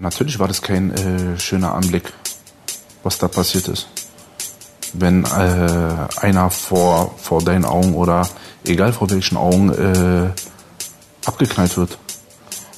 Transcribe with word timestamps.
Natürlich 0.00 0.38
war 0.38 0.48
das 0.48 0.62
kein 0.62 0.90
äh, 0.92 1.38
schöner 1.38 1.74
Anblick, 1.74 2.10
was 3.02 3.18
da 3.18 3.28
passiert 3.28 3.68
ist. 3.68 3.86
Wenn 4.94 5.24
äh, 5.24 5.28
einer 6.16 6.48
vor, 6.48 7.14
vor 7.18 7.42
deinen 7.44 7.66
Augen 7.66 7.94
oder 7.94 8.26
egal 8.64 8.94
vor 8.94 9.10
welchen 9.10 9.36
Augen 9.36 9.68
äh, 9.68 10.30
abgeknallt 11.26 11.76
wird. 11.76 11.98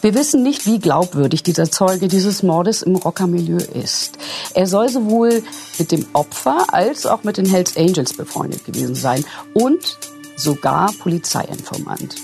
Wir 0.01 0.15
wissen 0.15 0.43
nicht, 0.43 0.67
wie 0.67 0.81
glaubwürdig 0.81 1.45
dieser 1.45 1.71
Zeuge 1.71 2.09
dieses 2.09 2.43
Mordes 2.43 2.83
im 2.83 2.97
Rockermilieu 2.97 3.59
ist. 3.73 4.19
Er 4.55 4.67
soll 4.67 4.89
sowohl 4.89 5.45
mit 5.79 5.93
dem 5.93 6.05
Opfer 6.15 6.75
als 6.75 7.07
auch 7.07 7.23
mit 7.23 7.37
den 7.37 7.47
Hells 7.47 7.77
Angels 7.77 8.15
befreundet 8.15 8.65
gewesen 8.65 8.97
sein 8.97 9.25
und 9.55 9.97
sogar 10.35 10.93
Polizeiinformant. 10.99 12.17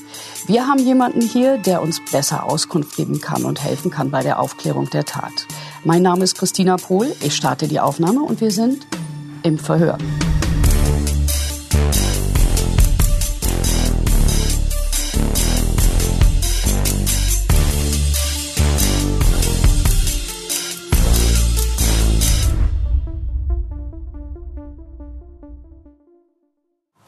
Wir 0.48 0.66
haben 0.66 0.78
jemanden 0.78 1.20
hier, 1.20 1.58
der 1.58 1.82
uns 1.82 2.00
besser 2.10 2.44
Auskunft 2.44 2.96
geben 2.96 3.20
kann 3.20 3.44
und 3.44 3.62
helfen 3.62 3.90
kann 3.90 4.10
bei 4.10 4.22
der 4.22 4.40
Aufklärung 4.40 4.88
der 4.88 5.04
Tat. 5.04 5.46
Mein 5.84 6.00
Name 6.00 6.24
ist 6.24 6.38
Christina 6.38 6.78
Pohl, 6.78 7.14
ich 7.20 7.36
starte 7.36 7.68
die 7.68 7.80
Aufnahme 7.80 8.22
und 8.22 8.40
wir 8.40 8.50
sind 8.50 8.86
im 9.42 9.58
Verhör. 9.58 9.98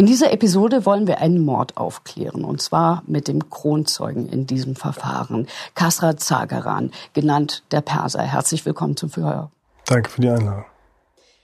In 0.00 0.06
dieser 0.06 0.32
Episode 0.32 0.86
wollen 0.86 1.06
wir 1.06 1.18
einen 1.18 1.44
Mord 1.44 1.76
aufklären, 1.76 2.42
und 2.42 2.62
zwar 2.62 3.02
mit 3.06 3.28
dem 3.28 3.50
Kronzeugen 3.50 4.30
in 4.30 4.46
diesem 4.46 4.74
Verfahren, 4.74 5.46
Kasra 5.74 6.16
Zagaran, 6.16 6.90
genannt 7.12 7.64
der 7.70 7.82
Perser. 7.82 8.22
Herzlich 8.22 8.64
willkommen 8.64 8.96
zum 8.96 9.10
Verhör. 9.10 9.50
Danke 9.84 10.08
für 10.08 10.22
die 10.22 10.30
Einladung. 10.30 10.64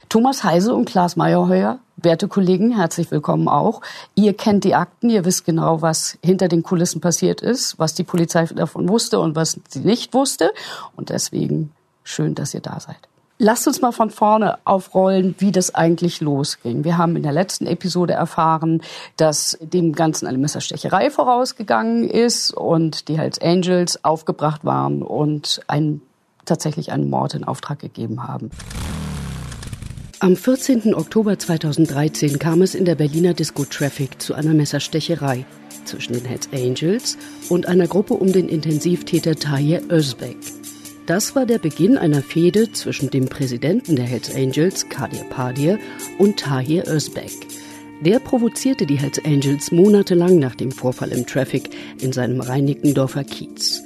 Thomas 0.08 0.42
Heise 0.42 0.74
und 0.74 0.88
Klaas 0.88 1.16
Meyerheuer, 1.16 1.80
werte 1.98 2.28
Kollegen, 2.28 2.74
herzlich 2.74 3.10
willkommen 3.10 3.46
auch. 3.46 3.82
Ihr 4.14 4.34
kennt 4.34 4.64
die 4.64 4.74
Akten, 4.74 5.10
ihr 5.10 5.26
wisst 5.26 5.44
genau, 5.44 5.82
was 5.82 6.16
hinter 6.24 6.48
den 6.48 6.62
Kulissen 6.62 7.02
passiert 7.02 7.42
ist, 7.42 7.78
was 7.78 7.92
die 7.92 8.04
Polizei 8.04 8.46
davon 8.46 8.88
wusste 8.88 9.20
und 9.20 9.36
was 9.36 9.60
sie 9.68 9.80
nicht 9.80 10.14
wusste. 10.14 10.54
Und 10.96 11.10
deswegen 11.10 11.72
schön, 12.04 12.34
dass 12.34 12.54
ihr 12.54 12.60
da 12.60 12.80
seid. 12.80 13.06
Lasst 13.38 13.66
uns 13.66 13.82
mal 13.82 13.92
von 13.92 14.08
vorne 14.08 14.56
aufrollen, 14.64 15.34
wie 15.38 15.52
das 15.52 15.74
eigentlich 15.74 16.22
losging. 16.22 16.84
Wir 16.84 16.96
haben 16.96 17.16
in 17.16 17.22
der 17.22 17.32
letzten 17.32 17.66
Episode 17.66 18.14
erfahren, 18.14 18.80
dass 19.18 19.58
dem 19.60 19.92
Ganzen 19.92 20.26
eine 20.26 20.38
Messerstecherei 20.38 21.10
vorausgegangen 21.10 22.08
ist 22.08 22.52
und 22.52 23.08
die 23.08 23.18
Hells 23.18 23.38
Angels 23.38 24.02
aufgebracht 24.04 24.64
waren 24.64 25.02
und 25.02 25.60
einen, 25.66 26.00
tatsächlich 26.46 26.92
einen 26.92 27.10
Mord 27.10 27.34
in 27.34 27.44
Auftrag 27.44 27.78
gegeben 27.78 28.26
haben. 28.26 28.50
Am 30.20 30.34
14. 30.34 30.94
Oktober 30.94 31.38
2013 31.38 32.38
kam 32.38 32.62
es 32.62 32.74
in 32.74 32.86
der 32.86 32.94
Berliner 32.94 33.34
Disco 33.34 33.66
Traffic 33.66 34.22
zu 34.22 34.32
einer 34.32 34.54
Messerstecherei 34.54 35.44
zwischen 35.84 36.14
den 36.14 36.24
Hells 36.24 36.48
Angels 36.54 37.18
und 37.50 37.66
einer 37.66 37.86
Gruppe 37.86 38.14
um 38.14 38.32
den 38.32 38.48
Intensivtäter 38.48 39.36
Tahir 39.36 39.82
Özbek. 39.90 40.38
Das 41.06 41.36
war 41.36 41.46
der 41.46 41.58
Beginn 41.58 41.96
einer 41.96 42.20
Fehde 42.20 42.72
zwischen 42.72 43.10
dem 43.10 43.26
Präsidenten 43.26 43.94
der 43.94 44.06
Hells 44.06 44.34
Angels, 44.34 44.88
Kadir 44.88 45.22
Padir, 45.30 45.78
und 46.18 46.38
Tahir 46.38 46.88
Özbek. 46.88 47.30
Der 48.00 48.18
provozierte 48.18 48.86
die 48.86 48.98
Hells 48.98 49.24
Angels 49.24 49.70
monatelang 49.70 50.40
nach 50.40 50.56
dem 50.56 50.72
Vorfall 50.72 51.12
im 51.12 51.24
Traffic 51.24 51.70
in 52.00 52.12
seinem 52.12 52.40
Reinickendorfer 52.40 53.22
Kiez. 53.22 53.84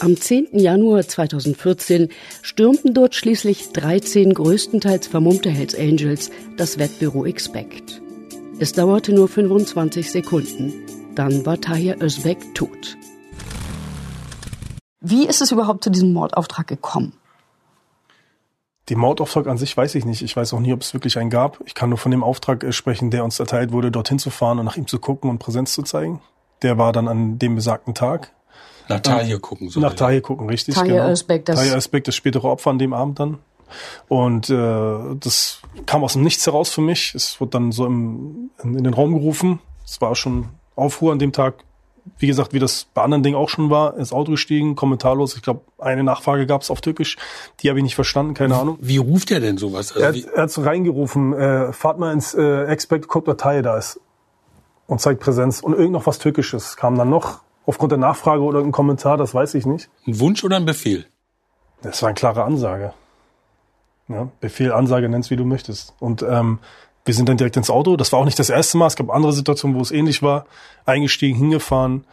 Am 0.00 0.16
10. 0.16 0.58
Januar 0.58 1.06
2014 1.06 2.08
stürmten 2.42 2.94
dort 2.94 3.14
schließlich 3.14 3.68
13 3.68 4.34
größtenteils 4.34 5.06
vermummte 5.06 5.50
Hells 5.50 5.78
Angels 5.78 6.32
das 6.56 6.78
Wettbüro 6.78 7.26
Expect. 7.26 8.02
Es 8.58 8.72
dauerte 8.72 9.12
nur 9.12 9.28
25 9.28 10.10
Sekunden. 10.10 10.72
Dann 11.14 11.46
war 11.46 11.60
Tahir 11.60 12.02
Özbek 12.02 12.54
tot. 12.54 12.96
Wie 15.08 15.26
ist 15.26 15.40
es 15.40 15.52
überhaupt 15.52 15.84
zu 15.84 15.90
diesem 15.90 16.12
Mordauftrag 16.12 16.66
gekommen? 16.66 17.12
Den 18.88 18.98
Mordauftrag 18.98 19.46
an 19.46 19.56
sich 19.56 19.76
weiß 19.76 19.94
ich 19.94 20.04
nicht. 20.04 20.22
Ich 20.22 20.36
weiß 20.36 20.52
auch 20.52 20.58
nie, 20.58 20.72
ob 20.72 20.80
es 20.80 20.94
wirklich 20.94 21.18
einen 21.18 21.30
gab. 21.30 21.58
Ich 21.64 21.74
kann 21.74 21.90
nur 21.90 21.98
von 21.98 22.10
dem 22.10 22.24
Auftrag 22.24 22.64
äh, 22.64 22.72
sprechen, 22.72 23.12
der 23.12 23.22
uns 23.24 23.38
erteilt 23.38 23.70
wurde, 23.70 23.92
dorthin 23.92 24.18
zu 24.18 24.30
fahren 24.30 24.58
und 24.58 24.64
nach 24.64 24.76
ihm 24.76 24.88
zu 24.88 24.98
gucken 24.98 25.30
und 25.30 25.38
Präsenz 25.38 25.72
zu 25.74 25.82
zeigen. 25.82 26.20
Der 26.62 26.76
war 26.76 26.92
dann 26.92 27.06
an 27.06 27.38
dem 27.38 27.54
besagten 27.54 27.94
Tag. 27.94 28.32
Nach 28.88 28.98
Tahir 28.98 29.38
gucken. 29.38 29.68
So 29.68 29.78
nach 29.78 29.94
Tahir 29.94 30.20
gucken, 30.20 30.48
richtig. 30.48 30.74
Tahir 30.74 30.94
genau. 30.94 31.10
Özbek, 31.10 31.44
das 31.44 31.56
Tahir 31.56 31.76
Özbek, 31.76 32.04
das 32.04 32.14
spätere 32.14 32.44
Opfer 32.44 32.70
an 32.70 32.78
dem 32.78 32.92
Abend 32.92 33.20
dann. 33.20 33.38
Und 34.08 34.50
äh, 34.50 35.16
das 35.20 35.60
kam 35.86 36.02
aus 36.02 36.14
dem 36.14 36.22
Nichts 36.22 36.46
heraus 36.46 36.70
für 36.70 36.80
mich. 36.80 37.14
Es 37.14 37.40
wurde 37.40 37.50
dann 37.50 37.72
so 37.72 37.86
im, 37.86 38.50
in, 38.62 38.76
in 38.76 38.84
den 38.84 38.94
Raum 38.94 39.14
gerufen. 39.14 39.60
Es 39.84 40.00
war 40.00 40.16
schon 40.16 40.48
Aufruhr 40.74 41.12
an 41.12 41.18
dem 41.20 41.32
Tag 41.32 41.64
wie 42.18 42.26
gesagt, 42.26 42.52
wie 42.52 42.58
das 42.58 42.86
bei 42.94 43.02
anderen 43.02 43.22
Dingen 43.22 43.36
auch 43.36 43.48
schon 43.48 43.70
war, 43.70 43.96
ins 43.96 44.12
Auto 44.12 44.32
gestiegen, 44.32 44.76
kommentarlos. 44.76 45.36
Ich 45.36 45.42
glaube, 45.42 45.60
eine 45.78 46.02
Nachfrage 46.04 46.46
gab 46.46 46.62
es 46.62 46.70
auf 46.70 46.80
Türkisch, 46.80 47.16
die 47.60 47.68
habe 47.68 47.78
ich 47.78 47.82
nicht 47.82 47.94
verstanden, 47.94 48.34
keine 48.34 48.56
Ahnung. 48.56 48.78
Wie 48.80 48.98
ruft 48.98 49.30
er 49.30 49.40
denn 49.40 49.58
sowas? 49.58 49.92
Also 49.92 50.00
er, 50.00 50.08
hat, 50.08 50.34
er 50.34 50.42
hat 50.44 50.50
so 50.50 50.62
reingerufen, 50.62 51.32
äh, 51.32 51.72
fahrt 51.72 51.98
mal 51.98 52.12
ins 52.12 52.34
äh, 52.34 52.64
Expect, 52.64 53.08
guckt, 53.08 53.28
Datei 53.28 53.62
da 53.62 53.76
ist 53.76 54.00
und 54.86 55.00
zeigt 55.00 55.20
Präsenz. 55.20 55.60
Und 55.60 55.74
irgend 55.74 55.92
noch 55.92 56.06
was 56.06 56.18
Türkisches 56.18 56.76
kam 56.76 56.96
dann 56.96 57.10
noch, 57.10 57.40
aufgrund 57.66 57.92
der 57.92 57.98
Nachfrage 57.98 58.42
oder 58.42 58.60
ein 58.60 58.72
Kommentar, 58.72 59.16
das 59.16 59.34
weiß 59.34 59.54
ich 59.54 59.66
nicht. 59.66 59.90
Ein 60.06 60.20
Wunsch 60.20 60.44
oder 60.44 60.56
ein 60.56 60.64
Befehl? 60.64 61.06
Das 61.82 62.02
war 62.02 62.08
eine 62.08 62.14
klare 62.14 62.44
Ansage. 62.44 62.92
Ja, 64.08 64.28
Befehl, 64.40 64.72
Ansage, 64.72 65.08
nenn's 65.08 65.30
wie 65.30 65.36
du 65.36 65.44
möchtest. 65.44 65.94
Und 65.98 66.22
ähm, 66.22 66.60
wir 67.06 67.14
sind 67.14 67.28
dann 67.28 67.36
direkt 67.36 67.56
ins 67.56 67.70
Auto. 67.70 67.96
Das 67.96 68.12
war 68.12 68.18
auch 68.18 68.24
nicht 68.24 68.38
das 68.38 68.50
erste 68.50 68.76
Mal. 68.76 68.88
Es 68.88 68.96
gab 68.96 69.10
andere 69.10 69.32
Situationen, 69.32 69.76
wo 69.76 69.80
es 69.80 69.92
ähnlich 69.92 70.22
war. 70.22 70.44
Eingestiegen, 70.84 71.38
hingefahren, 71.38 72.04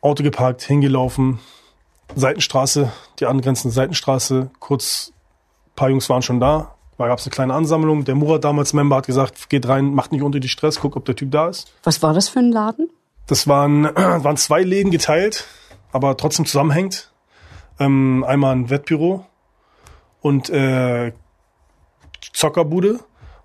Auto 0.00 0.24
geparkt, 0.24 0.62
hingelaufen, 0.62 1.38
Seitenstraße, 2.16 2.92
die 3.20 3.26
angrenzende 3.26 3.72
Seitenstraße. 3.72 4.50
Kurz, 4.58 5.12
paar 5.76 5.88
Jungs 5.88 6.08
waren 6.10 6.22
schon 6.22 6.40
da. 6.40 6.74
Da 6.98 7.06
gab 7.06 7.20
es 7.20 7.26
eine 7.26 7.30
kleine 7.30 7.54
Ansammlung. 7.54 8.04
Der 8.04 8.16
Murat 8.16 8.44
damals 8.44 8.72
Member 8.72 8.96
hat 8.96 9.06
gesagt, 9.06 9.48
geht 9.48 9.66
rein, 9.68 9.94
macht 9.94 10.12
nicht 10.12 10.22
unter 10.22 10.40
die 10.40 10.48
Stress, 10.48 10.80
guck, 10.80 10.96
ob 10.96 11.04
der 11.04 11.16
Typ 11.16 11.30
da 11.30 11.48
ist. 11.48 11.72
Was 11.84 12.02
war 12.02 12.12
das 12.12 12.28
für 12.28 12.40
ein 12.40 12.50
Laden? 12.50 12.90
Das 13.28 13.46
waren, 13.46 13.84
waren 13.94 14.36
zwei 14.36 14.62
Läden 14.62 14.90
geteilt, 14.90 15.46
aber 15.92 16.16
trotzdem 16.16 16.44
zusammenhängt. 16.44 17.12
Ähm, 17.78 18.24
einmal 18.26 18.54
ein 18.54 18.68
Wettbüro 18.68 19.24
und 20.20 20.50
äh, 20.50 21.12
Zockerbude 22.32 23.00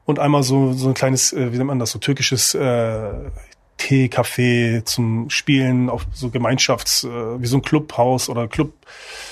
und 0.08 0.20
einmal 0.20 0.42
so, 0.42 0.72
so 0.74 0.88
ein 0.88 0.94
kleines, 0.94 1.34
äh, 1.34 1.52
wie 1.52 1.58
nennt 1.58 1.68
man 1.68 1.80
das, 1.80 1.92
so 1.92 2.00
türkisches 2.00 2.56
äh, 2.56 3.12
Tee, 3.76 4.08
Café 4.08 4.84
zum 4.86 5.30
Spielen 5.30 5.90
auf 5.90 6.06
so 6.14 6.30
Gemeinschafts, 6.30 7.04
äh, 7.04 7.42
wie 7.42 7.46
so 7.46 7.58
ein 7.58 7.62
Clubhaus 7.62 8.30
oder 8.30 8.48
Club. 8.48 8.72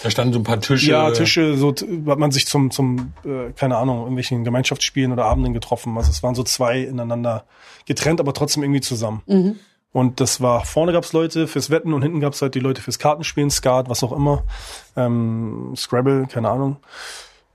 Da 0.04 0.12
standen 0.12 0.34
so 0.34 0.40
ein 0.40 0.44
paar 0.44 0.60
Tische. 0.60 0.92
Ja, 0.92 1.10
Tische, 1.12 1.56
so 1.58 1.74
hat 1.74 2.20
man 2.20 2.32
sich 2.32 2.46
zum, 2.46 2.72
zum 2.72 3.14
äh, 3.24 3.54
keine 3.56 3.78
Ahnung, 3.78 4.00
irgendwelchen 4.00 4.44
Gemeinschaftsspielen 4.44 5.14
oder 5.14 5.26
Abenden 5.26 5.54
getroffen. 5.54 5.98
Also 5.98 6.12
es 6.12 6.22
waren 6.22 6.36
so 6.36 6.44
zwei 6.44 6.82
ineinander 6.82 7.46
getrennt, 7.86 8.20
aber 8.20 8.34
trotzdem 8.34 8.62
irgendwie 8.62 8.82
zusammen. 8.82 9.24
Mhm. 9.28 9.56
Und 9.94 10.20
das 10.20 10.42
war, 10.42 10.66
vorne 10.66 10.92
gab's 10.92 11.14
Leute 11.14 11.48
fürs 11.48 11.70
Wetten 11.70 11.94
und 11.94 12.02
hinten 12.02 12.20
gab's 12.20 12.42
halt 12.42 12.54
die 12.54 12.60
Leute 12.60 12.82
fürs 12.82 13.00
Kartenspielen, 13.00 13.50
Skat, 13.50 13.88
was 13.88 14.04
auch 14.04 14.12
immer. 14.12 14.44
Ähm, 14.98 15.74
Scrabble, 15.78 16.28
keine 16.28 16.50
Ahnung. 16.50 16.76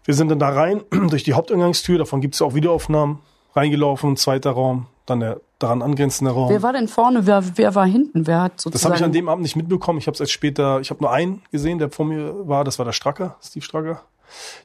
Wir 0.05 0.15
sind 0.15 0.29
dann 0.29 0.39
da 0.39 0.51
rein, 0.51 0.83
durch 1.11 1.25
die 1.25 1.35
Haupteingangstür, 1.35 1.99
davon 1.99 2.21
gibt 2.21 2.35
es 2.35 2.43
auch 2.43 2.55
Videoaufnahmen, 2.55 3.19
reingelaufen, 3.55 4.17
zweiter 4.17 4.53
Raum, 4.53 4.87
dann 5.07 5.21
der 5.21 5.41
daran 5.61 5.83
angrenzende 5.83 6.33
Raum. 6.33 6.49
Wer 6.49 6.63
war 6.63 6.73
denn 6.73 6.89
vorne, 6.89 7.27
wer, 7.27 7.45
wer 7.57 7.75
war 7.75 7.87
hinten? 7.87 8.27
Wer 8.27 8.41
hat 8.41 8.61
sozusagen 8.61 8.73
das 8.73 8.85
habe 8.85 8.97
ich 8.97 9.05
an 9.05 9.13
dem 9.13 9.29
Abend 9.29 9.43
nicht 9.43 9.57
mitbekommen. 9.57 9.99
Ich 9.99 10.07
habe 10.07 10.15
es 10.15 10.21
erst 10.21 10.33
später, 10.33 10.81
ich 10.81 10.91
habe 10.91 11.03
nur 11.03 11.13
einen 11.13 11.43
gesehen, 11.53 11.79
der 11.79 11.91
vor 11.91 12.07
mir 12.07 12.49
war, 12.49 12.65
das 12.65 12.79
war 12.79 12.87
der 12.87 12.93
Stracker, 12.93 13.37
Steve 13.43 13.65
Stracker. 13.65 14.01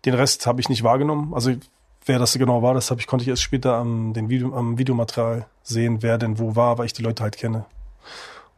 Den 0.05 0.13
Rest 0.13 0.47
habe 0.47 0.61
ich 0.61 0.69
nicht 0.69 0.83
wahrgenommen. 0.83 1.33
Also 1.33 1.51
wer 2.05 2.17
das 2.17 2.33
genau 2.33 2.61
war, 2.61 2.73
das 2.73 2.91
hab 2.91 2.99
ich, 2.99 3.07
konnte 3.07 3.23
ich 3.23 3.29
erst 3.29 3.41
später 3.41 3.75
am, 3.75 4.13
den 4.13 4.29
Video, 4.29 4.55
am 4.55 4.77
Videomaterial 4.77 5.47
sehen, 5.63 6.01
wer 6.01 6.17
denn 6.17 6.39
wo 6.39 6.55
war, 6.55 6.77
weil 6.77 6.85
ich 6.85 6.93
die 6.93 7.03
Leute 7.03 7.23
halt 7.23 7.37
kenne. 7.37 7.65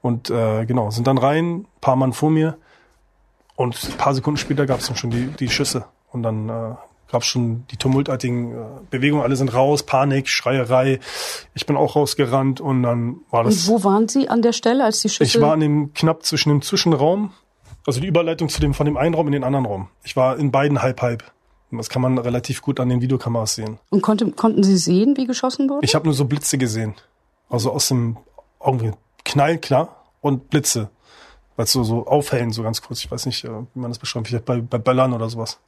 Und 0.01 0.29
äh, 0.29 0.65
genau, 0.65 0.91
sind 0.91 1.07
dann 1.07 1.17
rein, 1.17 1.65
paar 1.81 1.95
Mann 1.95 2.13
vor 2.13 2.29
mir 2.29 2.57
und 3.55 3.97
paar 3.97 4.13
Sekunden 4.13 4.37
später 4.37 4.67
gab 4.67 4.79
es 4.79 4.87
dann 4.87 4.95
schon 4.95 5.09
die, 5.09 5.27
die 5.27 5.49
Schüsse. 5.49 5.85
Und 6.17 6.23
dann 6.23 6.49
äh, 6.49 6.75
gab 7.11 7.23
schon 7.23 7.65
die 7.71 7.77
tumultartigen 7.77 8.51
äh, 8.51 8.65
Bewegungen, 8.89 9.23
alle 9.23 9.35
sind 9.35 9.53
raus, 9.53 9.83
Panik, 9.83 10.27
Schreierei. 10.29 10.99
Ich 11.53 11.65
bin 11.65 11.77
auch 11.77 11.95
rausgerannt 11.95 12.59
und 12.59 12.83
dann 12.83 13.17
war 13.29 13.43
das. 13.43 13.67
Und 13.67 13.73
wo 13.73 13.83
waren 13.83 14.07
Sie 14.07 14.29
an 14.29 14.41
der 14.41 14.53
Stelle, 14.53 14.83
als 14.83 15.01
die 15.01 15.09
Schüsse? 15.09 15.23
Ich 15.23 15.41
war 15.41 15.53
in 15.53 15.59
dem 15.59 15.93
knapp 15.93 16.23
zwischen 16.23 16.49
dem 16.49 16.61
Zwischenraum, 16.61 17.33
also 17.85 18.01
die 18.01 18.07
Überleitung 18.07 18.49
zu 18.49 18.59
dem 18.59 18.73
von 18.73 18.85
dem 18.85 18.97
einen 18.97 19.15
Raum 19.15 19.27
in 19.27 19.33
den 19.33 19.43
anderen 19.43 19.65
Raum. 19.65 19.89
Ich 20.03 20.15
war 20.15 20.37
in 20.37 20.51
beiden 20.51 20.81
halb 20.81 21.01
halb. 21.01 21.23
Das 21.69 21.89
kann 21.89 22.01
man 22.01 22.17
relativ 22.17 22.61
gut 22.61 22.79
an 22.79 22.87
den 22.87 23.01
Videokameras 23.01 23.55
sehen. 23.55 23.77
Und 23.89 24.01
konnte, 24.01 24.31
konnten 24.31 24.63
Sie 24.63 24.77
sehen, 24.77 25.17
wie 25.17 25.25
geschossen 25.25 25.69
wurde? 25.69 25.83
Ich 25.83 25.95
habe 25.95 26.05
nur 26.05 26.13
so 26.13 26.23
Blitze 26.23 26.57
gesehen. 26.57 26.95
Also 27.49 27.71
aus 27.71 27.89
dem 27.89 28.17
irgendwie 28.65 28.91
Knall, 29.25 29.57
klar, 29.57 30.03
und 30.21 30.49
Blitze. 30.49 30.89
Weil 31.57 31.65
so, 31.65 31.83
so 31.83 32.07
aufhellen, 32.07 32.51
so 32.51 32.63
ganz 32.63 32.81
kurz. 32.81 33.03
Ich 33.03 33.11
weiß 33.11 33.25
nicht, 33.25 33.43
äh, 33.43 33.49
wie 33.49 33.79
man 33.79 33.91
das 33.91 33.99
beschreibt, 33.99 34.27
vielleicht 34.27 34.45
bei, 34.45 34.61
bei 34.61 34.77
Böllern 34.77 35.11
oder 35.11 35.27
sowas. 35.27 35.59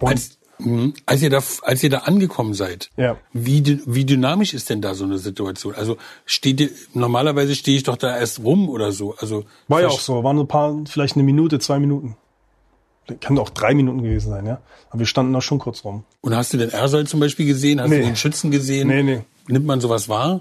Und, 0.00 0.08
Als, 0.08 0.38
mhm. 0.58 0.94
als 1.06 1.22
ihr 1.22 1.30
da, 1.30 1.42
als 1.62 1.82
ihr 1.82 1.90
da 1.90 1.98
angekommen 1.98 2.54
seid, 2.54 2.90
Ja. 2.96 3.16
wie, 3.32 3.80
wie 3.86 4.04
dynamisch 4.04 4.54
ist 4.54 4.70
denn 4.70 4.80
da 4.80 4.94
so 4.94 5.04
eine 5.04 5.18
Situation? 5.18 5.74
Also 5.74 5.96
steht 6.26 6.60
ihr, 6.60 6.70
normalerweise 6.92 7.54
stehe 7.54 7.76
ich 7.76 7.82
doch 7.84 7.96
da 7.96 8.16
erst 8.18 8.40
rum 8.40 8.68
oder 8.68 8.92
so. 8.92 9.14
Also 9.18 9.44
war 9.68 9.80
ja 9.82 9.88
auch 9.88 10.00
so, 10.00 10.22
waren 10.24 10.38
ein 10.38 10.48
paar, 10.48 10.74
vielleicht 10.86 11.16
eine 11.16 11.24
Minute, 11.24 11.58
zwei 11.58 11.78
Minuten. 11.78 12.16
Kann 13.20 13.38
auch 13.38 13.50
drei 13.50 13.74
Minuten 13.74 14.02
gewesen 14.02 14.30
sein, 14.30 14.46
ja. 14.46 14.60
Aber 14.88 14.98
wir 15.00 15.06
standen 15.06 15.32
da 15.34 15.42
schon 15.42 15.58
kurz 15.58 15.84
rum. 15.84 16.04
Und 16.22 16.34
hast 16.34 16.54
du 16.54 16.56
den 16.56 16.70
Ersol 16.70 17.06
zum 17.06 17.20
Beispiel 17.20 17.44
gesehen? 17.46 17.80
Hast 17.80 17.90
Nee. 17.90 17.98
du 17.98 18.04
den 18.06 18.16
Schützen 18.16 18.50
gesehen? 18.50 18.88
Nee, 18.88 19.02
nee. 19.02 19.20
Nimmt 19.46 19.66
man 19.66 19.80
sowas 19.80 20.08
wahr? 20.08 20.40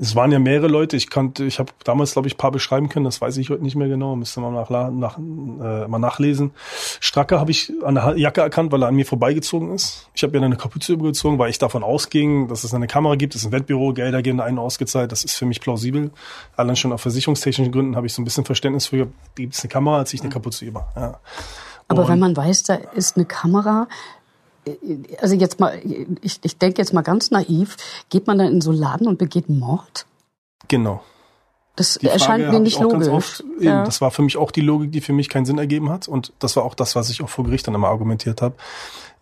Es 0.00 0.14
waren 0.14 0.30
ja 0.30 0.38
mehrere 0.38 0.68
Leute. 0.68 0.96
Ich 0.96 1.10
kannte, 1.10 1.44
ich 1.44 1.58
habe 1.58 1.72
damals, 1.82 2.12
glaube 2.12 2.28
ich, 2.28 2.34
ein 2.34 2.38
paar 2.38 2.52
beschreiben 2.52 2.88
können. 2.88 3.04
Das 3.04 3.20
weiß 3.20 3.36
ich 3.38 3.50
heute 3.50 3.62
nicht 3.62 3.74
mehr 3.74 3.88
genau. 3.88 4.14
Müsste 4.14 4.40
man 4.40 4.54
nach, 4.54 4.70
nach, 4.70 5.18
äh, 5.18 5.88
mal 5.88 5.98
nachlesen. 5.98 6.52
Stracker 7.00 7.40
habe 7.40 7.50
ich 7.50 7.72
an 7.84 7.96
der 7.96 8.16
Jacke 8.16 8.40
erkannt, 8.40 8.70
weil 8.70 8.82
er 8.82 8.88
an 8.88 8.94
mir 8.94 9.04
vorbeigezogen 9.06 9.74
ist. 9.74 10.08
Ich 10.14 10.22
habe 10.22 10.32
mir 10.32 10.40
dann 10.40 10.52
eine 10.52 10.56
Kapuze 10.56 10.92
übergezogen, 10.92 11.38
weil 11.38 11.50
ich 11.50 11.58
davon 11.58 11.82
ausging, 11.82 12.46
dass 12.48 12.62
es 12.64 12.72
eine 12.74 12.86
Kamera 12.86 13.16
gibt. 13.16 13.34
Es 13.34 13.40
ist 13.42 13.48
ein 13.48 13.52
Wettbüro, 13.52 13.92
Gelder 13.92 14.22
geben 14.22 14.40
einen 14.40 14.58
ausgezahlt. 14.58 15.10
Das 15.10 15.24
ist 15.24 15.34
für 15.34 15.46
mich 15.46 15.60
plausibel. 15.60 16.10
Allein 16.56 16.76
schon 16.76 16.92
aus 16.92 17.02
versicherungstechnischen 17.02 17.72
Gründen 17.72 17.96
habe 17.96 18.06
ich 18.06 18.12
so 18.12 18.22
ein 18.22 18.24
bisschen 18.24 18.44
Verständnis 18.44 18.86
für. 18.86 19.08
Gibt 19.34 19.54
es 19.54 19.62
eine 19.62 19.68
Kamera, 19.68 19.98
als 19.98 20.14
ich 20.14 20.20
eine 20.20 20.30
Kapuze 20.30 20.64
über. 20.64 20.88
Ja. 20.94 21.18
Aber 21.88 22.02
Und- 22.02 22.08
wenn 22.08 22.18
man 22.18 22.36
weiß, 22.36 22.62
da 22.64 22.74
ist 22.74 23.16
eine 23.16 23.24
Kamera, 23.24 23.88
also 25.20 25.34
jetzt 25.34 25.60
mal, 25.60 25.80
ich, 26.22 26.40
ich 26.42 26.58
denke 26.58 26.80
jetzt 26.80 26.92
mal 26.92 27.02
ganz 27.02 27.30
naiv, 27.30 27.76
geht 28.10 28.26
man 28.26 28.38
dann 28.38 28.52
in 28.52 28.60
so 28.60 28.70
einen 28.70 28.80
Laden 28.80 29.06
und 29.06 29.18
begeht 29.18 29.48
Mord? 29.48 30.06
Genau. 30.68 31.02
Das 31.76 31.94
Die 31.94 32.06
Frage 32.06 32.12
erscheint 32.12 32.46
mir 32.48 32.54
hab 32.54 32.62
nicht 32.62 32.80
logisch. 32.80 33.08
Oft, 33.08 33.40
eben, 33.40 33.62
Ja. 33.62 33.84
Das 33.84 34.00
war 34.00 34.10
für 34.10 34.22
mich 34.22 34.36
auch 34.36 34.50
die 34.50 34.62
Logik, 34.62 34.90
die 34.90 35.00
für 35.00 35.12
mich 35.12 35.28
keinen 35.28 35.46
Sinn 35.46 35.58
ergeben 35.58 35.90
hat. 35.90 36.08
Und 36.08 36.32
das 36.40 36.56
war 36.56 36.64
auch 36.64 36.74
das, 36.74 36.96
was 36.96 37.08
ich 37.08 37.22
auch 37.22 37.28
vor 37.28 37.44
Gericht 37.44 37.68
dann 37.68 37.74
immer 37.74 37.88
argumentiert 37.88 38.42
habe. 38.42 38.56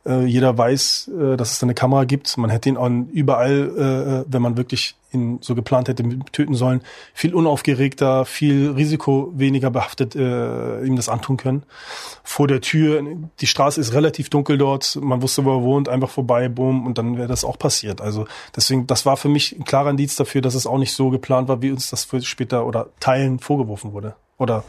Äh, 0.07 0.25
jeder 0.25 0.57
weiß, 0.57 1.09
äh, 1.09 1.37
dass 1.37 1.53
es 1.53 1.59
da 1.59 1.67
eine 1.67 1.75
Kamera 1.75 2.05
gibt. 2.05 2.37
Man 2.39 2.51
hätte 2.51 2.69
ihn 2.69 2.77
auch 2.77 2.91
überall, 3.13 4.25
äh, 4.27 4.33
wenn 4.33 4.43
man 4.43 4.57
wirklich 4.57 4.95
ihn 5.13 5.39
so 5.41 5.55
geplant 5.55 5.89
hätte, 5.89 6.05
töten 6.33 6.55
sollen, 6.55 6.83
viel 7.15 7.35
unaufgeregter, 7.35 8.25
viel 8.25 8.71
Risiko 8.71 9.33
weniger 9.35 9.71
behaftet 9.71 10.15
äh, 10.15 10.85
ihm 10.85 10.97
das 10.97 11.09
antun 11.09 11.37
können. 11.37 11.63
Vor 12.23 12.47
der 12.47 12.61
Tür, 12.61 13.03
die 13.41 13.47
Straße 13.47 13.81
ist 13.81 13.95
relativ 13.95 14.31
dunkel 14.31 14.59
dort, 14.59 14.99
man 15.01 15.23
wusste, 15.23 15.45
wo 15.45 15.57
er 15.57 15.63
wohnt, 15.63 15.89
einfach 15.89 16.11
vorbei, 16.11 16.49
boom, 16.49 16.87
und 16.87 16.99
dann 16.99 17.17
wäre 17.17 17.29
das 17.29 17.45
auch 17.45 17.59
passiert. 17.59 18.01
Also 18.01 18.27
deswegen, 18.55 18.87
das 18.87 19.07
war 19.07 19.17
für 19.17 19.29
mich 19.29 19.57
ein 19.59 19.65
klarer 19.65 19.91
Indiz 19.91 20.17
dafür, 20.17 20.43
dass 20.43 20.55
es 20.55 20.67
auch 20.67 20.79
nicht 20.79 20.93
so 20.93 21.11
geplant 21.11 21.49
war, 21.49 21.63
wie 21.63 21.71
uns 21.71 21.91
das 21.91 22.09
später 22.23 22.67
oder 22.67 22.89
Teilen 23.01 23.39
vorgeworfen 23.39 23.93
wurde. 23.93 24.15
Oder 24.39 24.65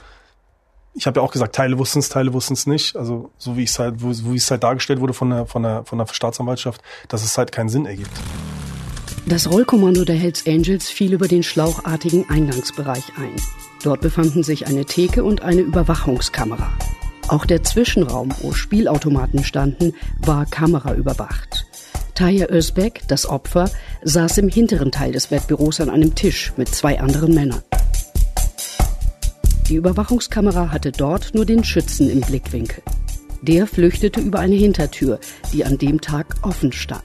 ich 0.98 1.06
habe 1.06 1.20
ja 1.20 1.26
auch 1.26 1.32
gesagt, 1.32 1.56
Teile 1.56 1.78
wussten 1.78 2.00
es, 2.00 2.10
Teile 2.10 2.34
wussten 2.34 2.54
es 2.54 2.66
nicht. 2.66 2.96
Also 2.96 3.30
so 3.38 3.56
wie 3.56 3.64
es 3.64 3.78
halt, 3.78 4.02
wo, 4.02 4.08
wo 4.08 4.34
es 4.34 4.50
halt 4.50 4.64
dargestellt 4.64 5.00
wurde 5.00 5.14
von 5.14 5.30
der, 5.30 5.46
von 5.46 5.64
der, 5.64 5.86
von 5.86 6.00
der 6.00 6.08
Staatsanwaltschaft, 6.08 6.82
dass 7.08 7.24
es 7.24 7.38
halt 7.38 7.52
keinen 7.52 7.70
Sinn 7.70 7.86
ergibt. 7.86 8.12
Das 9.28 9.50
Rollkommando 9.52 10.06
der 10.06 10.16
Hells 10.16 10.48
Angels 10.48 10.90
fiel 10.90 11.14
über 11.14 11.28
den 11.28 11.44
schlauchartigen 11.44 12.28
Eingangsbereich 12.30 13.04
ein. 13.18 13.36
Dort 13.84 14.02
befanden 14.02 14.42
sich 14.42 14.68
eine 14.68 14.86
Theke 14.86 15.24
und 15.24 15.42
eine 15.42 15.62
Überwachungskamera. 15.62 16.72
Auch 17.28 17.46
der 17.46 17.64
Zwischenraum, 17.64 18.34
wo 18.42 18.54
Spielautomaten 18.54 19.44
standen, 19.44 19.94
war 20.20 20.46
kameraüberwacht. 20.46 21.66
Taya 22.16 22.48
Özbek, 22.50 23.02
das 23.10 23.28
Opfer, 23.28 23.70
saß 24.02 24.40
im 24.40 24.50
hinteren 24.50 24.92
Teil 24.92 25.12
des 25.12 25.30
Wettbüros 25.30 25.82
an 25.82 25.90
einem 25.90 26.16
Tisch 26.16 26.54
mit 26.56 26.70
zwei 26.70 27.00
anderen 27.00 27.36
Männern. 27.36 27.62
Die 29.70 29.76
Überwachungskamera 29.76 30.72
hatte 30.72 30.92
dort 30.92 31.34
nur 31.34 31.46
den 31.46 31.64
Schützen 31.64 32.10
im 32.10 32.22
Blickwinkel. 32.22 32.82
Der 33.42 33.68
flüchtete 33.68 34.20
über 34.20 34.40
eine 34.40 34.56
Hintertür, 34.56 35.20
die 35.54 35.66
an 35.66 35.78
dem 35.78 36.02
Tag 36.02 36.36
offen 36.42 36.72
stand. 36.72 37.04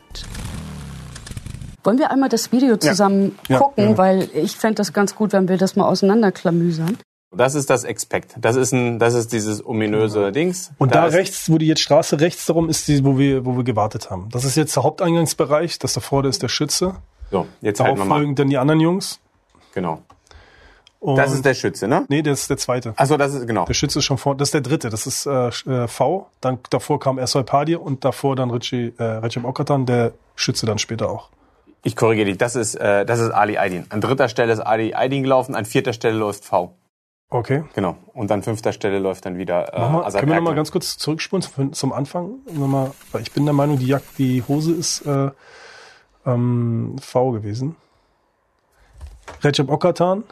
Wollen 1.84 1.98
wir 1.98 2.10
einmal 2.10 2.28
das 2.28 2.52
Video 2.52 2.76
zusammen 2.76 3.36
Ja, 3.48 3.58
gucken, 3.58 3.84
gerne. 3.84 3.98
weil 3.98 4.28
ich 4.34 4.56
fände 4.56 4.76
das 4.76 4.92
ganz 4.92 5.14
gut, 5.16 5.32
wenn 5.32 5.48
wir 5.48 5.56
das 5.58 5.74
mal 5.74 5.86
auseinanderklamüsern. 5.88 6.96
Das 7.34 7.54
ist 7.54 7.70
das 7.70 7.82
Expect. 7.84 8.34
Das 8.40 8.56
ist 8.56 8.72
ein, 8.72 8.98
das 8.98 9.14
ist 9.14 9.32
dieses 9.32 9.64
ominöse 9.64 10.30
Dings. 10.32 10.70
Und 10.78 10.94
da, 10.94 11.06
ist- 11.06 11.14
rechts, 11.14 11.50
wo 11.50 11.58
die 11.58 11.66
jetzt 11.66 11.80
Straße 11.80 12.20
rechts 12.20 12.46
darum 12.46 12.68
ist, 12.68 12.86
die, 12.88 13.04
wo 13.04 13.18
wir, 13.18 13.44
wo 13.44 13.56
wir 13.56 13.64
gewartet 13.64 14.10
haben. 14.10 14.28
Das 14.30 14.44
ist 14.44 14.54
jetzt 14.56 14.76
der 14.76 14.84
Haupteingangsbereich. 14.84 15.78
Das 15.78 15.94
davor 15.94 16.24
ist 16.26 16.42
der 16.42 16.48
Schütze. 16.48 16.94
So, 17.30 17.46
jetzt 17.62 17.80
Darauf 17.80 17.88
halten 17.92 18.00
wir 18.00 18.04
mal. 18.04 18.14
folgen 18.16 18.34
dann 18.36 18.48
die 18.50 18.58
anderen 18.58 18.80
Jungs. 18.80 19.18
Genau. 19.74 20.02
Und 21.02 21.16
Das 21.16 21.32
ist 21.32 21.44
der 21.44 21.54
Schütze, 21.54 21.88
ne? 21.88 22.04
nee, 22.08 22.22
das 22.22 22.42
ist 22.42 22.50
der 22.50 22.58
zweite. 22.58 22.94
Achso, 22.96 23.16
das 23.16 23.34
ist, 23.34 23.44
genau. 23.48 23.64
Der 23.64 23.74
Schütze 23.74 23.98
ist 23.98 24.04
schon 24.04 24.18
vor, 24.18 24.36
das 24.36 24.48
ist 24.48 24.54
der 24.54 24.60
dritte, 24.60 24.88
das 24.88 25.08
ist 25.08 25.26
äh, 25.26 25.48
äh, 25.48 25.88
V, 25.88 26.28
dann 26.40 26.60
davor 26.70 27.00
kam 27.00 27.18
Ersoy 27.18 27.42
Padir 27.42 27.82
und 27.82 28.04
davor 28.04 28.36
dann 28.36 28.52
Richie, 28.52 28.94
äh, 28.98 29.02
Recep 29.02 29.44
Okatan, 29.44 29.84
der 29.84 30.12
Schütze 30.36 30.64
dann 30.64 30.78
später 30.78 31.10
auch. 31.10 31.30
Ich 31.82 31.96
korrigiere 31.96 32.26
dich. 32.28 32.38
Das 32.38 32.54
ist, 32.54 32.76
äh, 32.76 33.04
das 33.04 33.18
ist 33.18 33.30
Ali 33.30 33.56
Aydin. 33.58 33.86
An 33.88 34.00
dritter 34.00 34.28
Stelle 34.28 34.52
ist 34.52 34.60
Ali 34.60 34.94
Aydin 34.94 35.24
gelaufen, 35.24 35.56
an 35.56 35.64
vierter 35.64 35.92
Stelle 35.92 36.16
läuft 36.16 36.44
V. 36.44 36.72
Okay. 37.30 37.64
Genau. 37.74 37.96
Und 38.12 38.30
an 38.30 38.44
fünfter 38.44 38.72
Stelle 38.72 39.00
läuft 39.00 39.26
dann 39.26 39.36
wieder 39.38 39.74
äh, 39.74 39.80
mal, 39.80 40.02
können 40.12 40.14
wir 40.14 40.20
noch 40.22 40.28
mal 40.28 40.36
Erkan. 40.50 40.54
ganz 40.54 40.70
kurz 40.70 40.98
zurückspulen 40.98 41.42
zum, 41.42 41.72
zum 41.72 41.92
Anfang? 41.92 42.34
Nochmal, 42.52 42.92
weil 43.10 43.22
ich 43.22 43.32
bin 43.32 43.44
der 43.44 43.54
Meinung, 43.54 43.76
die, 43.76 43.86
Jack, 43.88 44.02
die 44.18 44.44
Hose 44.46 44.72
ist 44.72 45.04
äh, 45.04 45.30
ähm, 46.26 46.94
V 47.00 47.32
gewesen. 47.32 47.74
Recep 49.42 49.68
Okatan. 49.68 50.22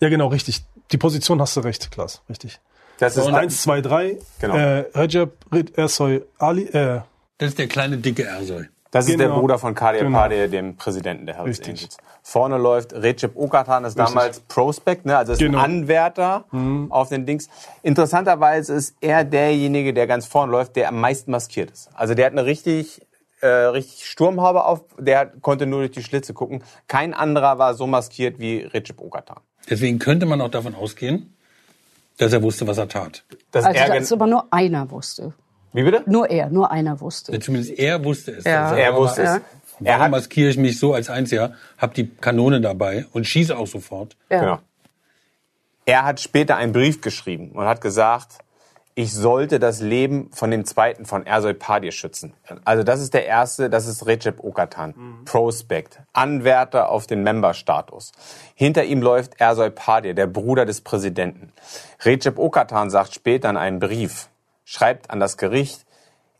Ja, 0.00 0.08
genau, 0.08 0.28
richtig. 0.28 0.64
Die 0.92 0.98
Position 0.98 1.40
hast 1.40 1.56
du 1.56 1.60
recht, 1.60 1.90
Klaas, 1.90 2.22
richtig. 2.28 2.60
Das 2.98 3.16
ist 3.16 3.26
Eins, 3.26 3.62
zwei, 3.62 3.80
drei. 3.80 4.18
Genau. 4.40 4.56
Äh, 4.56 4.84
Recep 4.94 5.32
Rit- 5.52 5.76
Ersoy 5.76 6.22
Ali, 6.38 6.64
äh, 6.68 7.00
Das 7.38 7.48
ist 7.50 7.58
der 7.58 7.66
kleine 7.68 7.98
dicke 7.98 8.22
Ersol. 8.24 8.70
Das 8.90 9.06
ist 9.08 9.18
der 9.18 9.26
Genau. 9.26 9.40
Bruder 9.40 9.58
von 9.58 9.74
Kadir 9.74 10.02
Genau. 10.04 10.16
Padir, 10.18 10.48
dem 10.48 10.76
Präsidenten 10.76 11.26
der 11.26 11.36
Hells 11.36 11.48
Richtig. 11.58 11.68
Angels. 11.74 11.96
Vorne 12.22 12.56
läuft 12.56 12.94
Recep 12.94 13.36
Okatan, 13.36 13.84
ist 13.84 13.98
Richtig. 13.98 14.14
damals 14.14 14.40
Prospect, 14.40 15.04
ne? 15.04 15.18
also 15.18 15.32
ist 15.32 15.38
Genau. 15.40 15.58
Mhm. 15.58 15.64
ein 15.64 15.70
Anwärter 15.82 16.44
auf 16.88 17.08
den 17.10 17.26
Dings. 17.26 17.48
Interessanterweise 17.82 18.72
ist 18.74 18.94
er 19.00 19.24
derjenige, 19.24 19.92
der 19.92 20.06
ganz 20.06 20.24
vorne 20.26 20.52
läuft, 20.52 20.76
der 20.76 20.88
am 20.88 21.00
meisten 21.00 21.30
maskiert 21.30 21.70
ist. 21.70 21.90
Also 21.94 22.14
der 22.14 22.26
hat 22.26 22.32
eine 22.32 22.46
richtig, 22.46 23.02
äh, 23.46 23.66
richtig 23.66 24.06
Sturmhaube 24.06 24.64
auf, 24.64 24.84
der 24.98 25.26
konnte 25.26 25.66
nur 25.66 25.80
durch 25.80 25.92
die 25.92 26.02
Schlitze 26.02 26.34
gucken. 26.34 26.62
Kein 26.88 27.14
anderer 27.14 27.58
war 27.58 27.74
so 27.74 27.86
maskiert 27.86 28.38
wie 28.38 28.58
Recep 28.60 29.00
Okatan. 29.00 29.38
Deswegen 29.68 29.98
könnte 29.98 30.26
man 30.26 30.40
auch 30.40 30.50
davon 30.50 30.74
ausgehen, 30.74 31.34
dass 32.18 32.32
er 32.32 32.42
wusste, 32.42 32.66
was 32.66 32.78
er 32.78 32.88
tat. 32.88 33.24
Das 33.50 33.64
Also 33.64 33.78
er, 33.78 33.98
dass 33.98 34.12
aber 34.12 34.26
nur 34.26 34.46
einer 34.50 34.90
wusste. 34.90 35.34
wie 35.72 35.82
bitte? 35.82 36.02
Nur 36.06 36.30
er, 36.30 36.48
nur 36.50 36.70
einer 36.70 37.00
wusste. 37.00 37.38
Zumindest 37.40 37.78
er 37.78 38.04
wusste 38.04 38.32
es. 38.32 38.44
Ja. 38.44 38.64
Also 38.66 38.76
Er 38.76 38.94
wusste 38.94 39.22
es. 39.22 39.28
Ja. 39.28 39.40
Er 39.84 39.98
Warum 39.98 40.12
maskiere 40.12 40.48
ich 40.48 40.56
mich 40.56 40.78
so 40.78 40.94
als 40.94 41.10
Einziger, 41.10 41.52
hab 41.76 41.92
die 41.92 42.08
Kanone 42.08 42.62
dabei 42.62 43.04
und 43.12 43.26
schieße 43.26 43.56
auch 43.56 43.66
sofort? 43.66 44.16
Ja. 44.30 44.40
Genau. 44.40 44.58
Er 45.84 46.04
hat 46.04 46.20
später 46.20 46.56
einen 46.56 46.72
Brief 46.72 47.00
geschrieben 47.00 47.52
und 47.52 47.64
hat 47.64 47.80
gesagt, 47.80 48.38
ich 48.98 49.12
sollte 49.12 49.58
das 49.58 49.80
Leben 49.80 50.30
von 50.32 50.50
dem 50.50 50.64
zweiten, 50.64 51.04
von 51.04 51.26
Ersoy 51.26 51.52
Padir 51.52 51.92
schützen. 51.92 52.32
Also 52.64 52.82
das 52.82 53.02
ist 53.02 53.12
der 53.12 53.26
erste, 53.26 53.68
das 53.68 53.86
ist 53.86 54.06
Recep 54.06 54.42
Okatan, 54.42 55.20
Prospect, 55.26 56.00
Anwärter 56.14 56.88
auf 56.88 57.06
den 57.06 57.22
Member-Status. 57.22 58.12
Hinter 58.54 58.84
ihm 58.84 59.02
läuft 59.02 59.38
Ersoy 59.38 59.68
Padir, 59.68 60.14
der 60.14 60.26
Bruder 60.26 60.64
des 60.64 60.80
Präsidenten. 60.80 61.52
Recep 62.06 62.38
Okatan 62.38 62.88
sagt 62.88 63.12
später 63.12 63.50
in 63.50 63.58
einem 63.58 63.80
Brief, 63.80 64.30
schreibt 64.64 65.10
an 65.10 65.20
das 65.20 65.36
Gericht, 65.36 65.84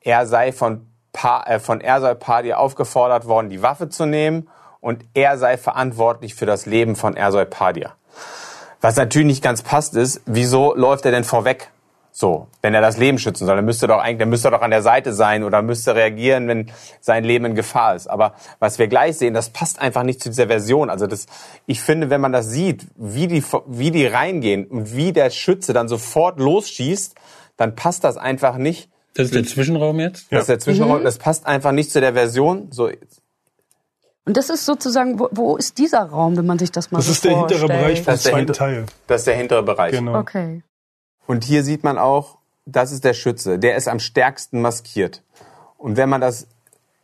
er 0.00 0.26
sei 0.26 0.50
von, 0.50 0.86
pa 1.12 1.42
äh, 1.42 1.58
von 1.60 1.82
Ersoy 1.82 2.14
Padir 2.14 2.58
aufgefordert 2.58 3.26
worden, 3.26 3.50
die 3.50 3.60
Waffe 3.60 3.90
zu 3.90 4.06
nehmen 4.06 4.48
und 4.80 5.04
er 5.12 5.36
sei 5.36 5.58
verantwortlich 5.58 6.34
für 6.34 6.46
das 6.46 6.64
Leben 6.64 6.96
von 6.96 7.18
Ersoy 7.18 7.44
Padir. 7.44 7.92
Was 8.80 8.96
natürlich 8.96 9.26
nicht 9.26 9.44
ganz 9.44 9.62
passt 9.62 9.94
ist, 9.94 10.22
wieso 10.25 10.75
läuft 10.75 11.04
er 11.04 11.10
denn 11.10 11.25
vorweg? 11.25 11.70
So, 12.18 12.49
wenn 12.62 12.73
er 12.73 12.80
das 12.80 12.96
Leben 12.96 13.18
schützen 13.18 13.44
soll, 13.44 13.56
dann 13.56 13.66
müsste 13.66 13.85
er 13.85 13.88
doch 13.88 13.99
eigentlich, 13.99 14.20
dann 14.20 14.30
müsste 14.30 14.49
er 14.49 14.52
doch 14.52 14.62
an 14.62 14.70
der 14.70 14.80
Seite 14.80 15.12
sein 15.12 15.44
oder 15.44 15.61
müsste 15.61 15.94
reagieren, 15.94 16.49
wenn 16.49 16.73
sein 17.02 17.25
Leben 17.25 17.44
in 17.44 17.54
Gefahr 17.54 17.94
ist. 17.94 18.06
Aber 18.06 18.32
was 18.58 18.78
wir 18.78 18.88
gleich 18.88 19.18
sehen, 19.18 19.35
das 19.35 19.50
passt 19.50 19.78
einfach 19.78 20.02
nicht 20.02 20.23
zu 20.23 20.30
dieser 20.30 20.46
Version. 20.46 20.88
Also 20.88 21.06
das, 21.06 21.26
ich 21.66 21.82
finde, 21.82 22.08
wenn 22.08 22.23
man 22.23 22.32
das 22.32 22.49
sieht, 22.49 22.87
wie 22.96 23.26
die, 23.26 23.44
wie 23.66 23.90
die 23.90 24.06
reingehen 24.06 24.64
und 24.66 24.96
wie 24.96 25.12
der 25.12 25.28
Schütze 25.28 25.75
dann 25.75 25.88
sofort 25.88 26.40
losschießt, 26.40 27.16
dann 27.58 27.75
passt 27.75 28.02
das 28.02 28.16
einfach 28.16 28.56
nicht. 28.56 28.88
Das 29.12 29.26
ist 29.26 29.35
der 29.35 29.44
Zwischenraum 29.44 30.00
jetzt? 30.00 30.32
Das 30.32 30.40
ist 30.40 30.49
der 30.49 30.58
Zwischenraum, 30.58 31.04
das 31.04 31.18
passt 31.18 31.44
einfach 31.44 31.73
nicht 31.73 31.90
zu 31.90 32.00
der 32.00 32.14
Version. 32.14 32.68
So, 32.70 32.88
Und 34.25 34.37
das 34.38 34.49
ist 34.49 34.64
sozusagen, 34.64 35.18
wo, 35.18 35.28
wo 35.32 35.56
ist 35.58 35.76
dieser 35.76 36.04
Raum, 36.04 36.38
wenn 36.38 36.46
man 36.46 36.58
sich 36.58 36.73
das 36.73 36.90
mal 36.90 36.96
das 36.96 37.08
so 37.08 37.12
ist 37.12 37.25
der 37.26 37.37
hintere 37.37 37.58
vorstellt? 37.58 37.82
Bereich 37.82 37.99
vom 37.99 38.06
Das 38.06 38.14
ist 38.16 38.25
der 38.25 38.32
zweiten 38.32 38.52
Teil. 38.54 38.87
das 39.06 39.20
ist 39.20 39.26
der 39.26 39.37
hintere 39.37 39.62
Bereich. 39.62 39.92
Genau. 39.92 40.18
Okay. 40.18 40.62
Und 41.26 41.45
hier 41.45 41.62
sieht 41.62 41.85
man 41.85 41.99
auch, 41.99 42.38
das 42.64 42.92
ist 42.92 43.04
der 43.04 43.14
Schütze. 43.14 43.59
Der 43.59 43.76
ist 43.76 43.88
am 43.88 44.00
stärksten 44.00 44.61
maskiert. 44.61 45.23
Und 45.78 45.97
wenn 45.97 46.09
man 46.09 46.21
das 46.21 46.47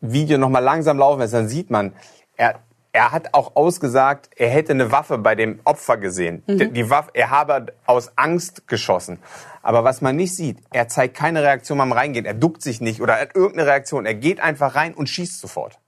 Video 0.00 0.38
nochmal 0.38 0.62
langsam 0.62 0.98
laufen 0.98 1.20
lässt, 1.20 1.34
dann 1.34 1.48
sieht 1.48 1.70
man, 1.70 1.92
er, 2.36 2.60
Er 2.94 3.10
hat 3.10 3.32
auch 3.32 3.56
ausgesagt, 3.56 4.28
er 4.36 4.50
hätte 4.50 4.72
eine 4.72 4.92
Waffe 4.92 5.16
bei 5.16 5.34
dem 5.34 5.60
Opfer 5.64 5.96
gesehen. 5.96 6.42
Die, 6.46 6.70
die 6.70 6.90
Waffe, 6.90 7.10
er 7.14 7.30
habe 7.30 7.72
aus 7.86 8.12
Angst 8.16 8.68
geschossen. 8.68 9.18
Aber 9.62 9.82
was 9.82 10.02
man 10.02 10.16
nicht 10.16 10.36
sieht, 10.36 10.58
er 10.72 10.88
zeigt 10.88 11.16
keine 11.16 11.42
Reaktion 11.42 11.78
beim 11.78 11.92
Reingehen. 11.92 12.26
Er 12.26 12.34
duckt 12.34 12.60
sich 12.62 12.82
nicht 12.82 13.00
oder 13.00 13.14
er 13.14 13.22
hat 13.22 13.34
irgendeine 13.34 13.66
Reaktion. 13.66 14.04
Er 14.04 14.14
geht 14.14 14.40
einfach 14.40 14.74
rein 14.74 14.92
und 14.92 15.08
schießt 15.08 15.40
sofort. 15.40 15.78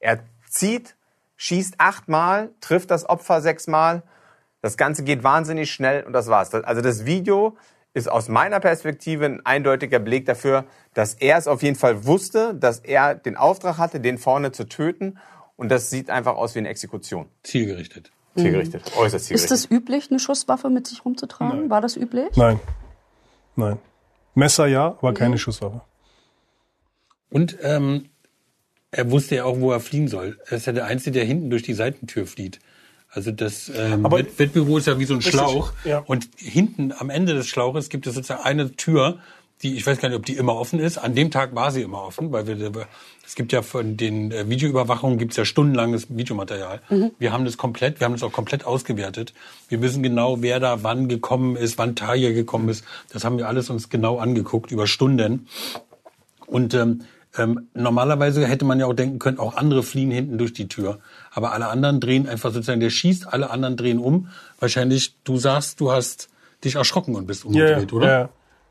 Er 0.00 0.20
zieht, 0.48 0.94
schießt 1.36 1.74
achtmal, 1.78 2.50
trifft 2.60 2.90
das 2.90 3.06
Opfer 3.06 3.42
sechsmal. 3.42 4.02
Das 4.60 4.76
Ganze 4.76 5.04
geht 5.04 5.22
wahnsinnig 5.22 5.70
schnell 5.72 6.04
und 6.04 6.12
das 6.12 6.26
war's. 6.28 6.52
Also 6.52 6.80
das 6.82 7.04
Video 7.06 7.56
ist 7.94 8.08
aus 8.10 8.28
meiner 8.28 8.60
Perspektive 8.60 9.24
ein 9.24 9.44
eindeutiger 9.46 9.98
Beleg 9.98 10.26
dafür, 10.26 10.64
dass 10.94 11.14
er 11.14 11.36
es 11.38 11.46
auf 11.48 11.62
jeden 11.62 11.76
Fall 11.76 12.04
wusste, 12.06 12.54
dass 12.54 12.80
er 12.80 13.14
den 13.14 13.36
Auftrag 13.36 13.78
hatte, 13.78 14.00
den 14.00 14.18
vorne 14.18 14.52
zu 14.52 14.64
töten. 14.68 15.18
Und 15.56 15.70
das 15.70 15.90
sieht 15.90 16.10
einfach 16.10 16.36
aus 16.36 16.54
wie 16.54 16.60
eine 16.60 16.68
Exekution. 16.68 17.26
Zielgerichtet. 17.42 18.10
Zielgerichtet, 18.36 18.92
äußerst 18.96 19.14
Ist 19.14 19.26
zielgerichtet. 19.26 19.50
das 19.50 19.70
üblich, 19.70 20.10
eine 20.10 20.20
Schusswaffe 20.20 20.70
mit 20.70 20.86
sich 20.86 21.04
rumzutragen? 21.04 21.70
War 21.70 21.80
das 21.80 21.96
üblich? 21.96 22.36
Nein. 22.36 22.60
Nein. 23.56 23.78
Messer 24.34 24.66
ja, 24.68 24.86
aber 24.98 25.10
Mhm. 25.10 25.14
keine 25.16 25.38
Schusswaffe. 25.38 25.80
Und 27.30 27.56
ähm, 27.62 28.08
er 28.92 29.10
wusste 29.10 29.36
ja 29.36 29.44
auch, 29.44 29.58
wo 29.60 29.72
er 29.72 29.80
fliehen 29.80 30.06
soll. 30.08 30.38
Er 30.46 30.58
ist 30.58 30.66
ja 30.66 30.72
der 30.72 30.84
Einzige, 30.86 31.12
der 31.18 31.24
hinten 31.24 31.50
durch 31.50 31.62
die 31.64 31.74
Seitentür 31.74 32.26
flieht. 32.26 32.60
Also 33.10 33.30
das 33.32 33.70
ähm, 33.74 34.04
Wettbüro 34.04 34.78
ist 34.78 34.86
ja 34.86 34.98
wie 34.98 35.04
so 35.04 35.14
ein 35.14 35.18
Richtig, 35.18 35.34
Schlauch. 35.34 35.72
ja. 35.84 36.00
Und 36.00 36.28
hinten 36.36 36.92
am 36.96 37.10
Ende 37.10 37.34
des 37.34 37.48
Schlauches 37.48 37.88
gibt 37.88 38.06
es 38.06 38.14
sozusagen 38.14 38.42
eine 38.44 38.72
Tür, 38.72 39.18
die, 39.62 39.76
ich 39.76 39.86
weiß 39.86 39.98
gar 39.98 40.08
nicht, 40.08 40.18
ob 40.18 40.24
die 40.24 40.36
immer 40.36 40.54
offen 40.54 40.78
ist. 40.78 40.98
An 40.98 41.14
dem 41.14 41.30
Tag 41.30 41.54
war 41.54 41.72
sie 41.72 41.82
immer 41.82 42.02
offen, 42.02 42.30
weil 42.30 42.46
wir, 42.46 42.86
es 43.26 43.34
gibt 43.34 43.52
ja 43.52 43.62
von 43.62 43.96
den 43.96 44.30
äh, 44.30 44.48
Videoüberwachungen 44.48 45.18
gibt's 45.18 45.36
ja 45.36 45.44
stundenlanges 45.44 46.16
Videomaterial. 46.16 46.80
Wir 47.18 47.32
haben 47.32 47.44
das 47.44 47.56
komplett, 47.56 47.98
wir 47.98 48.04
haben 48.04 48.12
das 48.12 48.22
auch 48.22 48.32
komplett 48.32 48.64
ausgewertet. 48.64 49.32
Wir 49.68 49.82
wissen 49.82 50.02
genau, 50.02 50.42
wer 50.42 50.60
da 50.60 50.84
wann 50.84 51.08
gekommen 51.08 51.56
ist, 51.56 51.76
wann 51.76 51.96
Taille 51.96 52.34
gekommen 52.34 52.68
ist. 52.68 52.84
Das 53.12 53.24
haben 53.24 53.38
wir 53.38 53.48
alles 53.48 53.68
uns 53.68 53.88
genau 53.88 54.18
angeguckt 54.18 54.70
über 54.70 54.86
Stunden. 54.86 55.48
Und 56.46 56.74
ähm, 56.74 57.00
ähm, 57.36 57.68
normalerweise 57.74 58.46
hätte 58.46 58.64
man 58.64 58.80
ja 58.80 58.86
auch 58.86 58.94
denken 58.94 59.18
können, 59.18 59.38
auch 59.38 59.56
andere 59.56 59.82
fliehen 59.82 60.10
hinten 60.10 60.38
durch 60.38 60.52
die 60.52 60.68
Tür. 60.68 60.98
Aber 61.38 61.52
alle 61.52 61.68
anderen 61.68 62.00
drehen 62.00 62.28
einfach 62.28 62.50
sozusagen, 62.52 62.80
der 62.80 62.90
schießt, 62.90 63.32
alle 63.32 63.50
anderen 63.50 63.76
drehen 63.76 64.00
um. 64.00 64.26
Wahrscheinlich, 64.58 65.14
du 65.22 65.36
sagst, 65.36 65.80
du 65.80 65.92
hast 65.92 66.30
dich 66.64 66.74
erschrocken 66.74 67.14
und 67.14 67.28
bist 67.28 67.44
umgedreht, 67.44 67.92
oder? 67.92 68.08
Ja. 68.08 68.28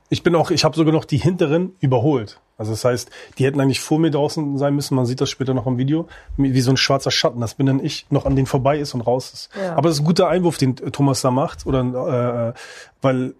Ich 0.09 0.21
bin 0.21 0.35
auch, 0.35 0.51
ich 0.51 0.65
habe 0.65 0.75
sogar 0.75 0.91
noch 0.91 1.05
die 1.05 1.15
hinteren 1.15 1.77
überholt. 1.79 2.41
Also 2.57 2.71
das 2.73 2.83
heißt, 2.83 3.09
die 3.37 3.45
hätten 3.45 3.61
eigentlich 3.61 3.79
vor 3.79 3.99
mir 3.99 4.11
draußen 4.11 4.57
sein 4.57 4.75
müssen. 4.75 4.95
Man 4.95 5.05
sieht 5.05 5.21
das 5.21 5.29
später 5.29 5.53
noch 5.53 5.65
im 5.65 5.77
Video, 5.77 6.09
wie 6.35 6.59
so 6.59 6.69
ein 6.69 6.75
schwarzer 6.75 7.09
Schatten. 7.09 7.39
Das 7.39 7.53
bin 7.53 7.67
dann 7.67 7.81
ich, 7.81 8.05
noch 8.09 8.25
an 8.25 8.35
den 8.35 8.47
vorbei 8.47 8.79
ist 8.79 8.93
und 8.93 8.99
raus 8.99 9.31
ist. 9.31 9.49
Ja. 9.55 9.77
Aber 9.77 9.83
das 9.83 9.95
ist 9.95 10.01
ein 10.01 10.05
guter 10.05 10.27
Einwurf, 10.27 10.57
den 10.57 10.75
Thomas 10.75 11.21
da 11.21 11.31
macht, 11.31 11.65
oder 11.65 12.53
äh, 12.53 12.59
weil 13.01 13.33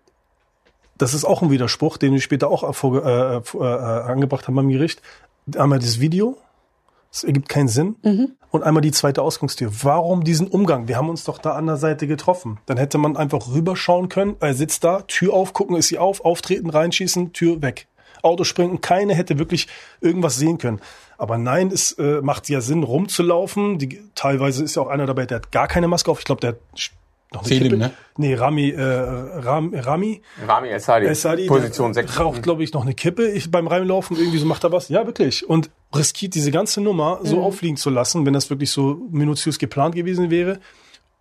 das 0.98 1.14
ist 1.14 1.26
auch 1.26 1.42
ein 1.42 1.52
Widerspruch, 1.52 1.98
den 1.98 2.14
wir 2.14 2.22
später 2.22 2.50
auch 2.50 2.74
vor, 2.74 3.06
äh, 3.06 3.36
äh, 3.36 3.42
äh, 3.60 4.10
angebracht 4.10 4.48
haben 4.48 4.56
beim 4.56 4.70
Gericht. 4.70 5.02
Einmal 5.58 5.80
das 5.80 6.00
Video, 6.00 6.38
es 7.12 7.24
ergibt 7.24 7.50
keinen 7.50 7.68
Sinn. 7.68 7.96
Und 8.50 8.64
einmal 8.64 8.82
die 8.82 8.92
zweite 8.92 9.22
Ausgangstür. 9.22 9.72
Warum 9.82 10.24
diesen 10.24 10.48
Umgang? 10.48 10.88
Wir 10.88 10.98
haben 10.98 11.10
uns 11.10 11.24
doch 11.24 11.38
da 11.38 11.52
an 11.52 11.68
der 11.68 11.78
Seite 11.78 12.08
getroffen. 12.08 12.60
Dann 12.66 12.78
hätte 12.78 12.98
man 12.98 13.18
einfach 13.18 13.48
rüberschauen 13.54 14.10
können. 14.10 14.36
Er 14.40 14.54
sitzt 14.54 14.84
da, 14.84 15.02
Tür 15.02 15.34
auf, 15.34 15.54
gucken, 15.54 15.76
ist 15.76 15.88
sie 15.88 15.98
auf, 15.98 16.24
auftreten, 16.24 16.70
reinschießen, 16.70 17.34
Tür 17.34 17.62
weg. 17.62 17.88
Auto 18.24 18.44
springen. 18.44 18.82
Keine 18.82 19.14
hätte 19.16 19.40
wirklich 19.40 19.68
irgendwas 20.02 20.38
sehen 20.38 20.58
können. 20.58 20.82
Aber 21.18 21.38
nein, 21.38 21.72
es 21.72 21.94
äh, 21.94 22.22
macht 22.22 22.50
ja 22.50 22.62
Sinn, 22.62 22.84
rumzulaufen. 22.84 23.80
Die, 23.80 24.02
teilweise 24.16 24.64
ist 24.64 24.76
ja 24.76 24.82
auch 24.82 24.88
einer 24.88 25.06
dabei, 25.06 25.26
der 25.26 25.38
hat 25.38 25.52
gar 25.52 25.68
keine 25.68 25.88
Maske 25.88 26.12
auf. 26.12 26.20
Ich 26.20 26.26
glaube, 26.26 26.42
der 26.42 26.52
hat 26.52 26.58
noch 27.34 27.42
eine 27.42 27.50
Selim, 27.50 27.72
Kippe. 27.72 27.78
ne? 27.78 27.92
Nee, 28.18 28.36
Rami, 28.36 28.70
äh, 28.70 28.82
Ram, 28.82 29.74
Rami, 29.76 30.22
Rami 30.48 30.70
El 30.70 30.80
Sadi, 30.80 31.06
El 31.08 31.16
Sadi, 31.16 31.46
Position 31.48 31.92
der 31.94 32.04
6. 32.04 32.20
raucht, 32.20 32.44
glaube 32.44 32.64
ich, 32.64 32.74
noch 32.74 32.84
eine 32.84 32.94
Kippe 32.94 33.28
ich, 33.28 33.52
beim 33.52 33.68
Reinlaufen. 33.68 34.18
Irgendwie 34.18 34.38
so 34.38 34.46
macht 34.46 34.64
er 34.64 34.72
was. 34.72 34.90
Ja, 34.90 35.06
wirklich. 35.06 35.48
Und 35.48 35.70
riskiert 35.96 36.36
diese 36.36 36.52
ganze 36.52 36.82
Nummer 36.82 37.20
so 37.24 37.42
auffliegen 37.42 37.78
zu 37.78 37.90
lassen, 37.90 38.26
wenn 38.26 38.34
das 38.34 38.50
wirklich 38.50 38.72
so 38.72 39.02
minutiös 39.10 39.60
geplant 39.60 39.96
gewesen 39.96 40.30
wäre. 40.30 40.60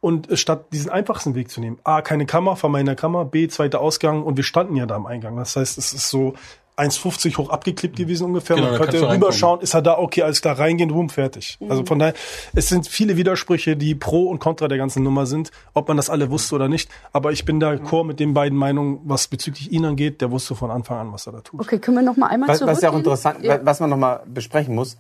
Und 0.01 0.29
statt 0.39 0.73
diesen 0.73 0.91
einfachsten 0.91 1.35
Weg 1.35 1.51
zu 1.51 1.61
nehmen, 1.61 1.79
A, 1.83 2.03
keine 2.03 2.27
Kamera, 2.27 2.55
vermeidender 2.55 2.95
Kamera, 2.95 3.25
B, 3.25 3.49
zweiter 3.49 3.81
Ausgang 3.81 4.23
und 4.23 4.37
wir 4.37 4.45
standen 4.45 4.77
ja 4.77 4.87
da 4.87 4.95
am 4.95 5.07
Eingang. 5.07 5.37
Das 5.37 5.57
heißt, 5.57 5.79
es 5.79 5.93
ist 5.93 6.11
so 6.11 6.35
1,50 6.77 7.39
hoch 7.39 7.51
abgeklippt 7.51 7.97
gewesen 7.97 8.25
ungefähr. 8.25 8.57
Genau, 8.57 8.69
Man 8.71 8.79
könnte 8.79 9.09
rüberschauen, 9.09 9.61
ist 9.61 9.75
er 9.75 9.81
da, 9.81 9.99
okay, 9.99 10.23
alles 10.23 10.43
klar, 10.43 10.59
reingehen, 10.59 10.91
rum, 10.91 11.09
fertig. 11.09 11.59
Also 11.69 11.87
von 11.87 11.99
daher, 11.99 12.13
es 12.55 12.69
sind 12.69 12.87
viele 12.87 13.17
Widersprüche, 13.17 13.77
die 13.77 13.95
pro 13.95 14.29
und 14.29 14.41
contra 14.41 14.69
der 14.69 14.77
ganzen 14.77 15.03
Nummer 15.03 15.25
sind, 15.25 15.51
ob 15.73 15.89
man 15.89 15.97
das 15.97 16.11
alle 16.11 16.31
wusste 16.31 16.55
oder 16.55 16.69
nicht. 16.69 16.91
Aber 17.13 17.33
ich 17.33 17.47
bin 17.47 17.61
da 17.61 17.77
chor 17.79 18.05
mit 18.05 18.21
den 18.21 18.35
beiden 18.35 18.59
Meinungen, 18.59 19.01
was 19.05 19.27
bezüglich 19.29 19.73
ihn 19.73 19.87
angeht, 19.87 20.21
der 20.21 20.31
wusste 20.31 20.55
von 20.55 20.71
Anfang 20.71 20.99
an, 20.99 21.13
was 21.13 21.27
er 21.27 21.33
da 21.33 21.41
tut. 21.41 21.61
Okay, 21.61 21.79
können 21.79 21.97
wir 21.97 22.03
noch 22.03 22.17
mal 22.17 22.29
einmal 22.29 22.51
Was, 22.51 22.59
zurück? 22.59 22.73
was 22.73 22.83
ja 22.83 22.91
auch 22.91 22.97
interessant, 22.97 23.39
was 23.63 23.81
man 23.81 23.89
nochmal 23.89 24.21
besprechen 24.27 24.75
muss, 24.75 24.99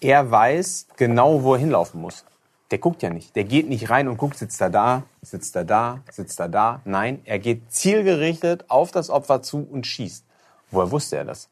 er 0.00 0.30
weiß 0.30 0.86
genau, 0.96 1.42
wo 1.42 1.54
er 1.54 1.60
hinlaufen 1.60 2.00
muss. 2.00 2.24
Der 2.70 2.78
guckt 2.78 3.02
ja 3.02 3.10
nicht. 3.10 3.34
Der 3.34 3.42
geht 3.42 3.68
nicht 3.68 3.90
rein 3.90 4.06
und 4.06 4.16
guckt, 4.16 4.38
sitzt 4.38 4.60
er 4.60 4.70
da, 4.70 5.02
sitzt 5.22 5.56
er 5.56 5.64
da, 5.64 5.98
sitzt 6.10 6.38
er 6.38 6.48
da. 6.48 6.80
Nein, 6.84 7.20
er 7.24 7.40
geht 7.40 7.72
zielgerichtet 7.72 8.66
auf 8.68 8.92
das 8.92 9.10
Opfer 9.10 9.42
zu 9.42 9.66
und 9.68 9.88
schießt. 9.88 10.24
Woher 10.70 10.90
wusste 10.90 11.16
er 11.16 11.24
das? 11.24 11.48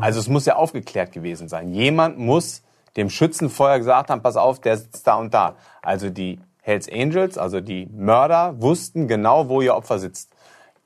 Also 0.00 0.20
es 0.20 0.28
muss 0.28 0.46
ja 0.46 0.54
aufgeklärt 0.56 1.10
gewesen 1.12 1.48
sein. 1.48 1.74
Jemand 1.74 2.16
muss 2.18 2.62
dem 2.96 3.10
Schützen 3.10 3.50
vorher 3.50 3.78
gesagt 3.78 4.10
haben, 4.10 4.22
pass 4.22 4.36
auf, 4.36 4.60
der 4.60 4.76
sitzt 4.76 5.06
da 5.06 5.16
und 5.16 5.34
da. 5.34 5.56
Also 5.82 6.08
die 6.10 6.38
Hells 6.60 6.88
Angels, 6.88 7.36
also 7.36 7.60
die 7.60 7.86
Mörder, 7.86 8.54
wussten 8.62 9.08
genau, 9.08 9.48
wo 9.48 9.60
ihr 9.60 9.74
Opfer 9.74 9.98
sitzt. 9.98 10.30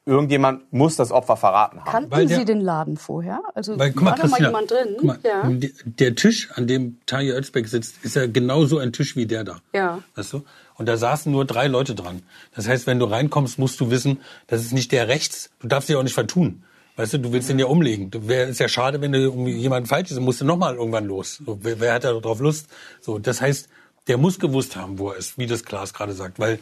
Irgendjemand 0.09 0.73
muss 0.73 0.95
das 0.97 1.11
Opfer 1.11 1.37
verraten 1.37 1.81
haben. 1.81 1.91
Kannten 1.91 2.11
Weil 2.13 2.27
der- 2.27 2.39
Sie 2.39 2.45
den 2.45 2.61
Laden 2.61 2.97
vorher? 2.97 3.41
Also 3.57 3.77
Weil, 3.77 3.93
guck 3.93 4.03
mal, 4.05 4.11
war 4.13 4.17
da 4.19 4.27
mal 4.29 4.41
jemand 4.41 4.71
drin? 4.71 4.89
guck 4.97 5.05
mal, 5.05 5.19
ja. 5.25 5.51
der, 5.85 6.15
Tisch, 6.15 6.49
an 6.55 6.69
dem 6.69 6.99
Taje 7.07 7.35
Özbeck 7.37 7.67
sitzt, 7.67 7.97
ist 8.05 8.15
ja 8.15 8.27
genauso 8.29 8.79
ein 8.79 8.93
Tisch 8.93 9.17
wie 9.17 9.27
der 9.27 9.43
da. 9.43 9.57
Ja. 9.75 9.99
Weißt 10.15 10.33
du? 10.33 10.45
Und 10.77 10.87
da 10.89 10.97
saßen 10.97 11.31
nur 11.33 11.45
drei 11.45 11.67
Leute 11.67 11.97
dran. 11.97 12.23
Das 12.55 12.69
heißt, 12.69 12.87
wenn 12.87 13.01
du 13.01 13.07
reinkommst, 13.07 13.59
musst 13.59 13.81
du 13.81 13.91
wissen, 13.91 14.21
das 14.47 14.61
ist 14.63 14.73
nicht 14.73 14.93
der 14.93 15.09
rechts. 15.09 15.51
Du 15.61 15.67
darfst 15.67 15.89
dich 15.89 15.97
auch 15.97 16.05
nicht 16.05 16.15
vertun. 16.15 16.63
Weißt 16.97 17.13
du, 17.13 17.19
du 17.19 17.33
willst 17.33 17.51
den 17.51 17.59
ja 17.59 17.67
umlegen. 17.67 18.11
Du, 18.11 18.27
wär, 18.27 18.49
ist 18.49 18.59
ja 18.59 18.69
schade, 18.69 19.01
wenn 19.03 19.13
du 19.13 19.19
irgendwie 19.19 19.53
jemand 19.53 19.87
falsch 19.87 20.11
ist, 20.11 20.17
dann 20.17 20.25
musst 20.25 20.41
du 20.41 20.47
nochmal 20.47 20.77
irgendwann 20.77 21.05
los. 21.05 21.43
So, 21.45 21.59
wer, 21.63 21.79
wer 21.79 21.93
hat 21.93 22.05
da 22.05 22.13
drauf 22.13 22.41
Lust? 22.41 22.69
So, 23.03 23.19
das 23.19 23.41
heißt, 23.43 23.69
der 24.09 24.17
muss 24.17 24.39
gewusst 24.39 24.77
haben, 24.77 24.99
wo 24.99 25.11
er 25.11 25.17
ist, 25.17 25.37
wie 25.37 25.47
das 25.47 25.65
Klaas 25.65 25.93
gerade 25.93 26.15
sagt. 26.15 26.39
Weil 26.39 26.59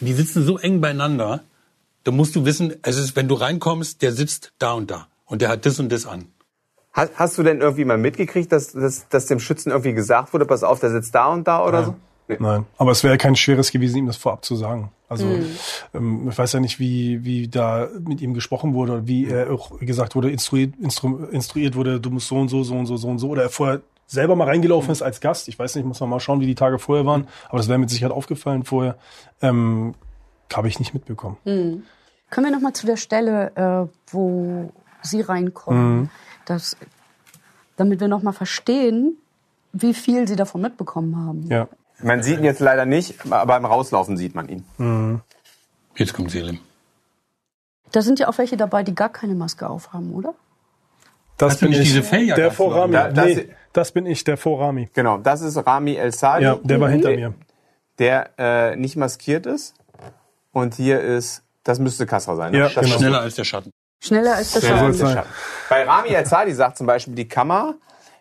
die 0.00 0.12
sitzen 0.12 0.44
so 0.44 0.58
eng 0.58 0.80
beieinander, 0.80 1.40
da 2.04 2.10
musst 2.10 2.36
du 2.36 2.44
wissen, 2.44 2.74
es 2.82 2.98
ist, 2.98 3.16
wenn 3.16 3.28
du 3.28 3.34
reinkommst, 3.34 4.02
der 4.02 4.12
sitzt 4.12 4.52
da 4.58 4.72
und 4.72 4.90
da. 4.90 5.08
Und 5.24 5.40
der 5.42 5.48
hat 5.48 5.64
das 5.64 5.78
und 5.78 5.90
das 5.90 6.06
an. 6.06 6.26
Hast, 6.92 7.12
hast 7.14 7.38
du 7.38 7.42
denn 7.42 7.60
irgendwie 7.60 7.84
mal 7.84 7.98
mitgekriegt, 7.98 8.50
dass, 8.52 8.72
dass, 8.72 9.08
dass 9.08 9.26
dem 9.26 9.40
Schützen 9.40 9.70
irgendwie 9.70 9.94
gesagt 9.94 10.32
wurde, 10.32 10.44
pass 10.44 10.62
auf, 10.62 10.80
der 10.80 10.90
sitzt 10.90 11.14
da 11.14 11.28
und 11.28 11.46
da 11.46 11.64
oder 11.64 11.84
so? 11.84 11.94
Nein, 12.38 12.66
aber 12.78 12.92
es 12.92 13.02
wäre 13.02 13.16
kein 13.16 13.34
schweres 13.34 13.70
gewesen, 13.70 13.98
ihm 13.98 14.06
das 14.06 14.16
vorab 14.16 14.44
zu 14.44 14.56
sagen. 14.56 14.90
Also 15.10 15.26
ähm, 15.92 16.28
ich 16.30 16.38
weiß 16.38 16.52
ja 16.52 16.60
nicht, 16.60 16.78
wie, 16.78 17.24
wie 17.24 17.48
da 17.48 17.88
mit 18.06 18.20
ihm 18.20 18.32
gesprochen 18.32 18.74
wurde, 18.74 18.92
oder 18.92 19.06
wie 19.08 19.26
er 19.26 19.52
auch 19.52 19.80
gesagt 19.80 20.14
wurde, 20.14 20.30
instruiert, 20.30 20.74
instru, 20.80 21.24
instruiert 21.32 21.74
wurde, 21.74 22.00
du 22.00 22.10
musst 22.10 22.28
so 22.28 22.36
und 22.36 22.48
so, 22.48 22.62
so 22.62 22.76
und 22.76 22.86
so, 22.86 22.96
so 22.96 23.08
und 23.08 23.18
so, 23.18 23.28
oder 23.28 23.42
er 23.42 23.50
vorher 23.50 23.80
selber 24.06 24.36
mal 24.36 24.46
reingelaufen 24.46 24.92
ist 24.92 25.02
als 25.02 25.20
Gast. 25.20 25.48
Ich 25.48 25.58
weiß 25.58 25.74
nicht, 25.74 25.84
muss 25.84 25.98
man 25.98 26.10
mal 26.10 26.20
schauen, 26.20 26.40
wie 26.40 26.46
die 26.46 26.54
Tage 26.54 26.78
vorher 26.78 27.06
waren, 27.06 27.26
aber 27.48 27.58
das 27.58 27.66
wäre 27.66 27.80
mit 27.80 27.90
Sicherheit 27.90 28.14
aufgefallen 28.14 28.62
vorher. 28.62 28.96
Ähm, 29.42 29.94
habe 30.54 30.68
ich 30.68 30.78
nicht 30.78 30.94
mitbekommen. 30.94 31.36
Können 31.44 32.46
wir 32.46 32.50
noch 32.52 32.60
mal 32.60 32.72
zu 32.72 32.86
der 32.86 32.96
Stelle, 32.96 33.52
äh, 33.56 34.12
wo 34.12 34.72
Sie 35.02 35.22
reinkommen, 35.22 36.10
das, 36.44 36.76
damit 37.76 37.98
wir 37.98 38.06
noch 38.06 38.22
mal 38.22 38.32
verstehen, 38.32 39.16
wie 39.72 39.94
viel 39.94 40.28
Sie 40.28 40.36
davon 40.36 40.60
mitbekommen 40.60 41.16
haben. 41.16 41.48
Ja. 41.48 41.68
Man 42.02 42.22
sieht 42.22 42.38
ihn 42.38 42.44
jetzt 42.44 42.60
leider 42.60 42.86
nicht, 42.86 43.14
aber 43.30 43.44
beim 43.46 43.64
Rauslaufen 43.64 44.16
sieht 44.16 44.34
man 44.34 44.48
ihn. 44.48 45.20
Jetzt 45.96 46.14
kommt 46.14 46.30
Selim. 46.30 46.58
Da 47.92 48.02
sind 48.02 48.18
ja 48.20 48.28
auch 48.28 48.38
welche 48.38 48.56
dabei, 48.56 48.82
die 48.82 48.94
gar 48.94 49.08
keine 49.10 49.34
Maske 49.34 49.68
aufhaben, 49.68 50.14
oder? 50.14 50.34
Das 51.36 51.52
Hast 51.54 51.62
du 51.62 51.68
nicht 51.68 51.80
diese 51.82 52.02
Felljacke 52.02 52.40
Der 52.40 52.52
vor 52.52 52.74
Rami. 52.74 52.92
Da- 52.92 53.08
das- 53.08 53.24
nee, 53.26 53.48
das 53.72 53.92
bin 53.92 54.06
ich, 54.06 54.22
der 54.24 54.36
vor 54.36 54.60
Rami. 54.60 54.88
Genau, 54.94 55.18
das 55.18 55.40
ist 55.40 55.56
Rami 55.66 55.94
El 55.96 56.12
Sadi. 56.12 56.44
Ja, 56.44 56.56
der 56.62 56.80
war 56.80 56.88
hinter 56.90 57.08
der, 57.10 57.30
mir. 57.30 57.34
Der 57.98 58.30
äh, 58.38 58.76
nicht 58.76 58.96
maskiert 58.96 59.46
ist. 59.46 59.74
Und 60.52 60.74
hier 60.74 61.00
ist, 61.00 61.42
das 61.64 61.78
müsste 61.78 62.06
Kasra 62.06 62.36
sein. 62.36 62.52
ne? 62.52 62.58
Ja, 62.58 62.64
das 62.64 62.74
genau. 62.74 62.86
ist 62.86 62.92
Schneller 63.00 63.20
als 63.20 63.34
der 63.36 63.44
Schatten. 63.44 63.70
Schneller 64.02 64.34
als 64.36 64.52
der 64.52 64.60
schneller 64.60 64.74
Schatten. 64.76 64.86
als 64.88 64.98
der 64.98 65.06
sein. 65.06 65.16
Schatten. 65.16 65.30
Bei 65.68 65.84
Rami 65.84 66.08
El 66.10 66.26
Sadi 66.26 66.52
sagt 66.52 66.76
zum 66.78 66.86
Beispiel 66.86 67.14
die 67.14 67.28
Kamera, 67.28 67.74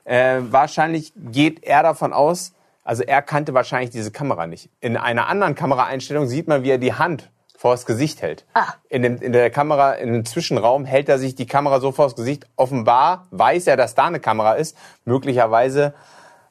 äh, 0.05 0.39
wahrscheinlich 0.49 1.11
geht 1.15 1.63
er 1.63 1.83
davon 1.83 2.13
aus, 2.13 2.53
also 2.89 3.03
er 3.03 3.21
kannte 3.21 3.53
wahrscheinlich 3.53 3.91
diese 3.91 4.09
Kamera 4.09 4.47
nicht. 4.47 4.71
In 4.79 4.97
einer 4.97 5.27
anderen 5.27 5.53
Kameraeinstellung 5.53 6.25
sieht 6.25 6.47
man, 6.47 6.63
wie 6.63 6.71
er 6.71 6.79
die 6.79 6.95
Hand 6.95 7.29
vors 7.55 7.85
Gesicht 7.85 8.23
hält. 8.23 8.45
Ah. 8.55 8.73
In, 8.89 9.03
dem, 9.03 9.17
in 9.17 9.31
der 9.31 9.51
Kamera, 9.51 9.93
in 9.93 10.11
dem 10.11 10.25
Zwischenraum 10.25 10.85
hält 10.85 11.07
er 11.07 11.19
sich 11.19 11.35
die 11.35 11.45
Kamera 11.45 11.81
so 11.81 11.91
vors 11.91 12.15
Gesicht. 12.15 12.47
Offenbar 12.55 13.27
weiß 13.29 13.67
er, 13.67 13.77
dass 13.77 13.93
da 13.93 14.05
eine 14.05 14.19
Kamera 14.19 14.53
ist. 14.53 14.75
Möglicherweise 15.05 15.93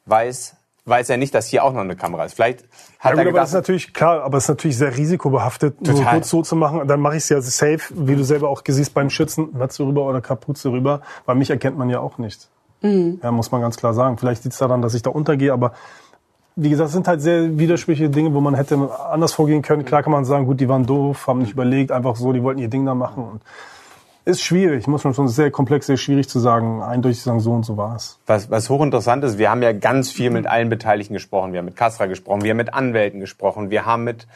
weiß 0.05 0.55
weiß 0.85 1.09
er 1.09 1.17
nicht, 1.17 1.35
dass 1.35 1.45
hier 1.47 1.65
auch 1.65 1.73
noch 1.73 1.81
eine 1.81 1.97
Kamera 1.97 2.23
ist. 2.23 2.35
Vielleicht 2.35 2.63
hat 2.99 3.11
Ja, 3.15 3.19
er 3.19 3.25
gut, 3.25 3.27
aber 3.33 3.39
das 3.41 3.49
ist 3.49 3.51
gedacht, 3.51 3.63
natürlich 3.67 3.93
klar, 3.93 4.23
aber 4.23 4.37
es 4.37 4.45
ist 4.45 4.49
natürlich 4.49 4.77
sehr 4.77 4.95
risikobehaftet, 4.97 5.81
nur 5.81 5.97
Total. 5.97 6.13
kurz 6.13 6.29
so 6.29 6.41
zu 6.41 6.55
machen. 6.55 6.87
Dann 6.87 7.01
mache 7.01 7.17
ich 7.17 7.23
es 7.23 7.29
ja 7.29 7.41
safe, 7.41 7.81
wie 7.91 8.15
du 8.15 8.23
selber 8.23 8.47
auch 8.49 8.63
siehst 8.65 8.93
beim 8.93 9.09
Schützen, 9.09 9.49
Mütze 9.51 9.83
rüber 9.83 10.07
oder 10.07 10.21
Kapuze 10.21 10.71
rüber, 10.71 11.01
weil 11.25 11.35
mich 11.35 11.49
erkennt 11.49 11.77
man 11.77 11.89
ja 11.89 11.99
auch 11.99 12.17
nicht. 12.17 12.49
Ja, 12.81 13.31
muss 13.31 13.51
man 13.51 13.59
ganz 13.61 13.75
klar 13.75 13.93
sagen. 13.93 14.17
Vielleicht 14.17 14.45
liegt 14.45 14.53
es 14.53 14.59
daran, 14.59 14.81
dass 14.81 14.93
ich 14.93 15.01
da 15.01 15.09
untergehe, 15.09 15.51
aber 15.51 15.73
wie 16.61 16.69
gesagt, 16.69 16.87
es 16.87 16.93
sind 16.93 17.07
halt 17.07 17.21
sehr 17.21 17.57
widersprüchliche 17.57 18.09
Dinge, 18.09 18.33
wo 18.33 18.41
man 18.41 18.55
hätte 18.55 18.89
anders 19.09 19.33
vorgehen 19.33 19.61
können. 19.61 19.85
Klar 19.85 20.03
kann 20.03 20.11
man 20.11 20.25
sagen, 20.25 20.45
gut, 20.45 20.59
die 20.59 20.67
waren 20.67 20.85
doof, 20.85 21.27
haben 21.27 21.39
nicht 21.39 21.53
überlegt, 21.53 21.91
einfach 21.91 22.15
so, 22.15 22.33
die 22.33 22.43
wollten 22.43 22.59
ihr 22.59 22.67
Ding 22.69 22.85
da 22.85 22.95
machen. 22.95 23.23
Und 23.23 23.41
ist 24.25 24.41
schwierig, 24.41 24.85
muss 24.87 25.03
man 25.03 25.13
schon 25.13 25.27
sehr 25.27 25.49
komplex, 25.49 25.87
sehr 25.87 25.97
schwierig 25.97 26.29
zu 26.29 26.39
sagen, 26.39 26.83
eindeutig 26.83 27.21
sagen, 27.21 27.39
so 27.39 27.51
und 27.51 27.65
so 27.65 27.77
war 27.77 27.95
es. 27.95 28.19
was, 28.27 28.49
was 28.51 28.69
hochinteressant 28.69 29.23
ist, 29.23 29.37
wir 29.37 29.49
haben 29.49 29.63
ja 29.63 29.71
ganz 29.71 30.11
viel 30.11 30.29
mit 30.29 30.45
allen 30.45 30.69
Beteiligten 30.69 31.13
gesprochen. 31.13 31.51
Wir 31.51 31.59
haben 31.59 31.65
mit 31.65 31.75
Kasra 31.75 32.05
gesprochen, 32.05 32.43
wir 32.43 32.51
haben 32.51 32.57
mit 32.57 32.73
Anwälten 32.73 33.19
gesprochen, 33.19 33.69
wir 33.69 33.85
haben 33.85 34.03
mit 34.03 34.27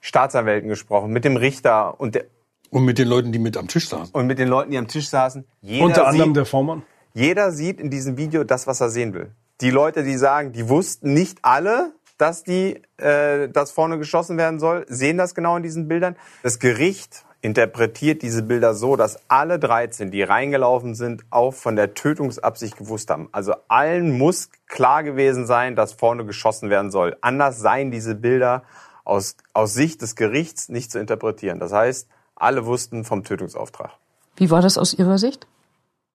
Staatsanwälten 0.00 0.68
gesprochen, 0.68 1.12
mit 1.12 1.24
dem 1.24 1.36
Richter 1.36 2.00
und, 2.00 2.14
der, 2.14 2.24
Und 2.70 2.84
mit 2.84 2.98
den 2.98 3.08
Leuten, 3.08 3.32
die 3.32 3.38
mit 3.38 3.56
am 3.56 3.68
Tisch 3.68 3.88
saßen. 3.88 4.14
und 4.14 4.26
mit 4.26 4.38
den 4.38 4.48
Leuten, 4.48 4.70
die 4.70 4.78
am 4.78 4.88
Tisch 4.88 5.08
saßen. 5.08 5.44
Jeder 5.60 5.84
Unter 5.84 6.06
anderem 6.06 6.30
sieht, 6.30 6.36
der 6.36 6.44
Vormann. 6.46 6.82
Jeder 7.12 7.50
sieht 7.50 7.80
in 7.80 7.90
diesem 7.90 8.16
Video 8.16 8.44
das, 8.44 8.66
was 8.66 8.80
er 8.80 8.88
sehen 8.90 9.12
will. 9.12 9.32
Die 9.60 9.70
Leute, 9.70 10.04
die 10.04 10.16
sagen, 10.16 10.52
die 10.52 10.68
wussten 10.68 11.14
nicht 11.14 11.38
alle, 11.42 11.92
dass 12.16 12.44
die, 12.44 12.82
äh, 12.96 13.48
dass 13.48 13.70
vorne 13.70 13.98
geschossen 13.98 14.36
werden 14.36 14.60
soll, 14.60 14.84
sehen 14.88 15.18
das 15.18 15.34
genau 15.34 15.56
in 15.56 15.62
diesen 15.62 15.88
Bildern. 15.88 16.16
Das 16.42 16.58
Gericht 16.58 17.24
interpretiert 17.40 18.22
diese 18.22 18.42
Bilder 18.42 18.74
so, 18.74 18.96
dass 18.96 19.18
alle 19.28 19.58
13, 19.58 20.10
die 20.10 20.22
reingelaufen 20.22 20.94
sind, 20.94 21.24
auch 21.30 21.54
von 21.54 21.76
der 21.76 21.94
Tötungsabsicht 21.94 22.76
gewusst 22.76 23.10
haben. 23.10 23.28
Also 23.32 23.54
allen 23.68 24.18
muss 24.18 24.50
klar 24.66 25.04
gewesen 25.04 25.46
sein, 25.46 25.76
dass 25.76 25.92
vorne 25.92 26.24
geschossen 26.24 26.70
werden 26.70 26.90
soll. 26.90 27.16
Anders 27.20 27.60
seien 27.60 27.90
diese 27.90 28.16
Bilder 28.16 28.64
aus, 29.04 29.36
aus 29.54 29.74
Sicht 29.74 30.02
des 30.02 30.16
Gerichts 30.16 30.68
nicht 30.68 30.90
zu 30.90 30.98
interpretieren. 30.98 31.60
Das 31.60 31.72
heißt, 31.72 32.08
alle 32.34 32.66
wussten 32.66 33.04
vom 33.04 33.24
Tötungsauftrag. 33.24 33.92
Wie 34.36 34.50
war 34.50 34.62
das 34.62 34.78
aus 34.78 34.94
Ihrer 34.94 35.18
Sicht? 35.18 35.46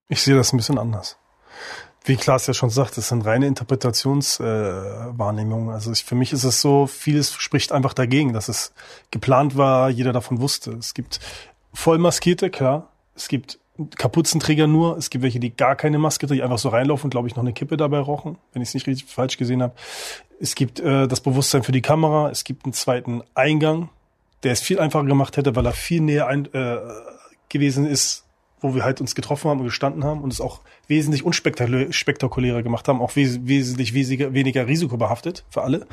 Ich 0.08 0.22
sehe 0.22 0.36
das 0.36 0.52
ein 0.52 0.58
bisschen 0.58 0.78
anders. 0.78 1.16
Wie 2.06 2.16
Klaas 2.16 2.46
ja 2.46 2.52
schon 2.52 2.68
sagt, 2.68 2.98
das 2.98 3.08
sind 3.08 3.24
reine 3.24 3.46
Interpretationswahrnehmungen. 3.46 5.70
Äh, 5.70 5.72
also 5.72 5.90
ich, 5.90 6.04
für 6.04 6.14
mich 6.14 6.34
ist 6.34 6.44
es 6.44 6.60
so, 6.60 6.86
vieles 6.86 7.32
spricht 7.32 7.72
einfach 7.72 7.94
dagegen, 7.94 8.34
dass 8.34 8.48
es 8.48 8.74
geplant 9.10 9.56
war, 9.56 9.88
jeder 9.88 10.12
davon 10.12 10.38
wusste. 10.40 10.72
Es 10.72 10.92
gibt 10.92 11.18
Vollmaskierte, 11.72 12.50
klar. 12.50 12.90
Es 13.16 13.28
gibt 13.28 13.58
Kapuzenträger 13.96 14.66
nur. 14.66 14.98
Es 14.98 15.08
gibt 15.08 15.22
welche, 15.22 15.40
die 15.40 15.56
gar 15.56 15.76
keine 15.76 15.96
Maske 15.98 16.26
tragen, 16.26 16.42
einfach 16.42 16.58
so 16.58 16.68
reinlaufen 16.68 17.06
und, 17.06 17.10
glaube 17.10 17.28
ich, 17.28 17.36
noch 17.36 17.42
eine 17.42 17.54
Kippe 17.54 17.78
dabei 17.78 18.00
rauchen, 18.00 18.36
wenn 18.52 18.60
ich 18.60 18.68
es 18.68 18.74
nicht 18.74 18.86
richtig 18.86 19.10
falsch 19.10 19.38
gesehen 19.38 19.62
habe. 19.62 19.72
Es 20.38 20.54
gibt 20.54 20.80
äh, 20.80 21.08
das 21.08 21.22
Bewusstsein 21.22 21.62
für 21.62 21.72
die 21.72 21.80
Kamera. 21.80 22.28
Es 22.30 22.44
gibt 22.44 22.66
einen 22.66 22.74
zweiten 22.74 23.22
Eingang, 23.34 23.88
der 24.42 24.52
es 24.52 24.60
viel 24.60 24.78
einfacher 24.78 25.06
gemacht 25.06 25.38
hätte, 25.38 25.56
weil 25.56 25.64
er 25.64 25.72
viel 25.72 26.02
näher 26.02 26.26
ein, 26.26 26.52
äh, 26.52 26.76
gewesen 27.48 27.86
ist, 27.86 28.23
wo 28.64 28.74
wir 28.74 28.82
halt 28.82 29.02
uns 29.02 29.14
getroffen 29.14 29.50
haben 29.50 29.60
und 29.60 29.66
gestanden 29.66 30.04
haben 30.04 30.22
und 30.22 30.32
es 30.32 30.40
auch 30.40 30.60
wesentlich 30.88 31.22
unspektakulärer 31.22 32.62
gemacht 32.62 32.88
haben, 32.88 33.02
auch 33.02 33.14
wes 33.14 33.46
wesentlich 33.46 33.92
wesiger, 33.92 34.32
weniger 34.32 34.66
risikobehaftet 34.66 35.44
für 35.50 35.62
alle. 35.62 35.86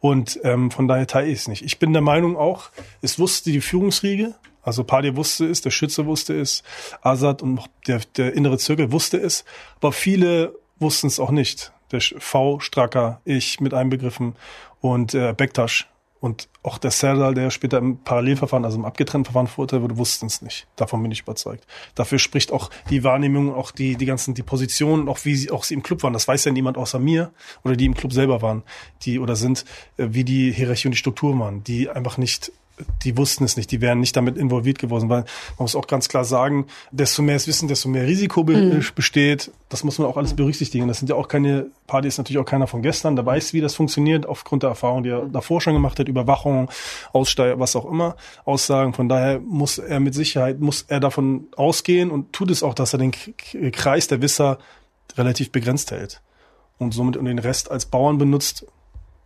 Und 0.00 0.40
ähm, 0.42 0.72
von 0.72 0.88
daher 0.88 1.06
teile 1.06 1.28
ich 1.28 1.38
es 1.38 1.48
nicht. 1.48 1.62
Ich 1.62 1.78
bin 1.78 1.92
der 1.92 2.02
Meinung 2.02 2.36
auch, 2.36 2.70
es 3.02 3.20
wusste 3.20 3.52
die 3.52 3.60
Führungsriege, 3.60 4.34
also 4.62 4.82
Padir 4.82 5.16
wusste 5.16 5.46
es, 5.46 5.60
der 5.60 5.70
Schütze 5.70 6.06
wusste 6.06 6.34
es, 6.38 6.64
Azad 7.02 7.40
und 7.40 7.60
der, 7.86 8.00
der 8.16 8.34
innere 8.34 8.58
Zirkel 8.58 8.90
wusste 8.90 9.18
es, 9.18 9.44
aber 9.76 9.92
viele 9.92 10.54
wussten 10.80 11.06
es 11.06 11.20
auch 11.20 11.30
nicht. 11.30 11.72
Der 11.92 12.00
V, 12.00 12.58
Stracker, 12.58 13.20
ich 13.24 13.60
mit 13.60 13.74
einbegriffen 13.74 14.34
und 14.80 15.14
äh, 15.14 15.32
Bektasch 15.36 15.88
und 16.20 16.48
auch 16.62 16.78
der 16.78 16.90
Serdal, 16.90 17.34
der 17.34 17.50
später 17.50 17.78
im 17.78 17.98
Parallelverfahren, 17.98 18.64
also 18.64 18.76
im 18.76 18.84
abgetrennten 18.84 19.26
Verfahren 19.26 19.46
verurteilt 19.46 19.82
wurde, 19.82 19.98
wussten 19.98 20.26
es 20.26 20.42
nicht. 20.42 20.66
Davon 20.76 21.02
bin 21.02 21.12
ich 21.12 21.20
überzeugt. 21.20 21.66
Dafür 21.94 22.18
spricht 22.18 22.52
auch 22.52 22.70
die 22.90 23.04
Wahrnehmung, 23.04 23.54
auch 23.54 23.70
die, 23.70 23.96
die 23.96 24.06
ganzen, 24.06 24.34
die 24.34 24.42
Positionen, 24.42 25.08
auch 25.08 25.24
wie 25.24 25.36
sie, 25.36 25.50
auch 25.50 25.64
sie 25.64 25.74
im 25.74 25.82
Club 25.82 26.02
waren. 26.02 26.12
Das 26.12 26.26
weiß 26.26 26.44
ja 26.44 26.52
niemand 26.52 26.76
außer 26.76 26.98
mir 26.98 27.32
oder 27.62 27.76
die 27.76 27.86
im 27.86 27.94
Club 27.94 28.12
selber 28.12 28.42
waren, 28.42 28.64
die 29.02 29.18
oder 29.18 29.36
sind, 29.36 29.64
äh, 29.96 30.08
wie 30.10 30.24
die 30.24 30.52
Hierarchie 30.52 30.88
und 30.88 30.92
die 30.92 30.98
Struktur 30.98 31.38
waren, 31.38 31.62
die 31.62 31.88
einfach 31.88 32.18
nicht 32.18 32.52
die 33.02 33.16
wussten 33.16 33.44
es 33.44 33.56
nicht, 33.56 33.70
die 33.70 33.80
wären 33.80 34.00
nicht 34.00 34.16
damit 34.16 34.36
involviert 34.36 34.78
geworden, 34.78 35.08
weil 35.08 35.20
man 35.20 35.64
muss 35.64 35.76
auch 35.76 35.86
ganz 35.86 36.08
klar 36.08 36.24
sagen, 36.24 36.66
desto 36.90 37.22
mehr 37.22 37.36
es 37.36 37.46
wissen, 37.46 37.68
desto 37.68 37.88
mehr 37.88 38.06
Risiko 38.06 38.44
be 38.44 38.54
äh, 38.54 38.82
besteht. 38.94 39.50
Das 39.68 39.84
muss 39.84 39.98
man 39.98 40.08
auch 40.08 40.16
alles 40.16 40.34
berücksichtigen. 40.34 40.88
Das 40.88 40.98
sind 40.98 41.08
ja 41.08 41.16
auch 41.16 41.28
keine, 41.28 41.66
Party 41.86 42.08
ist 42.08 42.18
natürlich 42.18 42.38
auch 42.38 42.44
keiner 42.44 42.66
von 42.66 42.82
gestern, 42.82 43.16
der 43.16 43.26
weiß, 43.26 43.52
wie 43.52 43.60
das 43.60 43.74
funktioniert, 43.74 44.26
aufgrund 44.26 44.62
der 44.62 44.70
Erfahrung, 44.70 45.02
die 45.02 45.10
er 45.10 45.26
davor 45.26 45.60
schon 45.60 45.74
gemacht 45.74 45.98
hat, 45.98 46.08
Überwachung, 46.08 46.70
Aussteiger, 47.12 47.58
was 47.58 47.76
auch 47.76 47.90
immer, 47.90 48.16
Aussagen. 48.44 48.94
Von 48.94 49.08
daher 49.08 49.40
muss 49.40 49.78
er 49.78 50.00
mit 50.00 50.14
Sicherheit, 50.14 50.60
muss 50.60 50.82
er 50.88 51.00
davon 51.00 51.48
ausgehen 51.56 52.10
und 52.10 52.32
tut 52.32 52.50
es 52.50 52.62
auch, 52.62 52.74
dass 52.74 52.92
er 52.92 52.98
den 52.98 53.12
Kreis 53.72 54.08
der 54.08 54.22
Wisser 54.22 54.58
relativ 55.16 55.50
begrenzt 55.52 55.90
hält. 55.90 56.22
Und 56.78 56.94
somit 56.94 57.16
den 57.16 57.38
Rest 57.38 57.70
als 57.70 57.86
Bauern 57.86 58.18
benutzt, 58.18 58.64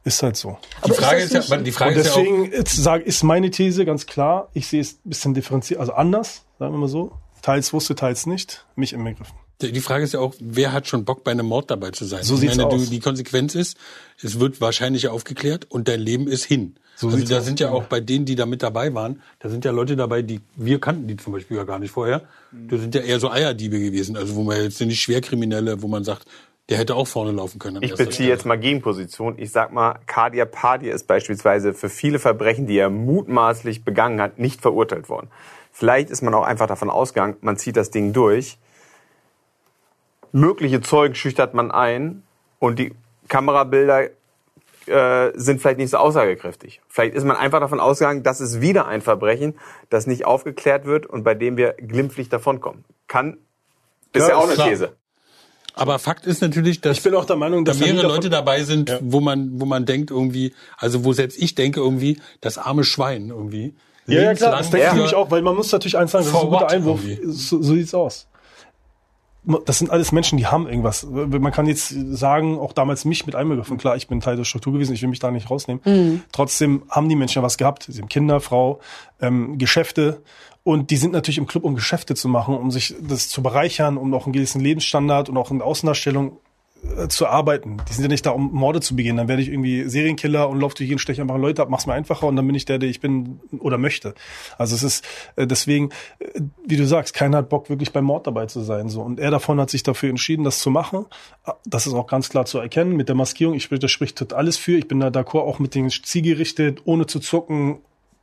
ist 0.05 0.23
halt 0.23 0.37
so. 0.37 0.59
Die 0.87 0.93
Frage 0.93 1.23
ist, 1.23 1.33
ja, 1.33 1.57
die 1.59 1.73
Frage 1.73 1.95
Und 1.95 2.01
ist 2.01 2.07
ja 2.07 2.13
auch, 2.13 2.17
deswegen 2.17 2.53
ist, 2.53 2.77
sag, 2.77 3.03
ist 3.03 3.23
meine 3.23 3.51
These 3.51 3.85
ganz 3.85 4.07
klar, 4.07 4.49
ich 4.53 4.67
sehe 4.67 4.81
es 4.81 4.95
ein 4.95 5.11
bisschen 5.11 5.35
differenziert, 5.35 5.81
also 5.81 5.93
anders, 5.93 6.45
sagen 6.59 6.75
wir 6.75 6.79
mal 6.79 6.89
so. 6.89 7.13
Teils 7.43 7.73
wusste, 7.73 7.95
teils 7.95 8.27
nicht, 8.27 8.65
mich 8.77 8.93
inbegriffen. 8.93 9.35
Die 9.61 9.81
Frage 9.81 10.03
ist 10.03 10.13
ja 10.13 10.21
auch, 10.21 10.35
wer 10.41 10.73
hat 10.73 10.89
schon 10.89 11.05
Bock 11.05 11.23
bei 11.23 11.31
einem 11.31 11.47
Mord 11.47 11.71
dabei 11.71 11.91
zu 11.91 12.05
sein? 12.05 12.25
So 12.25 12.35
ich 12.35 12.41
sieht's 12.41 12.57
meine, 12.57 12.69
aus. 12.69 12.91
Die 12.91 12.99
Konsequenz 12.99 13.55
ist, 13.55 13.77
es 14.21 14.41
wird 14.41 14.61
wahrscheinlich 14.61 15.07
aufgeklärt 15.09 15.67
und 15.71 15.87
dein 15.87 16.01
Leben 16.01 16.27
ist 16.27 16.45
hin. 16.45 16.77
So 16.97 17.09
also 17.09 17.25
da 17.25 17.39
aus, 17.39 17.45
sind 17.45 17.61
ja 17.61 17.71
auch 17.71 17.85
bei 17.85 18.01
denen, 18.01 18.25
die 18.25 18.35
da 18.35 18.45
mit 18.45 18.63
dabei 18.63 18.93
waren, 18.93 19.23
da 19.39 19.49
sind 19.49 19.65
ja 19.65 19.71
Leute 19.71 19.95
dabei, 19.95 20.23
die 20.23 20.41
wir 20.57 20.81
kannten 20.81 21.07
die 21.07 21.17
zum 21.17 21.33
Beispiel 21.33 21.57
ja 21.57 21.65
gar 21.65 21.79
nicht 21.79 21.93
vorher. 21.93 22.23
Das 22.53 22.81
sind 22.81 22.95
ja 22.95 23.03
eher 23.03 23.21
so 23.21 23.31
Eierdiebe 23.31 23.79
gewesen, 23.79 24.17
also 24.17 24.35
wo 24.35 24.43
man 24.43 24.61
jetzt 24.61 24.79
sind 24.79 24.89
nicht 24.89 25.01
Schwerkriminelle, 25.01 25.81
wo 25.81 25.89
man 25.89 26.05
sagt, 26.05 26.27
der 26.69 26.79
hätte 26.79 26.95
auch 26.95 27.07
vorne 27.07 27.33
laufen 27.33 27.59
können. 27.59 27.83
Ich 27.83 27.91
beziehe 27.91 28.13
Stelle. 28.13 28.29
jetzt 28.31 28.47
mal 28.47 28.59
Gegenposition. 28.59 29.35
Ich 29.37 29.51
sag 29.51 29.73
mal, 29.73 29.99
Kadir 30.07 30.47
Padir 30.47 30.95
ist 30.95 31.07
beispielsweise 31.07 31.75
für 31.75 31.89
viele 31.89 32.19
Verbrechen, 32.19 32.67
die 32.67 32.79
er 32.79 32.89
mutmaßlich 32.89 33.85
begangen 33.85 34.21
hat, 34.21 34.39
nicht 34.39 34.61
verurteilt 34.61 35.09
worden. 35.09 35.29
Vielleicht 35.73 36.11
ist 36.11 36.23
man 36.23 36.35
auch 36.35 36.45
einfach 36.45 36.67
davon 36.67 36.91
ausgegangen, 36.91 37.37
man 37.41 37.57
zieht 37.57 37.77
das 37.77 37.91
Ding 37.91 38.13
durch. 38.13 38.59
Mögliche 40.31 40.81
Zeugen 40.81 41.15
schüchtert 41.15 41.53
man 41.53 41.71
ein 41.71 42.23
und 42.59 42.79
die 42.79 42.95
Kamerabilder 43.29 44.11
äh, 44.87 45.33
sind 45.35 45.61
vielleicht 45.61 45.79
nicht 45.79 45.91
so 45.91 45.99
aussagekräftig. 45.99 46.81
Vielleicht 46.89 47.15
ist 47.15 47.25
man 47.25 47.37
einfach 47.37 47.61
davon 47.61 47.81
ausgegangen, 47.81 48.23
das 48.23 48.41
ist 48.41 48.61
wieder 48.61 48.87
ein 48.87 49.01
Verbrechen, 49.01 49.59
das 49.91 50.07
nicht 50.07 50.25
aufgeklärt 50.25 50.85
wird 50.85 51.07
und 51.07 51.25
bei 51.25 51.35
dem 51.35 51.57
wir 51.57 51.75
glimpflich 51.75 52.29
davonkommen. 52.29 52.85
Kann, 53.09 53.39
ist 54.13 54.23
Ja, 54.23 54.29
ja, 54.31 54.37
auch 54.37 54.49
eine. 54.49 54.57
These. 54.57 54.97
Aber 55.75 55.99
Fakt 55.99 56.27
ist 56.27 56.43
natürlich, 56.43 56.81
dass 56.81 56.99
Ich 56.99 57.03
bin 57.03 57.15
auch 57.15 57.25
der 57.25 57.37
Meinung, 57.37 57.65
da 57.65 57.73
dass 57.73 57.81
er 57.81 57.93
mehrere 57.93 58.07
Leute 58.09 58.29
dabei 58.31 58.63
sind, 58.65 58.91
Ja. 58.91 58.99
wo 59.03 59.21
man, 59.21 59.61
wo 59.61 59.65
man 59.65 59.87
denkt 59.87 60.11
irgendwie, 60.11 60.53
also 60.77 61.05
wo 61.05 61.13
selbst 61.13 61.39
ich 61.41 61.55
denke 61.55 61.81
irgendwie, 61.81 62.19
das 62.41 62.59
arme 62.59 62.85
Schwein 62.85 63.29
irgendwie. 63.31 63.75
Ja, 64.07 64.23
ja 64.23 64.35
klar, 64.35 64.59
das 64.59 64.71
denke 64.71 64.87
ich 64.89 64.93
nämlich 64.95 65.15
auch, 65.15 65.31
weil 65.31 65.43
man 65.43 65.55
muss 65.55 65.71
natürlich 65.73 65.97
eins 65.97 66.11
sagen, 66.11 66.25
das 66.25 66.35
ist 66.35 66.41
ein 66.41 66.51
guter 66.51 66.69
Einwurf. 66.71 67.01
irgendwie? 67.07 67.33
So, 67.33 67.63
so 67.63 67.75
sieht's 67.75 67.95
aus. 67.95 68.27
Das 69.67 69.79
sind 69.79 69.91
alles 69.91 70.13
Menschen, 70.13 70.39
die 70.39 70.47
haben 70.47 70.69
irgendwas. 70.69 71.05
Man 71.05 71.51
kann 71.51 71.67
jetzt 71.67 71.89
sagen, 71.89 72.59
auch 72.59 72.73
damals 72.73 73.05
mich 73.05 73.27
mit 73.27 73.35
einbegriffen. 73.35 73.77
Klar, 73.77 73.97
ich 73.97 74.07
bin 74.07 74.21
Teil 74.21 74.37
der 74.37 74.45
Struktur 74.45 74.73
gewesen, 74.73 74.95
ich 74.95 75.03
will 75.03 75.09
mich 75.09 75.19
da 75.19 75.33
nicht 75.33 75.51
rausnehmen. 75.51 75.83
Trotzdem 76.31 76.85
haben 76.89 77.09
die 77.09 77.17
Menschen 77.17 77.41
ja 77.41 77.43
was 77.43 77.59
gehabt. 77.59 77.87
Sie 77.89 78.01
haben 78.01 78.09
Kinder, 78.09 78.41
Frau, 78.41 78.81
ähm, 79.21 79.59
Geschäfte. 79.59 80.23
Und 80.63 80.91
die 80.91 80.97
sind 80.97 81.13
natürlich 81.13 81.39
im 81.39 81.49
Club, 81.49 81.65
um 81.65 81.75
Geschäfte 81.75 82.15
zu 82.15 82.29
machen, 82.29 82.57
um 82.57 82.71
sich 82.71 82.95
das 83.01 83.29
zu 83.29 83.43
bereichern, 83.43 83.97
um 83.97 84.15
auch 84.15 84.27
einen 84.27 84.33
gewissen 84.33 84.61
Lebensstandard 84.61 85.29
und 85.29 85.37
auch 85.37 85.51
in 85.51 85.61
Außendarstellung 85.61 86.39
zu 87.09 87.27
arbeiten. 87.27 87.79
Die 87.89 87.93
sind 87.93 88.03
ja 88.03 88.09
nicht 88.09 88.27
da, 88.27 88.31
um 88.31 88.53
Morde 88.53 88.81
zu 88.81 88.97
begehen. 88.97 89.17
Dann 89.17 89.29
werde 89.29 89.41
ich 89.41 89.49
irgendwie 89.49 89.89
Serienkiller 89.89 90.49
und 90.49 90.61
laufe 90.61 90.75
durch 90.75 90.89
jeden 90.89 90.99
Stech 90.99 91.21
einfach 91.21 91.39
Leute 91.39 91.63
ab, 91.63 91.69
mach's 91.71 91.87
mir 91.87 91.95
einfacher 91.95 92.27
und 92.27 92.37
dann 92.37 92.47
bin 92.47 92.57
ich 92.57 92.65
der, 92.65 92.79
der 92.79 92.89
ich 92.89 93.01
bin 93.01 93.41
oder 93.59 93.79
möchte. 93.79 94.15
Also 94.59 94.75
es 94.75 94.83
ist 94.83 95.05
äh, 95.37 95.47
deswegen, 95.47 95.91
äh, 96.19 96.41
wie 96.67 96.77
du 96.77 96.87
sagst, 96.87 97.15
keiner 97.15 97.39
hat 97.39 97.49
Bock, 97.49 97.71
wirklich 97.71 97.93
beim 97.93 98.05
Mord 98.05 98.27
dabei 98.27 98.47
zu 98.47 98.61
sein. 98.61 98.89
So. 98.89 99.03
Und 99.03 99.21
er 99.21 99.31
davon 99.31 99.61
hat 99.61 99.71
sich 99.71 99.83
dafür 99.83 100.11
entschieden, 100.11 100.45
das 100.45 100.59
zu 100.59 100.71
machen. 100.71 101.07
Das 101.65 101.87
ist 101.87 101.95
auch 101.95 102.07
ganz 102.07 102.29
klar 102.29 102.45
zu 102.47 102.59
erkennen. 102.59 102.97
Mit 102.97 103.09
der 103.09 103.17
Maskierung, 103.17 103.55
ich 103.55 103.69
das 103.69 103.91
spricht 103.91 104.33
alles 104.33 104.57
für. 104.57 104.77
Ich 104.77 104.89
bin 104.89 105.01
da 105.01 105.09
d'accord, 105.09 105.43
auch 105.43 105.59
mit 105.59 105.75
den 105.75 105.89
Ziel 105.91 106.23
gerichtet, 106.23 106.83
ohne 106.85 107.07
zu 107.07 107.21
zucken, 107.21 107.79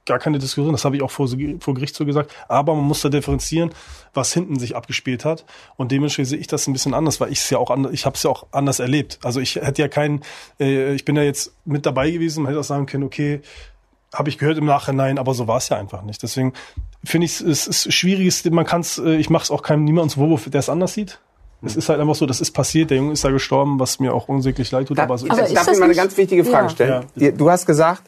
gar 0.10 0.20
keine 0.20 0.38
Diskussion, 0.40 0.74
das 0.74 0.84
habe 0.84 0.98
ich 0.98 1.02
auch 1.02 1.12
vor, 1.12 1.30
vor 1.62 1.74
Gericht 1.74 1.96
so 1.96 2.06
gesagt, 2.06 2.36
aber 2.50 2.76
man 2.76 2.84
muss 2.84 3.02
da 3.02 3.08
differenzieren, 3.08 3.70
was 4.14 4.34
hinten 4.34 4.60
sich 4.60 4.76
abgespielt 4.76 5.24
hat 5.24 5.46
und 5.78 5.92
dementsprechend 5.94 6.30
sehe 6.32 6.40
ich 6.40 6.48
das 6.48 6.68
ein 6.68 6.74
bisschen 6.74 6.94
anders, 6.94 7.22
weil 7.22 7.32
ich 7.32 7.40
es 7.40 7.50
ja 7.50 7.58
auch 7.58 7.70
anders, 7.72 7.94
ich 7.94 8.06
habe 8.06 8.16
es 8.18 8.24
ja 8.24 8.30
auch 8.30 8.48
anders 8.52 8.80
erlebt. 8.80 9.20
Also 9.24 9.40
ich 9.40 9.56
hätte 9.56 9.82
ja 9.82 9.88
keinen, 9.88 10.22
äh, 10.60 10.94
ich 10.94 11.06
bin 11.06 11.16
ja 11.16 11.24
jetzt 11.24 11.54
mit 11.64 11.86
dabei 11.86 12.12
gewesen, 12.12 12.44
man 12.44 12.50
hätte 12.52 12.60
auch 12.60 12.66
sagen 12.66 12.86
können, 12.86 13.06
okay, 13.06 13.42
habe 14.14 14.28
ich 14.30 14.38
gehört 14.38 14.58
im 14.58 14.66
Nachhinein, 14.66 15.18
aber 15.20 15.34
so 15.34 15.48
war 15.48 15.58
es 15.58 15.70
ja 15.70 15.78
einfach 15.78 16.02
nicht. 16.02 16.22
Deswegen 16.24 16.54
finde 17.04 17.26
ich 17.26 17.40
es 17.42 17.68
ist 17.68 17.94
schwierig, 17.94 18.44
man 18.52 18.66
kann 18.66 18.82
es, 18.82 18.98
äh, 18.98 19.16
ich 19.16 19.30
mache 19.30 19.44
es 19.44 19.52
auch 19.52 19.62
keinem 19.62 19.84
niemandem 19.84 20.20
Vorwurf, 20.20 20.50
der 20.50 20.60
es 20.60 20.70
anders 20.70 20.94
sieht. 20.94 21.20
Es 21.62 21.76
ist 21.76 21.90
halt 21.90 22.00
einfach 22.00 22.16
so, 22.16 22.26
das 22.26 22.40
ist 22.40 22.52
passiert, 22.52 22.90
der 22.90 22.98
Junge 22.98 23.12
ist 23.12 23.26
da 23.26 23.32
gestorben, 23.32 23.82
was 23.82 24.00
mir 24.00 24.14
auch 24.14 24.30
unsäglich 24.30 24.72
leid 24.72 24.88
tut, 24.88 24.98
Da, 24.98 25.04
aber 25.04 25.18
so 25.18 25.26
Aber 25.28 25.36
darf 25.36 25.46
ist 25.48 25.52
ich 25.52 25.58
das 25.66 25.78
mal 25.78 25.86
eine 25.86 25.94
ganz 25.94 26.16
wichtige 26.16 26.46
Frage 26.46 26.68
Ja. 26.68 26.70
stellen? 26.70 27.06
Ja. 27.16 27.32
Du 27.32 27.50
hast 27.52 27.66
gesagt, 27.66 28.04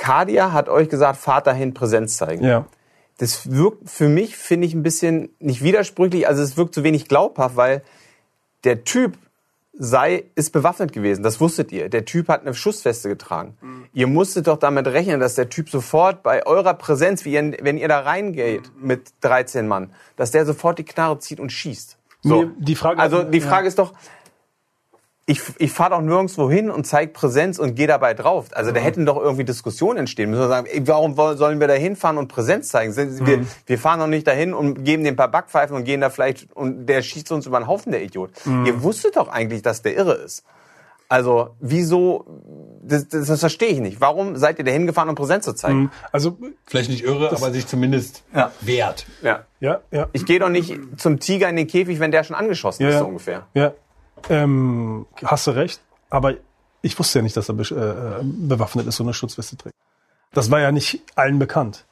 Kadia 0.00 0.52
hat 0.52 0.70
euch 0.70 0.88
gesagt, 0.88 1.18
fahrt 1.18 1.46
dahin 1.46 1.74
Präsenz 1.74 2.16
zeigen. 2.16 2.42
Ja. 2.42 2.64
Das 3.18 3.50
wirkt 3.52 3.90
für 3.90 4.08
mich, 4.08 4.34
finde 4.34 4.66
ich, 4.66 4.72
ein 4.72 4.82
bisschen 4.82 5.28
nicht 5.40 5.62
widersprüchlich, 5.62 6.26
also 6.26 6.42
es 6.42 6.56
wirkt 6.56 6.74
zu 6.74 6.82
wenig 6.82 7.06
glaubhaft, 7.06 7.56
weil 7.56 7.82
der 8.64 8.84
Typ 8.84 9.18
sei, 9.78 10.24
ist 10.34 10.52
bewaffnet 10.52 10.94
gewesen. 10.94 11.22
Das 11.22 11.38
wusstet 11.38 11.70
ihr. 11.70 11.90
Der 11.90 12.06
Typ 12.06 12.28
hat 12.28 12.40
eine 12.40 12.54
Schussweste 12.54 13.10
getragen. 13.10 13.56
Ihr 13.92 14.06
musstet 14.06 14.46
doch 14.46 14.56
damit 14.56 14.86
rechnen, 14.86 15.20
dass 15.20 15.34
der 15.34 15.50
Typ 15.50 15.68
sofort 15.68 16.22
bei 16.22 16.46
eurer 16.46 16.74
Präsenz, 16.74 17.26
wie 17.26 17.34
ihr, 17.34 17.56
wenn 17.60 17.76
ihr 17.76 17.88
da 17.88 18.00
reingeht 18.00 18.72
mit 18.80 19.12
13 19.20 19.68
Mann, 19.68 19.92
dass 20.16 20.30
der 20.30 20.46
sofort 20.46 20.78
die 20.78 20.84
Knarre 20.84 21.18
zieht 21.18 21.40
und 21.40 21.52
schießt. 21.52 21.98
So. 22.22 22.42
Nee, 22.44 22.50
die 22.58 22.74
Frage- 22.74 23.00
also 23.00 23.22
die 23.22 23.38
ja. 23.38 23.46
Frage 23.46 23.68
ist 23.68 23.78
doch, 23.78 23.92
ich, 25.26 25.40
ich 25.58 25.70
fahre 25.70 25.90
doch 25.90 26.00
nirgendwo 26.00 26.50
hin 26.50 26.70
und 26.70 26.86
zeige 26.86 27.12
Präsenz 27.12 27.58
und 27.58 27.74
gehe 27.76 27.86
dabei 27.86 28.14
drauf. 28.14 28.46
Also 28.52 28.72
da 28.72 28.80
hätten 28.80 29.06
doch 29.06 29.16
irgendwie 29.16 29.44
Diskussionen 29.44 29.98
entstehen. 30.00 30.30
Müssen 30.30 30.42
wir 30.42 30.48
sagen, 30.48 30.66
ey, 30.66 30.86
warum 30.88 31.14
sollen 31.36 31.60
wir 31.60 31.68
da 31.68 31.74
hinfahren 31.74 32.18
und 32.18 32.28
Präsenz 32.28 32.68
zeigen? 32.68 32.96
Wir, 32.96 33.46
wir 33.66 33.78
fahren 33.78 34.00
doch 34.00 34.06
nicht 34.08 34.26
dahin 34.26 34.54
und 34.54 34.84
geben 34.84 35.04
dem 35.04 35.12
ein 35.14 35.16
paar 35.16 35.30
Backpfeifen 35.30 35.76
und 35.76 35.84
gehen 35.84 36.00
da 36.00 36.10
vielleicht 36.10 36.52
und 36.54 36.86
der 36.86 37.02
schießt 37.02 37.30
uns 37.32 37.46
über 37.46 37.60
den 37.60 37.68
Haufen, 37.68 37.92
der 37.92 38.02
Idiot. 38.02 38.30
Ihr 38.64 38.82
wusstet 38.82 39.16
doch 39.16 39.28
eigentlich, 39.28 39.62
dass 39.62 39.82
der 39.82 39.96
irre 39.96 40.14
ist. 40.14 40.44
Also 41.08 41.56
wieso, 41.58 42.24
das, 42.82 43.08
das, 43.08 43.26
das 43.26 43.40
verstehe 43.40 43.70
ich 43.70 43.80
nicht. 43.80 44.00
Warum 44.00 44.36
seid 44.36 44.60
ihr 44.60 44.64
da 44.64 44.70
hingefahren, 44.70 45.08
um 45.08 45.16
Präsenz 45.16 45.44
zu 45.44 45.54
zeigen? 45.54 45.90
Also, 46.12 46.38
Vielleicht 46.66 46.88
nicht 46.88 47.02
irre, 47.02 47.30
aber 47.32 47.50
sich 47.50 47.66
zumindest 47.66 48.22
Ja. 48.32 48.52
wehrt. 48.60 49.06
Ja. 49.20 49.44
ja, 49.58 49.80
ja. 49.90 50.08
Ich 50.12 50.24
gehe 50.24 50.38
doch 50.38 50.48
nicht 50.48 50.72
zum 50.98 51.18
Tiger 51.18 51.48
in 51.48 51.56
den 51.56 51.66
Käfig, 51.66 51.98
wenn 51.98 52.12
der 52.12 52.22
schon 52.22 52.36
angeschossen 52.36 52.84
ja, 52.84 52.90
ist, 52.90 52.98
so 52.98 53.06
ungefähr. 53.06 53.48
Ja, 53.54 53.72
ähm, 54.28 55.06
hast 55.24 55.46
du 55.46 55.52
recht. 55.52 55.80
Aber 56.10 56.34
ich 56.82 56.98
wusste 56.98 57.18
ja 57.18 57.22
nicht, 57.22 57.36
dass 57.36 57.48
er 57.48 57.54
be 57.54 57.62
äh, 57.62 58.24
bewaffnet 58.24 58.86
ist 58.86 59.00
und 59.00 59.06
eine 59.06 59.14
Schutzweste 59.14 59.56
trägt. 59.56 59.76
Das 60.32 60.50
war 60.50 60.60
ja 60.60 60.72
nicht 60.72 61.02
allen 61.16 61.38
bekannt. 61.38 61.84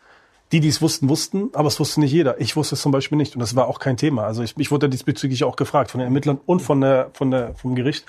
Die, 0.51 0.61
die 0.61 0.69
es 0.69 0.81
wussten, 0.81 1.11
wussten, 1.11 1.51
aber 1.53 1.69
es 1.69 1.79
wusste 1.79 2.01
nicht 2.01 2.11
jeder. 2.13 2.41
Ich 2.41 2.57
wusste 2.57 2.75
es 2.75 2.81
zum 2.81 2.91
Beispiel 2.91 3.19
nicht 3.19 3.35
und 3.35 3.41
das 3.41 3.55
war 3.55 3.69
auch 3.69 3.79
kein 3.81 3.99
Thema. 3.99 4.25
Also 4.25 4.43
ich, 4.43 4.55
ich 4.57 4.71
wurde 4.71 4.89
diesbezüglich 4.89 5.45
auch 5.45 5.57
gefragt 5.57 5.91
von 5.91 5.99
den 5.99 6.07
Ermittlern 6.07 6.41
und 6.47 6.61
von 6.61 6.81
der, 6.81 7.11
von 7.13 7.31
der, 7.31 7.55
vom 7.55 7.75
Gericht, 7.75 8.07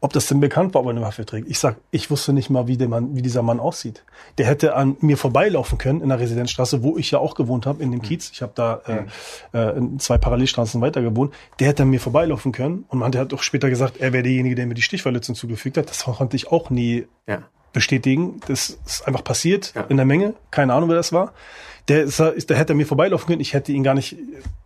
ob 0.00 0.12
das 0.12 0.28
denn 0.28 0.38
bekannt 0.38 0.72
war, 0.74 0.82
ob 0.82 0.86
er 0.86 0.90
eine 0.90 1.00
Waffe 1.00 1.26
trägt. 1.26 1.48
Ich 1.50 1.58
sag, 1.58 1.76
ich 1.90 2.08
wusste 2.08 2.32
nicht 2.32 2.48
mal, 2.48 2.68
wie, 2.68 2.76
der 2.76 2.86
Mann, 2.88 3.16
wie 3.16 3.22
dieser 3.22 3.42
Mann 3.42 3.58
aussieht. 3.58 4.04
Der 4.38 4.46
hätte 4.46 4.76
an 4.76 4.96
mir 5.00 5.16
vorbeilaufen 5.16 5.78
können 5.78 6.00
in 6.00 6.10
der 6.10 6.20
Residenzstraße, 6.20 6.84
wo 6.84 6.96
ich 6.96 7.10
ja 7.10 7.18
auch 7.18 7.34
gewohnt 7.34 7.66
habe, 7.66 7.82
in 7.82 7.90
dem 7.90 8.02
Kiez. 8.02 8.30
Ich 8.32 8.40
habe 8.40 8.52
da 8.54 8.80
äh, 8.86 9.58
äh, 9.58 9.76
in 9.76 9.98
zwei 9.98 10.16
Parallelstraßen 10.16 10.80
weiter 10.80 11.02
gewohnt. 11.02 11.34
Der 11.58 11.66
hätte 11.66 11.82
an 11.82 11.90
mir 11.90 11.98
vorbeilaufen 12.00 12.52
können 12.52 12.84
und 12.86 13.00
man 13.00 13.12
hat 13.16 13.34
auch 13.34 13.42
später 13.42 13.68
gesagt, 13.68 13.96
er 13.98 14.12
wäre 14.12 14.22
derjenige, 14.22 14.54
der 14.54 14.66
mir 14.66 14.74
die 14.74 14.82
Stichverletzung 14.82 15.34
zugefügt 15.34 15.76
hat. 15.76 15.90
Das 15.90 16.04
konnte 16.04 16.36
ich 16.36 16.52
auch 16.52 16.70
nie 16.70 17.08
Ja. 17.26 17.42
bestätigen. 17.72 18.40
Das 18.46 18.78
ist 18.86 19.06
einfach 19.08 19.24
passiert 19.24 19.72
Ja. 19.74 19.82
in 19.88 19.96
der 19.96 20.06
Menge. 20.06 20.34
Keine 20.52 20.72
Ahnung, 20.74 20.88
wer 20.88 20.96
das 20.96 21.12
war. 21.12 21.32
Der, 21.90 22.04
ist, 22.04 22.20
der 22.20 22.56
hätte 22.56 22.74
mir 22.74 22.86
vorbeilaufen 22.86 23.26
können. 23.26 23.40
Ich 23.40 23.52
hätte 23.52 23.72
ihn 23.72 23.82
gar 23.82 23.94
nicht, 23.94 24.16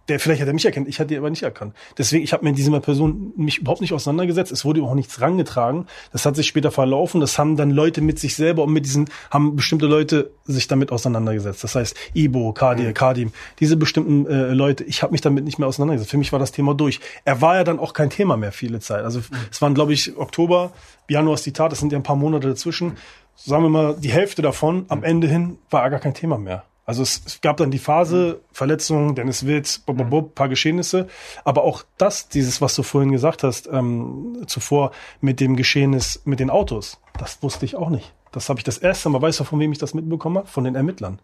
der 0.09 0.21
vielleicht 0.21 0.43
hätte 0.43 0.51
er 0.51 0.55
mich 0.55 0.67
erkannt. 0.67 0.89
Ich 0.89 0.99
hätte 0.99 1.15
ihn 1.15 1.21
aber 1.21 1.31
nicht 1.31 1.43
erkannt. 1.43 1.75
Deswegen, 1.97 2.23
ich 2.23 2.35
habe 2.35 2.45
mit 2.45 2.59
dieser 2.59 2.79
Person 2.81 3.33
mich 3.35 3.61
überhaupt 3.61 3.81
nicht 3.81 3.95
auseinandergesetzt. 3.95 4.53
Es 4.53 4.67
wurde 4.67 4.83
auch 4.83 4.95
nichts 4.95 5.23
rangetragen. 5.23 5.87
Das 6.13 6.27
hat 6.27 6.37
sich 6.37 6.47
später 6.47 6.71
verlaufen. 6.71 7.23
Das 7.23 7.39
haben 7.39 7.57
dann 7.57 7.71
Leute 7.71 8.03
mit 8.03 8.19
sich 8.19 8.37
selber 8.37 8.65
und 8.65 8.75
mit 8.75 8.85
diesen, 8.85 9.09
haben 9.31 9.57
bestimmte 9.57 9.87
Leute 9.87 10.33
sich 10.45 10.69
damit 10.69 10.93
auseinandergesetzt. 10.93 11.65
Das 11.65 11.75
heißt, 11.75 11.97
Ibo, 12.13 12.53
Kadir, 12.53 12.93
Kadim, 12.93 13.33
diese 13.59 13.79
bestimmten 13.79 14.27
äh, 14.27 14.53
Leute, 14.53 14.85
ich 14.85 15.03
habe 15.03 15.13
mich 15.13 15.23
damit 15.23 15.45
nicht 15.45 15.59
mehr 15.59 15.67
auseinandergesetzt. 15.67 16.11
Für 16.11 16.19
mich 16.19 16.31
war 16.31 16.39
das 16.39 16.53
Thema 16.53 16.75
durch. 16.75 17.01
Er 17.25 17.41
war 17.41 17.57
ja 17.57 17.65
dann 17.65 17.79
auch 17.79 17.95
kein 17.95 18.11
Thema 18.11 18.37
mehr 18.37 18.53
viele 18.53 18.81
Zeit. 18.81 19.03
Also 19.03 19.23
es 19.51 19.63
waren, 19.63 19.73
glaube 19.73 19.95
ich, 19.95 20.15
Oktober, 20.19 20.73
Januar 21.09 21.37
ist 21.37 21.47
die 21.47 21.55
Tat, 21.55 21.73
das 21.73 21.79
sind 21.79 21.91
ja 21.91 21.99
ein 21.99 22.03
paar 22.03 22.17
Monate 22.17 22.49
dazwischen. 22.49 22.99
Sagen 23.35 23.63
wir 23.63 23.71
mal, 23.71 23.97
die 23.99 24.13
Hälfte 24.13 24.43
davon, 24.43 24.85
am 24.89 25.03
Ende 25.03 25.27
hin, 25.27 25.57
war 25.71 25.83
er 25.85 25.89
gar 25.89 26.01
kein 26.01 26.13
Thema 26.13 26.37
mehr. 26.37 26.65
Also 26.87 27.03
es, 27.03 27.23
es 27.25 27.41
gab 27.41 27.57
dann 27.57 27.71
die 27.71 27.79
Phase, 27.79 28.41
Verletzungen, 28.53 29.15
Dennis 29.15 29.47
Witt, 29.47 29.81
bob, 29.87 29.97
bob, 29.97 30.11
bob, 30.11 30.35
paar 30.35 30.49
Geschehnisse. 30.49 31.09
Aber 31.45 31.65
auch 31.65 31.83
das, 31.97 32.29
dieses, 32.29 32.61
was 32.61 32.75
du 32.75 32.83
vorhin 32.83 33.13
gesagt 33.13 33.43
hast, 33.43 33.69
ähm, 33.73 34.43
zuvor 34.47 34.91
mit 35.21 35.41
dem 35.41 35.57
Geschehnis 35.57 36.21
mit 36.25 36.41
den 36.41 36.51
Autos, 36.51 37.01
das 37.19 37.43
wusste 37.43 37.65
ich 37.65 37.77
auch 37.77 37.89
nicht. 37.89 38.13
Das 38.33 38.49
habe 38.49 38.61
ich 38.61 38.65
das 38.65 38.79
erste 38.79 39.09
Mal, 39.09 39.23
weißt 39.23 39.41
du, 39.41 39.45
von 39.45 39.61
wem 39.61 39.73
ich 39.73 39.79
das 39.79 39.95
mitbekommen 39.95 40.39
habe? 40.39 40.49
Von 40.49 40.65
den 40.65 40.75
Ermittlern. 40.75 41.21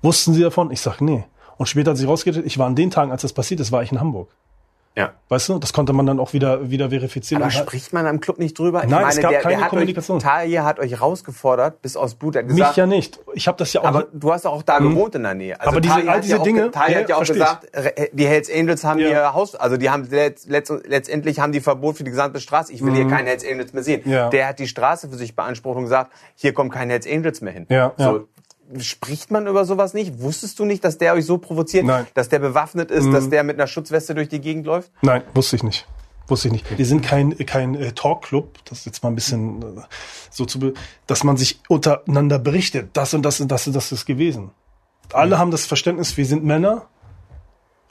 Wussten 0.00 0.34
sie 0.34 0.42
davon? 0.42 0.70
Ich 0.70 0.80
sag 0.80 1.00
nee. 1.00 1.24
Und 1.58 1.66
später 1.66 1.90
hat 1.90 1.98
sich 1.98 2.08
rausgestellt, 2.08 2.46
ich 2.46 2.58
war 2.58 2.66
an 2.66 2.76
den 2.76 2.90
Tagen, 2.90 3.10
als 3.12 3.22
das 3.22 3.32
passiert 3.32 3.60
ist, 3.60 3.72
war 3.72 3.82
ich 3.82 3.92
in 3.92 4.00
Hamburg. 4.00 4.30
Ja. 4.94 5.12
Weißt 5.28 5.48
du, 5.48 5.58
das 5.58 5.72
konnte 5.72 5.94
man 5.94 6.04
dann 6.04 6.20
auch 6.20 6.34
wieder, 6.34 6.70
wieder 6.70 6.90
verifizieren. 6.90 7.42
Aber 7.42 7.50
spricht 7.50 7.94
man 7.94 8.06
am 8.06 8.20
Club 8.20 8.38
nicht 8.38 8.58
drüber? 8.58 8.84
Nein, 8.86 9.06
es 9.08 9.20
gab 9.20 9.32
keine 9.40 9.62
hat 9.62 9.70
Kommunikation. 9.70 10.18
Euch, 10.18 10.22
Talia 10.22 10.64
hat 10.64 10.78
euch 10.78 11.00
rausgefordert 11.00 11.80
bis 11.80 11.96
aus 11.96 12.14
Blut. 12.14 12.36
Er 12.36 12.40
hat 12.42 12.48
mich 12.48 12.56
gesagt, 12.58 12.76
ja 12.76 12.86
nicht. 12.86 13.18
Ich 13.32 13.48
habe 13.48 13.56
das 13.56 13.72
ja 13.72 13.80
auch. 13.80 13.84
aber 13.86 14.06
du 14.12 14.32
hast 14.32 14.46
auch 14.46 14.62
da 14.62 14.78
gewohnt 14.78 15.14
in 15.14 15.22
der 15.22 15.32
Nähe. 15.34 15.58
Also 15.58 15.70
Aber 15.70 15.80
diese- 15.80 15.94
Talia 15.94 16.12
all 16.12 16.20
diese 16.20 16.34
ja 16.34 16.40
auch, 16.40 16.44
Dinge, 16.44 16.70
Talia 16.70 16.94
ja, 16.96 17.00
hat 17.02 17.08
ja 17.08 17.16
auch 17.16 17.24
gesagt, 17.24 17.68
re- 17.74 17.94
die 18.12 18.26
Hells 18.26 18.50
Angels 18.52 18.84
haben 18.84 19.00
Ja. 19.00 19.08
ihr 19.08 19.32
Haus, 19.34 19.54
also 19.54 19.78
die 19.78 19.88
haben 19.88 20.06
letzt, 20.10 20.50
letzt, 20.50 20.70
letztendlich 20.86 21.40
haben 21.40 21.52
die 21.52 21.60
Verbot 21.60 21.96
für 21.96 22.04
die 22.04 22.10
gesamte 22.10 22.38
Straße. 22.40 22.72
Ich 22.72 22.84
will 22.84 22.92
hier 22.92 23.08
keine 23.08 23.30
Hells 23.30 23.46
Angels 23.50 23.72
mehr 23.72 23.82
sehen. 23.82 24.02
Mhm. 24.04 24.12
Ja. 24.12 24.28
Der 24.28 24.48
hat 24.48 24.58
die 24.58 24.68
Straße 24.68 25.08
für 25.08 25.16
sich 25.16 25.34
beansprucht 25.34 25.76
und 25.78 25.84
gesagt, 25.84 26.12
hier 26.34 26.52
kommen 26.52 26.68
keine 26.70 26.92
Hells 26.92 27.06
Angels 27.06 27.40
mehr 27.40 27.52
hin. 27.54 27.66
Ja, 27.70 27.92
ja. 27.96 28.04
so, 28.04 28.28
Spricht 28.80 29.30
man 29.30 29.46
über 29.46 29.64
sowas 29.64 29.94
nicht? 29.94 30.20
Wusstest 30.20 30.58
du 30.58 30.64
nicht, 30.64 30.84
dass 30.84 30.98
der 30.98 31.14
euch 31.14 31.26
so 31.26 31.38
provoziert, 31.38 31.84
Nein. 31.84 32.04
Mhm. 32.04 32.08
dass 32.14 32.28
der 32.28 32.38
bewaffnet 32.38 32.90
ist, 32.90 33.12
dass 33.12 33.28
der 33.28 33.42
mit 33.44 33.56
einer 33.56 33.66
Schutzweste 33.66 34.14
durch 34.14 34.28
die 34.28 34.40
Gegend 34.40 34.66
läuft? 34.66 34.90
Nein, 35.02 35.22
wusste 35.34 35.56
ich 35.56 35.62
nicht. 35.62 35.86
Wusste 36.28 36.48
ich 36.48 36.52
nicht. 36.52 36.78
Wir 36.78 36.86
sind 36.86 37.02
kein, 37.02 37.36
kein 37.46 37.74
äh, 37.74 37.92
Talkclub, 37.92 38.64
das 38.64 38.80
ist 38.80 38.86
jetzt 38.86 39.02
mal 39.02 39.10
ein 39.10 39.14
bisschen 39.14 39.62
äh, 39.62 39.82
so 40.30 40.44
zu, 40.44 40.60
be 40.60 40.74
dass 41.06 41.24
man 41.24 41.36
sich 41.36 41.60
untereinander 41.68 42.38
berichtet. 42.38 42.90
Das 42.92 43.12
und 43.12 43.22
das 43.22 43.40
und 43.40 43.50
das 43.50 43.66
und 43.66 43.74
das 43.74 43.92
ist 43.92 44.06
gewesen. 44.06 44.50
Alle 45.12 45.38
haben 45.38 45.50
das 45.50 45.66
Verständnis, 45.66 46.16
wir 46.16 46.24
sind 46.24 46.44
Männer 46.44 46.86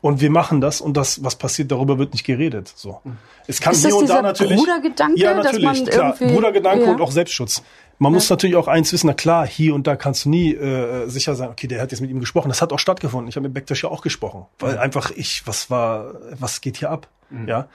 und 0.02 0.20
wir 0.20 0.30
machen 0.30 0.62
das 0.62 0.82
und 0.82 0.98
das, 0.98 1.24
was 1.24 1.36
passiert, 1.36 1.72
darüber 1.72 1.98
wird 1.98 2.14
nicht 2.14 2.26
geredet. 2.26 2.72
So. 2.76 3.02
Es 3.48 3.62
kann 3.62 3.74
Ist 3.74 3.82
hier 3.82 3.92
das 3.92 4.00
und 4.00 4.10
da 4.10 4.14
dieser 4.16 4.22
natürlich. 4.24 4.58
Brudergedanke, 4.58 5.20
ja, 5.20 5.34
dass 5.36 5.46
natürlich, 5.46 5.66
man 5.66 5.86
klar. 5.86 6.16
irgendwie- 6.20 6.34
Brudergedanke 6.34 6.86
ja. 6.86 6.92
und 6.92 7.02
auch 7.02 7.12
Selbstschutz. 7.12 7.64
Man 8.00 8.14
muss 8.14 8.28
natürlich 8.32 8.56
auch 8.56 8.68
eins 8.68 8.92
wissen, 8.94 9.06
na 9.06 9.14
klar, 9.14 9.46
hier 9.46 9.76
und 9.76 9.86
da 9.86 9.96
kannst 9.96 10.26
du 10.26 10.30
nie 10.30 10.56
äh, 10.56 11.08
sicher 11.08 11.36
sein, 11.36 11.50
okay, 11.50 11.68
der 11.68 11.80
hat 11.80 11.92
jetzt 11.92 12.02
mit 12.02 12.10
ihm 12.10 12.20
gesprochen. 12.20 12.50
Das 12.50 12.60
hat 12.60 12.74
auch 12.74 12.80
stattgefunden. 12.80 13.30
Ich 13.30 13.36
habe 13.36 13.44
mit 13.44 13.54
Bektasch 13.54 13.84
ja 13.84 13.90
auch 13.90 14.02
gesprochen. 14.02 14.48
Weil 14.58 14.80
einfach 14.80 15.12
ich, 15.12 15.46
was 15.46 15.70
war, 15.70 16.16
was 16.32 16.62
geht 16.62 16.78
hier 16.78 16.90
ab? 16.90 17.08
Ja. 17.48 17.68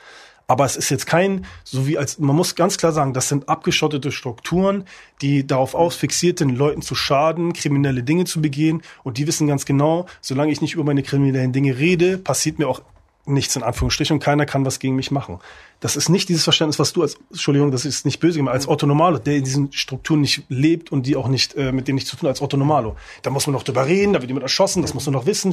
Aber 0.48 0.64
es 0.64 0.76
ist 0.76 0.90
jetzt 0.90 1.06
kein, 1.06 1.44
so 1.64 1.88
wie 1.88 1.98
als, 1.98 2.20
man 2.20 2.36
muss 2.36 2.54
ganz 2.54 2.78
klar 2.78 2.92
sagen, 2.92 3.12
das 3.12 3.28
sind 3.28 3.48
abgeschottete 3.48 4.12
Strukturen, 4.12 4.84
die 5.20 5.44
darauf 5.44 5.74
aus 5.74 5.96
fixiert 5.96 6.38
sind, 6.38 6.50
Leuten 6.50 6.82
zu 6.82 6.94
schaden, 6.94 7.52
kriminelle 7.52 8.04
Dinge 8.04 8.26
zu 8.26 8.40
begehen. 8.40 8.82
Und 9.02 9.18
die 9.18 9.26
wissen 9.26 9.48
ganz 9.48 9.64
genau, 9.64 10.06
solange 10.20 10.52
ich 10.52 10.60
nicht 10.60 10.74
über 10.74 10.84
meine 10.84 11.02
kriminellen 11.02 11.52
Dinge 11.52 11.78
rede, 11.78 12.16
passiert 12.16 12.60
mir 12.60 12.68
auch 12.68 12.80
nichts 13.28 13.56
in 13.56 13.64
Anführungsstrichen 13.64 14.14
und 14.14 14.22
keiner 14.22 14.46
kann 14.46 14.64
was 14.64 14.78
gegen 14.78 14.94
mich 14.94 15.10
machen. 15.10 15.40
Das 15.80 15.96
ist 15.96 16.08
nicht 16.08 16.28
dieses 16.28 16.44
Verständnis, 16.44 16.78
was 16.78 16.92
du 16.92 17.02
als, 17.02 17.18
Entschuldigung, 17.30 17.72
das 17.72 17.84
ist 17.84 18.04
nicht 18.04 18.20
böse 18.20 18.38
gemeint, 18.38 18.54
als 18.54 18.68
Otto 18.68 18.86
Normalo, 18.86 19.18
der 19.18 19.38
in 19.38 19.42
diesen 19.42 19.72
Strukturen 19.72 20.20
nicht 20.20 20.44
lebt 20.48 20.92
und 20.92 21.06
die 21.06 21.16
auch 21.16 21.26
nicht, 21.26 21.56
äh, 21.56 21.72
mit 21.72 21.88
denen 21.88 21.96
nicht 21.96 22.06
zu 22.06 22.14
tun 22.14 22.28
hat, 22.28 22.36
als 22.36 22.42
Otto 22.42 22.56
Normalo. 22.56 22.94
Da 23.22 23.30
muss 23.30 23.48
man 23.48 23.54
noch 23.54 23.64
drüber 23.64 23.86
reden, 23.86 24.12
da 24.12 24.20
wird 24.20 24.30
jemand 24.30 24.44
erschossen, 24.44 24.82
das 24.82 24.94
muss 24.94 25.06
man 25.06 25.14
noch 25.14 25.26
wissen. 25.26 25.52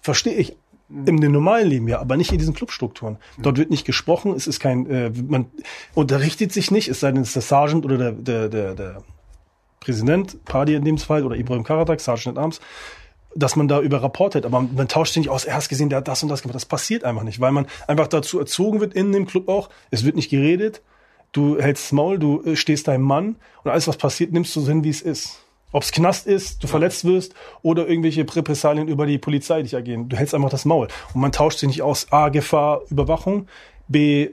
Verstehe 0.00 0.34
ich. 0.34 0.56
In 1.06 1.20
dem 1.20 1.32
normalen 1.32 1.68
Leben 1.68 1.88
ja, 1.88 2.00
aber 2.00 2.16
nicht 2.16 2.32
in 2.32 2.38
diesen 2.38 2.54
Clubstrukturen. 2.54 3.16
Dort 3.38 3.56
wird 3.56 3.70
nicht 3.70 3.86
gesprochen, 3.86 4.34
es 4.34 4.46
ist 4.46 4.60
kein, 4.60 4.86
äh, 4.90 5.10
man 5.10 5.46
unterrichtet 5.94 6.52
sich 6.52 6.70
nicht, 6.70 6.88
es 6.88 7.00
sei 7.00 7.12
denn, 7.12 7.22
es 7.22 7.28
ist 7.28 7.36
der 7.36 7.42
Sergeant 7.42 7.84
oder 7.84 7.96
der, 7.96 8.12
der, 8.12 8.48
der, 8.48 8.74
der 8.74 9.02
Präsident, 9.80 10.44
Padi 10.44 10.74
in 10.74 10.84
dem 10.84 10.98
Fall, 10.98 11.24
oder 11.24 11.36
Ibrahim 11.36 11.64
Karadak, 11.64 12.00
Sergeant 12.00 12.36
at 12.36 12.42
Arms, 12.42 12.60
dass 13.34 13.56
man 13.56 13.68
da 13.68 13.80
über 13.80 14.02
rapportet, 14.02 14.44
aber 14.44 14.60
man 14.60 14.88
tauscht 14.88 15.14
sich 15.14 15.22
nicht 15.22 15.30
aus, 15.30 15.44
er 15.44 15.56
hat 15.56 15.68
gesehen, 15.68 15.88
der 15.88 15.98
hat 15.98 16.08
das 16.08 16.22
und 16.22 16.28
das 16.28 16.42
gemacht. 16.42 16.54
Das 16.54 16.66
passiert 16.66 17.04
einfach 17.04 17.22
nicht, 17.22 17.40
weil 17.40 17.52
man 17.52 17.66
einfach 17.88 18.08
dazu 18.08 18.38
erzogen 18.38 18.80
wird 18.80 18.94
in 18.94 19.12
dem 19.12 19.26
Club 19.26 19.48
auch. 19.48 19.70
Es 19.90 20.04
wird 20.04 20.16
nicht 20.16 20.30
geredet, 20.30 20.82
du 21.32 21.58
hältst 21.58 21.84
das 21.84 21.92
Maul, 21.92 22.18
du 22.18 22.42
äh, 22.44 22.56
stehst 22.56 22.88
deinem 22.88 23.04
Mann 23.04 23.36
und 23.64 23.70
alles, 23.70 23.88
was 23.88 23.96
passiert, 23.96 24.32
nimmst 24.32 24.54
du 24.54 24.60
so 24.60 24.68
hin, 24.68 24.84
wie 24.84 24.90
es 24.90 25.02
ist. 25.02 25.40
Ob 25.72 25.82
es 25.82 25.90
Knast 25.90 26.26
ist, 26.26 26.62
du 26.62 26.66
verletzt 26.66 27.04
wirst 27.04 27.34
oder 27.62 27.88
irgendwelche 27.88 28.20
Repressalien 28.22 28.88
über 28.88 29.06
die 29.06 29.18
Polizei 29.18 29.62
dich 29.62 29.74
ergehen. 29.74 30.08
Du 30.08 30.16
hältst 30.16 30.34
einfach 30.34 30.50
das 30.50 30.64
Maul. 30.66 30.88
Und 31.14 31.20
man 31.20 31.32
tauscht 31.32 31.58
sich 31.58 31.66
nicht 31.66 31.82
aus. 31.82 32.06
A, 32.10 32.28
Gefahr, 32.28 32.82
Überwachung. 32.90 33.46
B, 33.88 34.30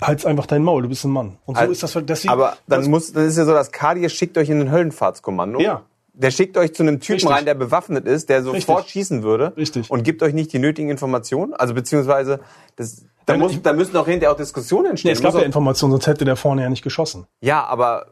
halt's 0.00 0.24
einfach 0.24 0.46
dein 0.46 0.62
Maul, 0.62 0.82
du 0.82 0.88
bist 0.88 1.04
ein 1.04 1.10
Mann. 1.10 1.38
Und 1.44 1.56
so 1.56 1.60
Also, 1.60 1.72
ist 1.72 1.82
das. 1.82 1.98
Deswegen, 2.06 2.32
Aber 2.32 2.56
dann 2.68 2.80
das, 2.80 2.88
muss, 2.88 3.12
das 3.12 3.24
ist 3.24 3.36
ja 3.38 3.44
so, 3.44 3.52
dass 3.52 3.72
Kadir 3.72 4.08
schickt 4.08 4.38
euch 4.38 4.48
in 4.48 4.60
ein 4.60 4.70
Höllenfahrtskommando. 4.70 5.60
Ja. 5.60 5.82
Der 6.18 6.30
schickt 6.30 6.56
euch 6.56 6.72
zu 6.74 6.82
einem 6.82 7.00
Typen 7.00 7.14
Richtig. 7.14 7.30
rein, 7.30 7.44
der 7.44 7.54
bewaffnet 7.54 8.06
ist, 8.06 8.30
der 8.30 8.42
sofort 8.42 8.78
Richtig. 8.78 8.92
schießen 8.92 9.22
würde. 9.22 9.52
Richtig. 9.56 9.90
Und 9.90 10.02
gibt 10.02 10.22
euch 10.22 10.32
nicht 10.32 10.50
die 10.52 10.58
nötigen 10.58 10.88
Informationen. 10.88 11.52
Also 11.52 11.74
beziehungsweise, 11.74 12.40
das, 12.76 13.04
da, 13.26 13.36
muss, 13.36 13.60
da 13.60 13.74
müssen 13.74 13.94
auch 13.98 14.06
hinterher 14.06 14.32
auch 14.32 14.36
Diskussionen 14.38 14.86
entstehen. 14.90 15.10
nee, 15.10 15.12
es 15.12 15.20
gab 15.22 15.34
ja 15.34 15.40
Informationen, 15.40 15.90
sonst 15.90 16.06
hätte 16.06 16.24
der 16.24 16.36
vorne 16.36 16.62
ja 16.62 16.70
nicht 16.70 16.82
geschossen. 16.82 17.26
ja, 17.40 17.64
aber 17.64 18.06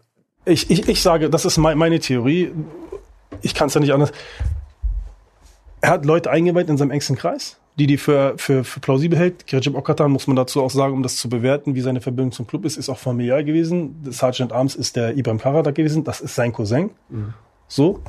Ich, 0.46 0.70
ich, 0.70 0.88
ich 0.88 1.02
sage, 1.02 1.30
das 1.30 1.44
ist 1.44 1.56
mein, 1.58 1.78
meine 1.78 2.00
Theorie. 2.00 2.52
Ich 3.42 3.54
kann 3.54 3.68
es 3.68 3.74
ja 3.74 3.80
nicht 3.80 3.92
anders. 3.92 4.12
Er 5.80 5.90
hat 5.90 6.04
Leute 6.04 6.30
eingeweiht 6.30 6.68
in 6.68 6.76
seinem 6.76 6.90
engsten 6.90 7.16
Kreis 7.16 7.58
die 7.78 7.86
die 7.86 7.96
für, 7.96 8.34
für, 8.36 8.64
für 8.64 8.80
plausibel 8.80 9.18
hält. 9.18 9.52
Recep 9.52 9.74
Okatan 9.74 10.10
muss 10.10 10.26
man 10.26 10.36
dazu 10.36 10.62
auch 10.62 10.70
sagen, 10.70 10.94
um 10.94 11.02
das 11.02 11.16
zu 11.16 11.28
bewerten, 11.28 11.74
wie 11.74 11.80
seine 11.80 12.00
Verbindung 12.00 12.32
zum 12.32 12.46
Club 12.46 12.64
ist, 12.64 12.76
ist 12.76 12.88
auch 12.88 12.98
familiär 12.98 13.42
gewesen. 13.42 13.96
Sergeant 14.10 14.52
Arms 14.52 14.74
ist 14.74 14.96
der 14.96 15.16
Ibrahim 15.16 15.38
Karadak 15.38 15.74
gewesen, 15.74 16.04
das 16.04 16.20
ist 16.20 16.34
sein 16.34 16.52
Cousin. 16.52 16.90
So. 17.66 18.00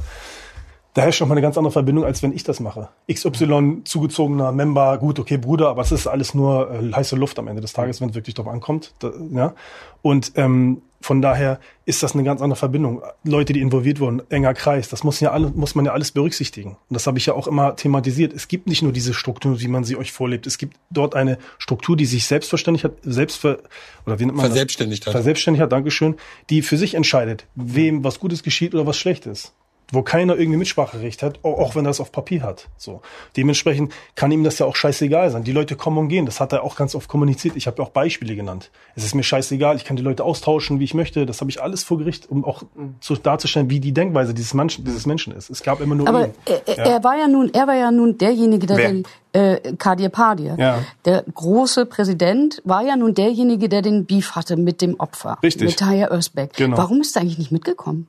Da 0.96 1.02
herrscht 1.02 1.20
noch 1.20 1.28
mal 1.28 1.34
eine 1.34 1.42
ganz 1.42 1.58
andere 1.58 1.74
Verbindung, 1.74 2.06
als 2.06 2.24
wenn 2.24 2.32
ich 2.32 2.46
das 2.46 2.62
mache. 2.62 2.88
XY 3.12 3.82
zugezogener 3.84 4.54
Member, 4.54 4.98
gut, 4.98 5.20
okay, 5.20 5.36
Bruder, 5.36 5.68
aber 5.68 5.82
es 5.82 5.92
ist 5.92 6.08
alles 6.08 6.34
nur 6.34 6.72
äh, 6.72 6.94
heiße 6.94 7.18
Luft 7.18 7.38
am 7.38 7.50
Ende 7.50 7.62
des 7.62 7.74
Tages, 7.74 8.00
wenn 8.00 8.10
es 8.10 8.16
wirklich 8.16 8.34
drauf 8.34 8.48
ankommt. 8.48 8.94
Da, 9.00 9.12
ja. 9.34 9.54
Und 10.02 10.32
ähm, 10.36 10.82
von 11.02 11.22
daher 11.22 11.60
ist 11.84 12.02
das 12.02 12.14
eine 12.14 12.24
ganz 12.24 12.42
andere 12.42 12.58
Verbindung. 12.58 13.02
Leute, 13.26 13.52
die 13.52 13.60
involviert 13.60 14.00
wurden, 14.00 14.22
enger 14.30 14.54
Kreis, 14.54 14.88
das 14.88 15.04
muss 15.04 15.20
ja 15.20 15.32
alle, 15.32 15.50
muss 15.50 15.76
man 15.76 15.84
ja 15.84 15.92
alles 15.92 16.12
berücksichtigen. 16.12 16.78
Und 16.90 16.94
das 16.94 17.06
habe 17.08 17.18
ich 17.18 17.26
ja 17.26 17.34
auch 17.34 17.48
immer 17.48 17.76
thematisiert. 17.76 18.32
Es 18.32 18.48
gibt 18.48 18.68
nicht 18.68 18.82
nur 18.82 18.94
diese 18.94 19.14
Struktur, 19.14 19.60
wie 19.60 19.68
man 19.68 19.84
sie 19.84 19.98
euch 19.98 20.14
vorlebt. 20.14 20.48
Es 20.48 20.58
gibt 20.58 20.78
dort 20.92 21.14
eine 21.14 21.40
Struktur, 21.58 21.98
die 21.98 22.06
sich 22.06 22.26
selbstverständlich 22.26 22.86
hat, 22.86 22.94
selbst 23.04 23.36
ver, 23.36 23.60
oder 24.06 24.18
wie 24.18 24.28
nennt 24.28 24.38
man 24.38 24.46
Verselbstständigt 24.46 25.04
das? 25.04 25.08
hat. 25.08 25.12
Verselbstständigt 25.12 25.62
hat, 25.62 25.74
Dankeschön, 25.74 26.16
die 26.50 26.62
für 26.62 26.78
sich 26.78 26.96
entscheidet, 26.96 27.48
wem 27.54 28.06
was 28.06 28.22
Gutes 28.22 28.44
geschieht 28.44 28.74
oder 28.74 28.88
was 28.88 28.98
Schlechtes 28.98 29.54
wo 29.92 30.02
keiner 30.02 30.36
irgendwie 30.38 30.58
Mitspracherecht 30.58 31.22
hat, 31.24 31.40
auch 31.44 31.76
wenn 31.76 31.86
er 31.86 31.92
es 31.92 32.00
auf 32.00 32.12
Papier 32.12 32.42
hat. 32.44 32.68
So. 32.78 33.02
Dementsprechend 33.38 33.94
kann 34.16 34.32
ihm 34.32 34.44
das 34.44 34.58
ja 34.60 34.66
auch 34.66 34.76
scheißegal 34.76 35.30
sein. 35.30 35.44
Die 35.44 35.52
Leute 35.52 35.76
kommen 35.76 35.98
und 35.98 36.08
gehen. 36.08 36.26
Das 36.26 36.40
hat 36.40 36.54
er 36.54 36.64
auch 36.64 36.76
ganz 36.76 36.96
oft 36.96 37.08
kommuniziert. 37.08 37.56
Ich 37.56 37.68
habe 37.68 37.78
ja 37.82 37.84
auch 37.88 37.92
Beispiele 37.92 38.36
genannt. 38.36 38.72
Es 38.96 39.04
ist 39.06 39.14
mir 39.16 39.24
scheißegal. 39.24 39.76
Ich 39.76 39.86
kann 39.86 39.96
die 39.96 40.02
Leute 40.04 40.24
austauschen, 40.24 40.80
wie 40.80 40.84
ich 40.86 40.94
möchte. 40.94 41.26
Das 41.26 41.42
habe 41.42 41.52
ich 41.52 41.62
alles 41.62 41.84
vor 41.84 41.98
Gericht, 42.00 42.30
um 42.30 42.44
auch 42.46 42.64
zu, 43.00 43.16
darzustellen, 43.16 43.70
wie 43.70 43.80
die 43.80 43.94
Denkweise 43.94 44.34
dieses 44.34 44.54
Menschen, 44.54 44.86
dieses 44.86 45.06
Menschen 45.06 45.34
ist. 45.34 45.50
Es 45.50 45.62
gab 45.64 45.80
immer 45.82 45.96
nur 45.96 46.08
Aber 46.08 46.28
ihn. 46.28 46.34
er, 46.46 46.68
er- 46.68 46.86
er 46.86 47.04
war 47.04 47.18
ja 47.18 47.28
nun, 47.28 47.54
er 47.54 47.68
war 47.68 47.76
ja 47.76 47.92
nun 47.92 48.18
derjenige, 48.18 48.66
der 48.66 48.78
Wer? 48.78 48.88
den 48.92 49.04
äh, 49.34 49.74
Kadir 49.78 50.10
Padir, 50.10 50.56
Ja. 50.58 50.80
der 51.06 51.24
große 51.34 51.86
Präsident, 51.86 52.62
war 52.64 52.84
ja 52.84 52.96
nun 52.96 53.14
derjenige, 53.14 53.70
der 53.70 53.82
den 53.82 54.06
Beef 54.06 54.32
hatte 54.32 54.56
mit 54.58 54.82
dem 54.82 55.00
Opfer, 55.00 55.38
Richtig. 55.44 55.68
mit 55.68 55.78
Tahir 55.80 56.10
Özbek. 56.12 56.54
Genau. 56.54 56.78
Warum 56.78 57.02
ist 57.02 57.16
er 57.16 57.22
eigentlich 57.22 57.38
nicht 57.38 57.52
mitgekommen? 57.52 58.08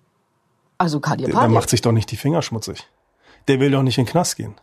Also 0.78 1.00
Kadir 1.00 1.28
Der, 1.28 1.48
macht 1.48 1.70
sich 1.70 1.80
doch 1.80 1.92
nicht 1.92 2.10
die 2.10 2.16
Finger 2.16 2.42
schmutzig. 2.42 2.86
Der 3.48 3.60
will 3.60 3.70
doch 3.70 3.82
nicht 3.82 3.98
in 3.98 4.04
den 4.04 4.10
Knast 4.10 4.36
gehen. 4.36 4.54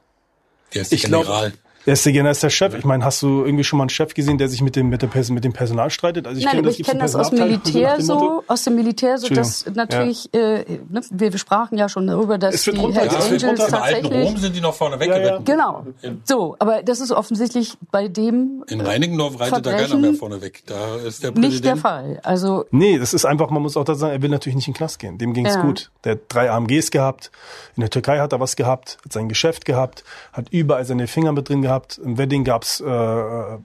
Der 0.73 0.83
ist 0.83 0.93
Ich 0.93 1.03
glaube, 1.03 1.25
General. 1.25 1.53
Er 1.85 1.93
ist 1.93 2.05
der, 2.05 2.13
er 2.15 2.31
ist 2.31 2.43
der 2.43 2.49
Chef. 2.49 2.73
Ich 2.75 2.85
meine, 2.85 3.03
hast 3.03 3.21
du 3.21 3.43
irgendwie 3.43 3.63
schon 3.63 3.77
mal 3.77 3.83
einen 3.83 3.89
Chef 3.89 4.13
gesehen, 4.13 4.37
der 4.37 4.47
sich 4.47 4.61
mit 4.61 4.75
dem, 4.75 4.89
mit 4.89 5.01
dem, 5.01 5.09
Pers- 5.09 5.31
mit 5.31 5.43
dem 5.43 5.53
Personal 5.53 5.89
streitet? 5.89 6.25
Also 6.27 6.39
ich 6.39 6.45
Nein, 6.45 6.51
kenn 6.55 6.59
aber 6.61 6.69
ich 6.71 6.77
gibt's 6.77 6.89
kenne 6.91 7.03
das 7.03 7.15
aus 7.15 7.29
dem 7.29 7.39
Militär 7.39 7.99
so, 8.01 8.43
aus 8.47 8.63
dem 8.63 8.75
Militär 8.75 9.17
so, 9.17 9.27
dass 9.27 9.65
natürlich, 9.73 10.33
äh, 10.33 10.63
ne, 10.89 11.01
wir, 11.11 11.31
wir 11.33 11.39
sprachen 11.39 11.77
ja 11.77 11.89
schon 11.89 12.07
darüber, 12.07 12.37
dass 12.37 12.55
Es 12.55 12.65
wird 12.67 12.77
die 12.77 12.81
runter- 12.81 13.01
Hells 13.01 13.13
ja, 13.13 13.19
es 13.19 13.31
wird 13.31 13.43
Angels 13.43 13.59
runter- 13.61 13.77
Im 13.77 13.83
alten 13.83 14.01
tatsächlich, 14.03 14.27
Rom 14.29 14.37
sind 14.37 14.55
die 14.55 14.61
noch 14.61 14.73
vorne 14.73 14.95
Ja, 14.97 15.01
ja. 15.05 15.15
weggeritten. 15.15 15.45
genau, 15.45 15.85
so, 16.23 16.55
aber 16.59 16.83
das 16.83 16.99
ist 16.99 17.11
offensichtlich 17.11 17.73
bei 17.91 18.07
dem 18.07 18.63
In 18.67 18.81
Reinickendorf 18.81 19.39
reitet 19.39 19.65
da 19.65 19.73
keiner 19.73 19.97
mehr 19.97 20.13
vorne 20.13 20.41
weg. 20.41 20.63
Da 20.65 20.95
ist 20.97 21.23
der 21.23 21.31
Präsident. 21.31 21.37
nicht 21.53 21.65
der 21.65 21.77
Fall. 21.77 22.19
Also 22.23 22.65
Nee, 22.71 22.97
das 22.97 23.13
ist 23.13 23.25
einfach, 23.25 23.49
man 23.49 23.61
muss 23.61 23.75
auch 23.77 23.83
da 23.85 23.95
sagen, 23.95 24.13
er 24.13 24.21
will 24.21 24.29
natürlich 24.29 24.55
nicht 24.55 24.67
in 24.67 24.73
den 24.73 24.77
Knast 24.77 24.99
gehen. 24.99 25.17
Dem 25.17 25.33
ging's 25.33 25.55
Ja. 25.55 25.61
gut. 25.61 25.91
Der 26.05 26.13
hat 26.13 26.19
drei 26.29 26.49
AMGs 26.49 26.91
gehabt. 26.91 27.31
In 27.75 27.81
der 27.81 27.89
Türkei 27.89 28.19
hat 28.19 28.31
er 28.33 28.39
was 28.39 28.55
gehabt, 28.55 28.97
hat 29.03 29.11
sein 29.13 29.27
Geschäft 29.29 29.65
gehabt, 29.65 30.03
hat 30.31 30.45
überall 30.51 30.85
seine 30.85 31.07
Finger 31.07 31.31
mit 31.31 31.49
drin 31.49 31.61
gehabt. 31.61 31.72
Im 32.03 32.17
Wedding 32.17 32.43
gab's 32.43 32.79
äh, 32.79 33.57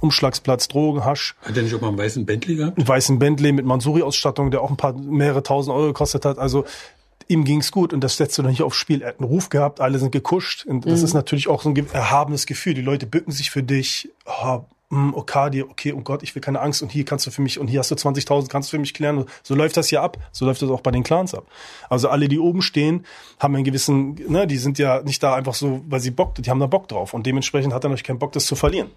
Umschlagsplatz, 0.00 0.68
Drogen, 0.68 1.04
Hasch. 1.04 1.34
Hat 1.42 1.56
der 1.56 1.62
nicht 1.62 1.74
auch 1.74 1.80
mal 1.80 1.88
einen 1.88 1.98
weißen 1.98 2.26
Bentley 2.26 2.56
gehabt? 2.56 2.78
einen 2.78 2.88
weißen 2.88 3.18
Bentley 3.18 3.52
mit 3.52 3.64
Mansuri-Ausstattung, 3.64 4.50
der 4.50 4.60
auch 4.62 4.70
ein 4.70 4.76
paar 4.76 4.92
mehrere 4.92 5.42
tausend 5.42 5.74
Euro 5.74 5.88
gekostet 5.88 6.24
hat. 6.24 6.38
Also 6.38 6.64
ihm 7.28 7.44
ging's 7.44 7.72
gut 7.72 7.92
und 7.92 8.02
das 8.02 8.16
setzt 8.16 8.36
du 8.36 8.42
dann 8.42 8.50
nicht 8.50 8.62
aufs 8.62 8.76
Spiel. 8.76 9.02
Er 9.02 9.08
hat 9.08 9.20
einen 9.20 9.28
Ruf 9.28 9.48
gehabt, 9.48 9.80
alle 9.80 9.98
sind 9.98 10.12
gekuscht. 10.12 10.66
Und 10.66 10.86
das 10.86 11.02
ist 11.02 11.14
natürlich 11.14 11.48
auch 11.48 11.62
so 11.62 11.70
ein 11.70 11.86
erhabenes 11.92 12.46
Gefühl. 12.46 12.74
Die 12.74 12.82
Leute 12.82 13.06
bücken 13.06 13.32
sich 13.32 13.50
für 13.50 13.62
dich. 13.62 14.10
Oh, 14.26 14.60
mm, 14.94 15.14
okay, 15.14 15.62
okay, 15.62 15.92
oh 15.92 16.00
Gott, 16.00 16.22
ich 16.22 16.34
will 16.34 16.42
keine 16.42 16.60
Angst 16.60 16.82
und 16.82 16.90
hier 16.90 17.04
kannst 17.04 17.26
du 17.26 17.30
für 17.30 17.42
mich 17.42 17.58
und 17.58 17.68
hier 17.68 17.80
hast 17.80 17.90
du 17.90 17.94
20.000, 17.94 18.48
kannst 18.48 18.68
du 18.68 18.76
für 18.76 18.80
mich 18.80 18.94
klären. 18.94 19.24
So 19.42 19.54
läuft 19.54 19.76
das 19.76 19.90
ja 19.90 20.02
ab. 20.02 20.18
So 20.32 20.44
läuft 20.44 20.62
das 20.62 20.70
auch 20.70 20.80
bei 20.80 20.90
den 20.90 21.02
Clans 21.02 21.34
ab. 21.34 21.46
Also 21.88 22.08
alle, 22.08 22.28
die 22.28 22.38
oben 22.38 22.62
stehen, 22.62 23.04
haben 23.38 23.54
einen 23.54 23.64
gewissen, 23.64 24.14
ne, 24.28 24.46
die 24.46 24.56
sind 24.56 24.78
ja 24.78 25.02
nicht 25.02 25.22
da 25.22 25.34
einfach 25.34 25.54
so, 25.54 25.82
weil 25.88 26.00
sie 26.00 26.10
Bock, 26.10 26.34
die 26.36 26.48
haben 26.50 26.60
da 26.60 26.66
Bock 26.66 26.88
drauf 26.88 27.14
und 27.14 27.26
dementsprechend 27.26 27.72
hat 27.72 27.84
er 27.84 27.88
natürlich 27.88 28.04
keinen 28.04 28.18
Bock, 28.18 28.32
das 28.32 28.46
zu 28.46 28.56
verlieren. 28.56 28.90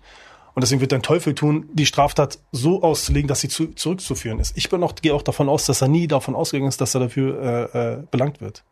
Und 0.53 0.61
deswegen 0.61 0.81
wird 0.81 0.91
dein 0.91 1.03
Teufel 1.03 1.35
tun, 1.35 1.69
die 1.71 1.85
Straftat 1.85 2.39
so 2.51 2.81
auszulegen, 2.81 3.27
dass 3.27 3.41
sie 3.41 3.47
zu, 3.47 3.67
zurückzuführen 3.67 4.39
ist. 4.39 4.57
Ich 4.57 4.69
bin 4.69 4.81
auch, 4.81 4.95
gehe 4.95 5.13
auch 5.13 5.21
davon 5.21 5.49
aus, 5.49 5.67
dass 5.67 5.83
er 5.83 5.87
nie 5.87 6.07
davon 6.07 6.33
ausgegangen 6.33 6.69
ist, 6.69 6.81
dass 6.81 6.95
er 6.95 7.01
dafür 7.01 7.69
äh, 7.75 7.93
äh, 7.93 8.03
belangt 8.09 8.41
wird. 8.41 8.63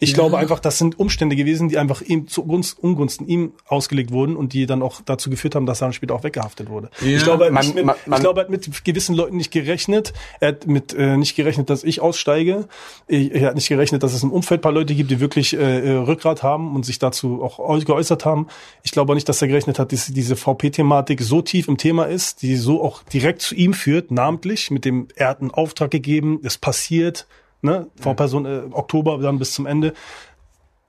Ich 0.00 0.14
glaube 0.14 0.38
einfach, 0.38 0.58
das 0.60 0.78
sind 0.78 0.98
Umstände 0.98 1.36
gewesen, 1.36 1.68
die 1.68 1.78
einfach 1.78 2.00
ihm 2.00 2.26
zu 2.26 2.44
Gunst, 2.44 2.78
Ungunsten 2.78 3.26
ihm 3.28 3.52
ausgelegt 3.68 4.10
wurden 4.10 4.34
und 4.36 4.52
die 4.54 4.66
dann 4.66 4.82
auch 4.82 5.00
dazu 5.04 5.30
geführt 5.30 5.54
haben, 5.54 5.66
dass 5.66 5.80
er 5.82 5.86
dann 5.86 5.92
später 5.92 6.14
auch 6.14 6.24
weggehaftet 6.24 6.68
wurde. 6.70 6.90
Ja. 7.02 7.16
ich 7.16 7.22
glaube, 7.22 7.44
er 7.44 7.54
hat 7.54 7.66
Man- 7.66 7.74
mit, 7.74 7.84
man- 7.84 7.96
ich 8.06 8.20
glaube, 8.20 8.40
er 8.40 8.44
hat 8.44 8.50
mit 8.50 8.84
gewissen 8.84 9.14
Leuten 9.14 9.36
nicht 9.36 9.50
gerechnet. 9.50 10.12
Er 10.40 10.48
hat 10.48 10.66
mit 10.66 10.94
äh, 10.94 11.16
nicht 11.16 11.36
gerechnet, 11.36 11.68
dass 11.70 11.84
ich 11.84 12.00
aussteige. 12.00 12.66
Er 13.08 13.48
hat 13.48 13.54
nicht 13.54 13.68
gerechnet, 13.68 14.02
dass 14.02 14.14
es 14.14 14.22
im 14.22 14.32
Umfeld 14.32 14.60
ein 14.60 14.62
paar 14.62 14.72
Leute 14.72 14.94
gibt, 14.94 15.10
die 15.10 15.20
wirklich 15.20 15.54
äh, 15.54 15.58
äh, 15.80 15.90
Rückgrat 15.98 16.42
haben 16.42 16.74
und 16.74 16.84
sich 16.86 16.98
dazu 16.98 17.42
auch 17.42 17.58
äu- 17.58 17.84
geäußert 17.84 18.24
haben. 18.24 18.46
Ich 18.82 18.92
glaube 18.92 19.12
auch 19.12 19.14
nicht, 19.14 19.28
dass 19.28 19.42
er 19.42 19.48
gerechnet 19.48 19.78
hat, 19.78 19.92
dass 19.92 20.06
diese 20.06 20.34
VP-Thematik 20.36 21.20
so 21.20 21.42
tief 21.42 21.68
im 21.68 21.76
Thema 21.76 22.04
ist, 22.04 22.42
die 22.42 22.56
so 22.56 22.82
auch 22.82 23.02
direkt 23.02 23.42
zu 23.42 23.54
ihm 23.54 23.74
führt, 23.74 24.10
namentlich 24.10 24.70
mit 24.70 24.84
dem, 24.84 25.08
er 25.16 25.28
hat 25.28 25.40
einen 25.40 25.50
Auftrag 25.50 25.90
gegeben, 25.90 26.40
es 26.42 26.56
passiert, 26.58 27.26
ne, 27.62 27.86
vor 28.00 28.14
Person 28.16 28.46
äh, 28.46 28.62
Oktober 28.72 29.18
dann 29.18 29.38
bis 29.38 29.52
zum 29.54 29.66
Ende. 29.66 29.92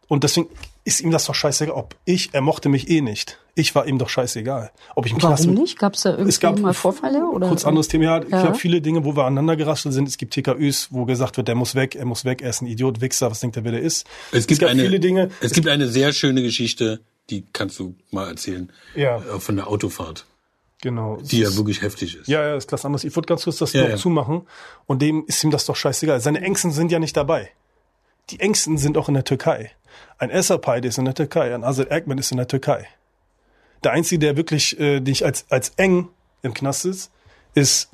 Und 0.07 0.23
deswegen 0.25 0.47
ist 0.83 0.99
ihm 0.99 1.11
das 1.11 1.25
doch 1.25 1.35
scheißegal, 1.35 1.73
ob 1.75 1.95
ich, 2.05 2.29
er 2.33 2.41
mochte 2.41 2.67
mich 2.67 2.89
eh 2.89 3.01
nicht. 3.01 3.37
Ich 3.55 3.75
war 3.75 3.85
ihm 3.85 3.97
doch 3.97 4.09
scheißegal. 4.09 4.71
Ob 4.95 5.05
ich 5.05 5.11
im 5.13 5.19
Knast 5.19 5.43
warum 5.43 5.53
mit- 5.53 5.61
nicht? 5.63 5.79
Gab 5.79 5.93
es 5.93 6.01
da 6.01 6.11
es 6.11 6.17
irgendwie 6.17 6.39
gab 6.39 6.59
mal 6.59 6.73
Vorfälle 6.73 7.25
oder? 7.25 7.47
kurz 7.47 7.65
anderes 7.65 7.87
Thema. 7.87 8.03
Ja, 8.05 8.21
ich 8.23 8.29
Ja. 8.29 8.41
glaube, 8.41 8.57
viele 8.57 8.81
Dinge, 8.81 9.05
wo 9.05 9.15
wir 9.15 9.23
aneinander 9.23 9.55
gerasselt 9.55 9.93
sind. 9.93 10.07
Es 10.07 10.17
gibt 10.17 10.33
TKÜs, 10.33 10.87
wo 10.91 11.05
gesagt 11.05 11.37
wird, 11.37 11.47
der 11.47 11.55
muss 11.55 11.75
weg, 11.75 11.95
er 11.95 12.05
muss 12.05 12.25
weg, 12.25 12.41
er 12.41 12.49
ist 12.49 12.61
ein 12.61 12.67
Idiot, 12.67 12.99
Wichser, 12.99 13.29
was 13.31 13.39
denkt 13.41 13.57
er, 13.57 13.63
wer 13.63 13.71
der 13.73 13.81
ist? 13.81 14.05
Es 14.31 14.47
gibt, 14.47 14.59
gab 14.61 14.69
eine, 14.71 14.81
viele 14.83 14.99
Dinge. 14.99 15.29
Es 15.39 15.53
gibt 15.53 15.67
eine 15.67 15.87
sehr 15.87 16.11
schöne 16.13 16.41
Geschichte, 16.41 16.99
die 17.29 17.45
kannst 17.53 17.77
du 17.79 17.95
mal 18.09 18.27
erzählen. 18.27 18.71
Ja. 18.95 19.17
Äh, 19.17 19.39
Von 19.39 19.55
der 19.57 19.67
Autofahrt, 19.67 20.25
Genau. 20.81 21.17
die 21.21 21.39
ja 21.39 21.55
wirklich 21.55 21.81
heftig 21.83 22.15
ist. 22.15 22.27
Ja, 22.27 22.41
ja, 22.43 22.55
ist 22.55 22.67
klasse 22.67 22.87
anders. 22.87 23.03
Ich 23.03 23.15
würde 23.15 23.27
ganz 23.27 23.43
kurz 23.43 23.57
das 23.57 23.73
Ja, 23.73 23.83
noch 23.83 23.89
ja. 23.89 23.95
zumachen. 23.97 24.47
Und 24.87 25.01
dem 25.01 25.23
ist 25.27 25.43
ihm 25.43 25.51
das 25.51 25.65
doch 25.65 25.75
scheißegal. 25.75 26.19
Seine 26.19 26.41
Ängsten 26.41 26.71
sind 26.71 26.91
ja 26.91 26.97
nicht 26.99 27.15
dabei. 27.15 27.51
Die 28.31 28.39
Ängsten 28.39 28.77
sind 28.77 28.97
auch 28.97 29.07
in 29.07 29.13
der 29.13 29.23
Türkei. 29.23 29.71
Ein 30.17 30.29
Esserpai 30.31 30.79
ist 30.79 30.97
in 30.97 31.05
der 31.05 31.13
Türkei. 31.13 31.53
Ein 31.53 31.63
Azad 31.63 31.89
Erkman 31.89 32.17
ist 32.17 32.31
in 32.31 32.37
der 32.37 32.47
Türkei. 32.47 32.87
Der 33.83 33.91
Einzige, 33.91 34.19
der 34.19 34.37
wirklich 34.37 34.79
äh, 34.79 34.99
dich 35.01 35.23
als, 35.25 35.45
als 35.49 35.69
eng 35.77 36.09
im 36.41 36.53
Knast 36.53 36.85
ist, 36.85 37.11
ist 37.53 37.89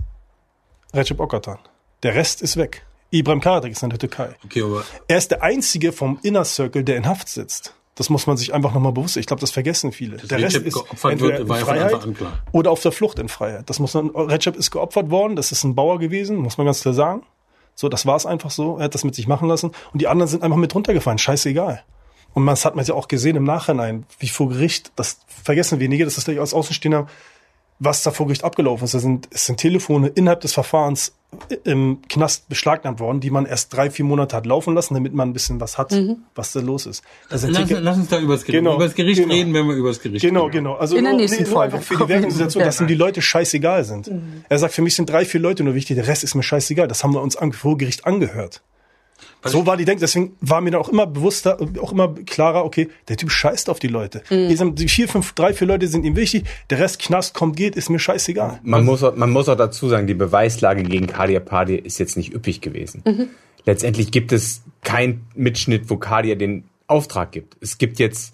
Recep 0.93 1.19
Okatan. 1.19 1.59
Der 2.03 2.15
Rest 2.15 2.41
ist 2.41 2.55
weg. 2.57 2.85
Ibrahim 3.09 3.39
Karatek 3.41 3.71
ist 3.71 3.83
in 3.83 3.89
der 3.89 3.99
Türkei. 3.99 4.35
Okay, 4.45 4.63
aber 4.63 4.83
Er 5.07 5.17
ist 5.17 5.31
der 5.31 5.41
Einzige 5.43 5.91
vom 5.91 6.19
Inner 6.23 6.45
Circle, 6.45 6.83
der 6.83 6.97
in 6.97 7.05
Haft 7.05 7.29
sitzt. 7.29 7.73
Das 7.97 8.11
muss 8.11 8.27
man 8.27 8.37
sich 8.37 8.53
einfach 8.53 8.73
nochmal 8.73 8.91
bewusst 8.91 9.15
sein. 9.15 9.21
Ich 9.21 9.27
glaube, 9.27 9.41
das 9.41 9.49
vergessen 9.49 9.91
viele. 9.91 10.17
der 10.17 10.37
Rest 10.37 10.55
Recep 10.55 10.67
ist 10.67 10.73
geopfert 10.75 11.11
entweder 11.13 11.39
wird, 11.39 11.49
in 11.49 11.55
Freiheit 11.55 12.07
oder 12.51 12.71
auf 12.71 12.81
der 12.81 12.91
Flucht 12.91 13.17
in 13.17 13.27
Freiheit. 13.27 13.69
Das 13.69 13.79
muss 13.79 13.95
man, 13.95 14.11
Recep 14.11 14.55
ist 14.55 14.69
geopfert 14.69 15.09
worden, 15.09 15.35
das 15.35 15.51
ist 15.51 15.63
ein 15.63 15.73
Bauer 15.73 15.97
gewesen, 15.97 16.37
muss 16.37 16.57
man 16.57 16.65
ganz 16.65 16.81
klar 16.81 16.93
sagen. 16.93 17.23
So, 17.73 17.89
das 17.89 18.05
war 18.05 18.15
es 18.15 18.25
einfach 18.25 18.51
so. 18.51 18.77
Er 18.77 18.85
hat 18.85 18.95
das 18.95 19.03
mit 19.03 19.15
sich 19.15 19.27
machen 19.27 19.47
lassen. 19.47 19.71
Und 19.93 20.01
die 20.01 20.07
anderen 20.07 20.29
sind 20.29 20.43
einfach 20.43 20.57
mit 20.57 20.73
runtergefallen. 20.73 21.17
Scheißegal. 21.17 21.83
Und 22.33 22.45
das 22.45 22.65
hat 22.65 22.75
man 22.75 22.85
ja 22.85 22.93
auch 22.93 23.07
gesehen 23.07 23.35
im 23.35 23.43
Nachhinein, 23.43 24.05
wie 24.19 24.27
vor 24.27 24.49
Gericht, 24.49 24.91
das 24.95 25.19
vergessen 25.27 25.79
wenige, 25.79 26.05
das 26.05 26.17
ist 26.19 26.25
gleich 26.25 26.39
als 26.39 26.53
Außenstehender, 26.53 27.07
was 27.79 28.01
da 28.03 28.11
vor 28.11 28.25
Gericht 28.27 28.43
abgelaufen 28.43 28.85
ist. 28.85 28.93
Da 28.93 28.99
sind, 28.99 29.27
es 29.31 29.45
sind 29.45 29.57
Telefone 29.59 30.07
innerhalb 30.07 30.41
des 30.41 30.53
Verfahrens 30.53 31.13
im 31.65 32.01
Knast 32.07 32.47
beschlagnahmt 32.49 32.99
worden, 32.99 33.19
die 33.19 33.29
man 33.29 33.45
erst 33.45 33.73
drei, 33.75 33.91
vier 33.91 34.05
Monate 34.05 34.35
hat 34.35 34.45
laufen 34.45 34.73
lassen, 34.73 34.93
damit 34.93 35.13
man 35.13 35.29
ein 35.29 35.33
bisschen 35.33 35.59
was 35.59 35.77
hat, 35.77 35.93
was 36.35 36.53
da 36.53 36.61
los 36.61 36.85
ist. 36.85 37.03
Das 37.29 37.43
lass, 37.43 37.67
Ticket- 37.67 37.83
lass 37.83 37.97
uns 37.97 38.07
da 38.07 38.17
übers 38.19 38.45
Gericht, 38.45 38.59
Genau, 38.63 38.75
übers 38.77 38.95
Gericht 38.95 39.19
genau. 39.21 39.33
reden, 39.33 39.53
wenn 39.53 39.67
wir 39.67 39.75
übers 39.75 39.99
Gericht 40.01 40.21
Genau, 40.25 40.43
reden. 40.45 40.53
genau. 40.53 40.75
Also 40.75 40.95
In 40.95 41.03
der 41.03 41.13
nächsten 41.13 41.43
nur 41.43 41.51
Folge. 41.51 41.75
einfach 41.75 41.85
für 41.85 41.97
die 41.97 42.07
Werkensituation, 42.09 42.63
dass 42.63 42.79
ihm 42.79 42.87
die 42.87 42.95
Leute 42.95 43.21
scheißegal 43.21 43.83
sind. 43.83 44.09
Er 44.47 44.57
sagt, 44.57 44.73
für 44.73 44.81
mich 44.81 44.95
sind 44.95 45.09
drei, 45.09 45.25
vier 45.25 45.41
Leute 45.41 45.63
nur 45.65 45.75
wichtig, 45.75 45.97
der 45.97 46.07
Rest 46.07 46.23
ist 46.23 46.33
mir 46.33 46.43
scheißegal. 46.43 46.87
Das 46.87 47.03
haben 47.03 47.13
wir 47.13 47.21
uns 47.21 47.37
vor 47.51 47.77
Gericht 47.77 48.05
angehört. 48.05 48.61
So 49.47 49.65
war 49.65 49.77
die 49.77 49.85
Denk, 49.85 49.99
deswegen 49.99 50.35
war 50.41 50.61
mir 50.61 50.71
dann 50.71 50.81
auch 50.81 50.89
immer 50.89 51.07
bewusster, 51.07 51.57
auch 51.81 51.91
immer 51.91 52.13
klarer, 52.25 52.65
okay, 52.65 52.89
der 53.07 53.17
Typ 53.17 53.31
scheißt 53.31 53.69
auf 53.69 53.79
die 53.79 53.87
Leute. 53.87 54.21
Die, 54.29 54.55
sind, 54.55 54.79
die 54.79 54.87
vier, 54.87 55.07
fünf, 55.07 55.33
drei, 55.33 55.53
vier 55.53 55.67
Leute 55.67 55.87
sind 55.87 56.05
ihm 56.05 56.15
wichtig, 56.15 56.45
der 56.69 56.79
Rest 56.79 56.99
Knast 56.99 57.33
kommt, 57.33 57.55
geht, 57.55 57.75
ist 57.75 57.89
mir 57.89 57.99
scheißegal. 57.99 58.59
Man 58.63 58.85
muss, 58.85 59.03
auch, 59.03 59.15
man 59.15 59.29
muss 59.29 59.49
auch 59.49 59.55
dazu 59.55 59.89
sagen, 59.89 60.07
die 60.07 60.13
Beweislage 60.13 60.83
gegen 60.83 61.07
Kadir 61.07 61.39
Padir 61.39 61.85
ist 61.85 61.99
jetzt 61.99 62.17
nicht 62.17 62.33
üppig 62.33 62.61
gewesen. 62.61 63.03
Letztendlich 63.65 64.11
gibt 64.11 64.31
es 64.31 64.61
keinen 64.83 65.25
Mitschnitt, 65.35 65.89
wo 65.89 65.97
Kadir 65.97 66.37
den 66.37 66.63
Auftrag 66.87 67.31
gibt. 67.31 67.57
Es 67.59 67.77
gibt 67.77 67.99
jetzt 67.99 68.33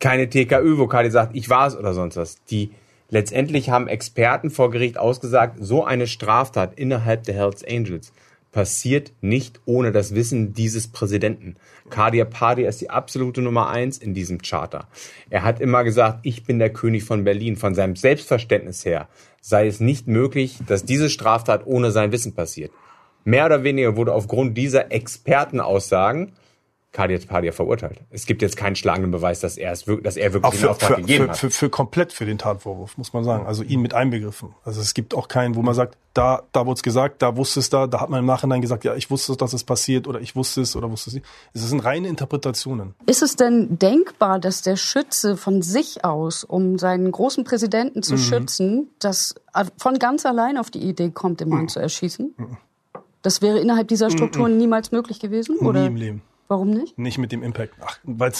keine 0.00 0.28
TKÖ, 0.28 0.78
wo 0.78 0.86
Kadir 0.86 1.10
sagt, 1.10 1.36
ich 1.36 1.48
war 1.48 1.68
es 1.68 1.76
oder 1.76 1.94
sonst 1.94 2.16
was. 2.16 2.42
Die 2.50 2.72
letztendlich 3.08 3.70
haben 3.70 3.88
Experten 3.88 4.50
vor 4.50 4.70
Gericht 4.70 4.98
ausgesagt, 4.98 5.58
so 5.60 5.84
eine 5.84 6.06
Straftat 6.06 6.78
innerhalb 6.78 7.24
der 7.24 7.34
Hells 7.34 7.62
Angels 7.64 8.12
passiert 8.52 9.12
nicht 9.22 9.60
ohne 9.64 9.90
das 9.92 10.14
Wissen 10.14 10.52
dieses 10.52 10.88
Präsidenten. 10.88 11.56
Kadir 11.90 12.26
Padia 12.26 12.68
ist 12.68 12.80
die 12.80 12.90
absolute 12.90 13.40
Nummer 13.40 13.70
eins 13.70 13.98
in 13.98 14.14
diesem 14.14 14.40
Charter. 14.42 14.86
Er 15.30 15.42
hat 15.42 15.60
immer 15.60 15.82
gesagt, 15.82 16.20
ich 16.22 16.44
bin 16.44 16.58
der 16.58 16.72
König 16.72 17.04
von 17.04 17.24
Berlin. 17.24 17.56
Von 17.56 17.74
seinem 17.74 17.96
Selbstverständnis 17.96 18.84
her 18.84 19.08
sei 19.40 19.66
es 19.66 19.80
nicht 19.80 20.06
möglich, 20.06 20.58
dass 20.66 20.84
diese 20.84 21.10
Straftat 21.10 21.66
ohne 21.66 21.90
sein 21.90 22.12
Wissen 22.12 22.34
passiert. 22.34 22.70
Mehr 23.24 23.46
oder 23.46 23.64
weniger 23.64 23.96
wurde 23.96 24.12
aufgrund 24.14 24.56
dieser 24.56 24.92
Expertenaussagen 24.92 26.32
Kadir 26.92 27.18
Padia 27.26 27.52
verurteilt. 27.52 28.00
Es 28.10 28.26
gibt 28.26 28.42
jetzt 28.42 28.54
keinen 28.56 28.76
schlagenden 28.76 29.10
Beweis, 29.12 29.40
dass 29.40 29.56
er 29.56 29.72
es 29.72 29.86
wirklich, 29.86 30.04
dass 30.04 30.18
er 30.18 30.34
wirklich 30.34 30.46
Auch 30.48 30.52
den 30.52 30.60
für, 30.60 30.70
Auftrag 30.70 30.88
für, 30.90 30.96
gegeben 30.96 31.24
für, 31.24 31.30
hat. 31.30 31.38
für, 31.38 31.50
für 31.50 31.70
komplett 31.70 32.12
für 32.12 32.26
den 32.26 32.36
Tatvorwurf, 32.36 32.98
muss 32.98 33.14
man 33.14 33.24
sagen. 33.24 33.46
Also 33.46 33.62
ihn 33.62 33.80
mit 33.80 33.94
einbegriffen. 33.94 34.50
Also 34.62 34.82
es 34.82 34.92
gibt 34.92 35.14
auch 35.14 35.28
keinen, 35.28 35.54
wo 35.54 35.62
man 35.62 35.72
sagt, 35.74 35.96
da, 36.12 36.42
da 36.52 36.66
wurde 36.66 36.74
es 36.76 36.82
gesagt, 36.82 37.22
da 37.22 37.34
wusste 37.38 37.60
es 37.60 37.70
da, 37.70 37.86
da 37.86 38.00
hat 38.02 38.10
man 38.10 38.20
im 38.20 38.26
Nachhinein 38.26 38.60
gesagt, 38.60 38.84
ja, 38.84 38.94
ich 38.94 39.10
wusste, 39.10 39.34
dass 39.36 39.54
es 39.54 39.64
passiert 39.64 40.06
oder 40.06 40.20
ich 40.20 40.36
wusste 40.36 40.60
es 40.60 40.76
oder 40.76 40.90
wusste 40.90 41.08
es 41.08 41.14
nicht. 41.14 41.26
Es 41.54 41.62
sind 41.66 41.80
reine 41.82 42.08
Interpretationen. 42.08 42.94
Ist 43.06 43.22
es 43.22 43.36
denn 43.36 43.78
denkbar, 43.78 44.38
dass 44.38 44.60
der 44.60 44.76
Schütze 44.76 45.38
von 45.38 45.62
sich 45.62 46.04
aus, 46.04 46.44
um 46.44 46.78
seinen 46.78 47.10
großen 47.10 47.44
Präsidenten 47.44 48.00
Mhm. 48.00 48.02
zu 48.02 48.18
schützen, 48.18 48.90
das 48.98 49.34
von 49.78 49.98
ganz 49.98 50.26
allein 50.26 50.58
auf 50.58 50.70
die 50.70 50.80
Idee 50.80 51.08
kommt, 51.08 51.40
den 51.40 51.48
Mhm. 51.48 51.54
Mann 51.54 51.68
zu 51.68 51.80
erschießen? 51.80 52.34
Das 53.22 53.40
wäre 53.40 53.60
innerhalb 53.60 53.88
dieser 53.88 54.10
Strukturen 54.10 54.58
niemals 54.58 54.92
möglich 54.92 55.20
gewesen? 55.20 55.56
Oder 55.58 55.80
Nie 55.82 55.86
im 55.86 55.96
Leben. 55.96 56.22
Warum 56.48 56.70
nicht? 56.70 56.98
Nicht 56.98 57.18
mit 57.18 57.32
dem 57.32 57.42
Impact. 57.42 57.74
Ach, 57.80 57.98
weil 58.04 58.32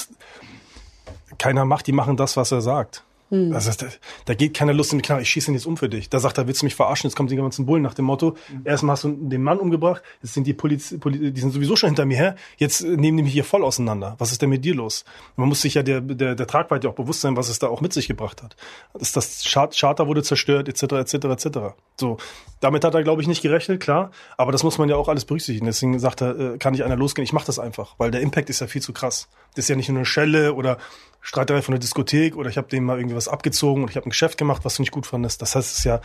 keiner 1.38 1.64
macht, 1.64 1.86
die 1.86 1.92
machen 1.92 2.16
das, 2.16 2.36
was 2.36 2.52
er 2.52 2.60
sagt. 2.60 3.04
Hm. 3.32 3.54
Also 3.54 3.70
da, 3.78 3.86
da 4.26 4.34
geht 4.34 4.52
keine 4.52 4.74
Lust 4.74 4.92
in 4.92 4.98
die 4.98 5.02
Knarre, 5.02 5.22
ich 5.22 5.30
schieße 5.30 5.50
ihn 5.50 5.54
jetzt 5.54 5.64
um 5.64 5.78
für 5.78 5.88
dich. 5.88 6.10
Da 6.10 6.18
sagt 6.20 6.36
er, 6.36 6.46
willst 6.46 6.60
du 6.60 6.66
mich 6.66 6.74
verarschen? 6.74 7.08
Jetzt 7.08 7.16
kommt 7.16 7.30
die 7.30 7.36
ganzen 7.36 7.64
Bullen 7.64 7.82
nach 7.82 7.94
dem 7.94 8.04
Motto, 8.04 8.36
erstmal 8.64 8.92
hast 8.92 9.04
du 9.04 9.16
den 9.18 9.42
Mann 9.42 9.58
umgebracht, 9.58 10.02
jetzt 10.22 10.34
sind 10.34 10.46
die 10.46 10.52
Poliz 10.52 10.94
Poli 11.00 11.32
die 11.32 11.40
sind 11.40 11.50
sowieso 11.50 11.74
schon 11.74 11.88
hinter 11.88 12.04
mir 12.04 12.18
her, 12.18 12.36
jetzt 12.58 12.82
nehmen 12.82 13.16
die 13.16 13.22
mich 13.22 13.32
hier 13.32 13.44
voll 13.44 13.64
auseinander. 13.64 14.16
Was 14.18 14.32
ist 14.32 14.42
denn 14.42 14.50
mit 14.50 14.66
dir 14.66 14.74
los? 14.74 15.06
Man 15.36 15.48
muss 15.48 15.62
sich 15.62 15.72
ja 15.72 15.82
der, 15.82 16.02
der, 16.02 16.34
der 16.34 16.46
Tragweite 16.46 16.90
auch 16.90 16.94
bewusst 16.94 17.22
sein, 17.22 17.34
was 17.34 17.48
es 17.48 17.58
da 17.58 17.68
auch 17.68 17.80
mit 17.80 17.94
sich 17.94 18.06
gebracht 18.06 18.42
hat. 18.42 18.54
Das, 18.92 19.12
das 19.12 19.44
Char- 19.46 19.70
Charter 19.70 20.06
wurde 20.08 20.22
zerstört, 20.22 20.68
etc., 20.68 20.82
etc., 20.82 21.14
etc. 21.14 21.58
So, 21.98 22.18
damit 22.60 22.84
hat 22.84 22.94
er, 22.94 23.02
glaube 23.02 23.22
ich, 23.22 23.28
nicht 23.28 23.40
gerechnet, 23.40 23.80
klar, 23.80 24.10
aber 24.36 24.52
das 24.52 24.62
muss 24.62 24.76
man 24.76 24.90
ja 24.90 24.96
auch 24.96 25.08
alles 25.08 25.24
berücksichtigen. 25.24 25.64
Deswegen 25.64 25.98
sagt 25.98 26.20
er, 26.20 26.38
äh, 26.38 26.58
kann 26.58 26.72
nicht 26.72 26.84
einer 26.84 26.96
losgehen, 26.96 27.24
ich 27.24 27.32
mache 27.32 27.46
das 27.46 27.58
einfach, 27.58 27.94
weil 27.96 28.10
der 28.10 28.20
Impact 28.20 28.50
ist 28.50 28.60
ja 28.60 28.66
viel 28.66 28.82
zu 28.82 28.92
krass. 28.92 29.28
Das 29.54 29.64
ist 29.64 29.68
ja 29.70 29.76
nicht 29.76 29.88
nur 29.88 29.96
eine 29.96 30.04
Schelle 30.04 30.52
oder 30.52 30.76
Streiterei 31.24 31.62
von 31.62 31.72
der 31.72 31.78
Diskothek 31.78 32.36
oder 32.36 32.50
ich 32.50 32.56
habe 32.56 32.68
dem 32.68 32.84
mal 32.84 32.98
irgendwie 32.98 33.14
was 33.14 33.21
abgezogen 33.28 33.82
und 33.82 33.90
ich 33.90 33.96
habe 33.96 34.06
ein 34.06 34.10
Geschäft 34.10 34.38
gemacht, 34.38 34.64
was 34.64 34.76
du 34.76 34.82
nicht 34.82 34.92
gut 34.92 35.06
fandest. 35.06 35.42
Das 35.42 35.54
heißt, 35.54 35.72
es 35.72 35.78
ist 35.78 35.84
ja 35.84 36.00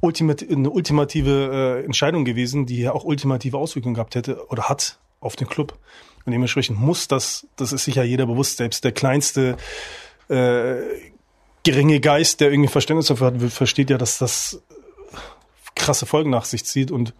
ultimat 0.00 0.44
eine 0.48 0.70
ultimative 0.70 1.80
äh, 1.80 1.84
Entscheidung 1.84 2.24
gewesen, 2.24 2.66
die 2.66 2.80
ja 2.80 2.92
auch 2.92 3.04
ultimative 3.04 3.58
Auswirkungen 3.58 3.94
gehabt 3.94 4.14
hätte 4.14 4.46
oder 4.48 4.68
hat 4.68 4.98
auf 5.20 5.36
den 5.36 5.48
Club. 5.48 5.78
Und 6.24 6.32
dementsprechend 6.32 6.78
muss 6.78 7.08
das, 7.08 7.46
das 7.56 7.72
ist 7.72 7.84
sicher 7.84 8.02
jeder 8.02 8.26
bewusst, 8.26 8.58
selbst 8.58 8.84
der 8.84 8.92
kleinste 8.92 9.56
äh, 10.28 10.76
geringe 11.62 12.00
Geist, 12.00 12.40
der 12.40 12.50
irgendwie 12.50 12.70
Verständnis 12.70 13.06
dafür 13.06 13.28
hat, 13.28 13.52
versteht 13.52 13.90
ja, 13.90 13.98
dass 13.98 14.18
das 14.18 14.62
krasse 15.74 16.06
Folgen 16.06 16.30
nach 16.30 16.44
sich 16.44 16.64
zieht 16.64 16.90
und 16.90 17.14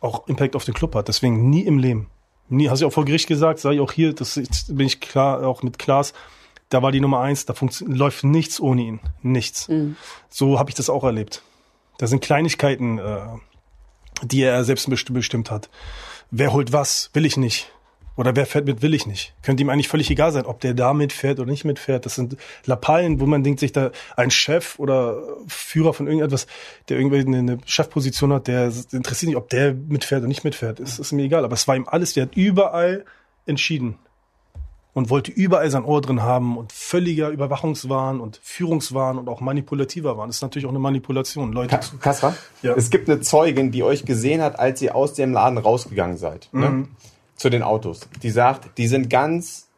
auch 0.00 0.28
Impact 0.28 0.56
auf 0.56 0.64
den 0.64 0.74
Club 0.74 0.94
hat. 0.94 1.08
Deswegen 1.08 1.50
nie 1.50 1.62
im 1.62 1.78
Leben. 1.78 2.10
Nie, 2.48 2.68
hast 2.68 2.82
du 2.82 2.86
auch 2.86 2.92
vor 2.92 3.04
Gericht 3.04 3.28
gesagt, 3.28 3.60
sage 3.60 3.76
ich 3.76 3.80
auch 3.80 3.92
hier, 3.92 4.12
das 4.12 4.40
bin 4.68 4.86
ich 4.86 5.00
klar, 5.00 5.46
auch 5.46 5.62
mit 5.62 5.78
Klaas, 5.78 6.12
da 6.72 6.82
war 6.82 6.92
die 6.92 7.00
Nummer 7.00 7.20
eins, 7.20 7.44
da 7.46 7.54
läuft 7.86 8.24
nichts 8.24 8.60
ohne 8.60 8.82
ihn. 8.82 9.00
Nichts. 9.22 9.68
So 10.28 10.58
habe 10.58 10.70
ich 10.70 10.74
das 10.74 10.88
auch 10.90 11.04
erlebt. 11.04 11.42
Da 11.98 12.06
sind 12.06 12.22
Kleinigkeiten, 12.22 12.98
äh, 12.98 13.20
die 14.22 14.42
er 14.42 14.64
selbst 14.64 14.88
besti- 14.88 15.12
bestimmt 15.12 15.50
hat. 15.50 15.68
Wer 16.30 16.52
holt 16.52 16.72
was? 16.72 17.10
Will 17.12 17.26
ich 17.26 17.36
nicht. 17.36 17.70
Oder 18.16 18.36
wer 18.36 18.44
fährt 18.44 18.66
mit, 18.66 18.82
will 18.82 18.92
ich 18.92 19.06
nicht. 19.06 19.34
Könnte 19.42 19.62
ihm 19.62 19.70
eigentlich 19.70 19.88
völlig 19.88 20.10
egal 20.10 20.32
sein, 20.32 20.44
ob 20.44 20.60
der 20.60 20.74
da 20.74 20.92
mitfährt 20.92 21.40
oder 21.40 21.50
nicht 21.50 21.64
mitfährt. 21.64 22.04
Das 22.04 22.14
sind 22.14 22.36
Lappalien, 22.66 23.20
wo 23.20 23.26
man 23.26 23.42
denkt, 23.42 23.60
sich 23.60 23.72
da 23.72 23.90
ein 24.16 24.30
Chef 24.30 24.78
oder 24.78 25.22
Führer 25.46 25.94
von 25.94 26.06
irgendetwas, 26.06 26.46
der 26.88 26.98
irgendwie 26.98 27.20
eine, 27.20 27.38
eine 27.38 27.58
Chefposition 27.64 28.32
hat, 28.32 28.48
der 28.48 28.70
interessiert 28.92 29.28
nicht, 29.28 29.36
ob 29.36 29.48
der 29.48 29.72
mitfährt 29.74 30.20
oder 30.20 30.28
nicht 30.28 30.44
mitfährt. 30.44 30.78
Es 30.78 30.98
ist 30.98 31.12
mir 31.12 31.22
egal. 31.24 31.44
Aber 31.44 31.54
es 31.54 31.66
war 31.68 31.74
ihm 31.76 31.86
alles, 31.88 32.12
der 32.12 32.24
hat 32.24 32.36
überall 32.36 33.04
entschieden 33.46 33.98
und 34.94 35.08
wollte 35.10 35.30
überall 35.32 35.70
sein 35.70 35.84
Ohr 35.84 36.00
drin 36.00 36.22
haben 36.22 36.58
und 36.58 36.72
völliger 36.72 37.28
Überwachungswahn 37.30 38.20
und 38.20 38.38
Führungswahn 38.42 39.18
und 39.18 39.28
auch 39.28 39.40
manipulativer 39.40 40.18
Wahn. 40.18 40.28
Das 40.28 40.36
ist 40.36 40.42
natürlich 40.42 40.66
auch 40.66 40.70
eine 40.70 40.78
Manipulation. 40.78 41.52
Leute, 41.52 41.76
Ka- 41.76 41.80
Ja. 42.62 42.74
es 42.76 42.90
gibt 42.90 43.08
eine 43.08 43.20
Zeugin, 43.20 43.70
die 43.70 43.82
euch 43.82 44.04
gesehen 44.04 44.42
hat, 44.42 44.58
als 44.58 44.82
ihr 44.82 44.94
aus 44.94 45.14
dem 45.14 45.32
Laden 45.32 45.58
rausgegangen 45.58 46.16
seid. 46.18 46.48
Ne? 46.52 46.88
Zu 47.36 47.48
den 47.50 47.62
Autos. 47.62 48.08
Die 48.22 48.30
sagt, 48.30 48.76
die 48.78 48.86
sind 48.86 49.08
ganz 49.10 49.68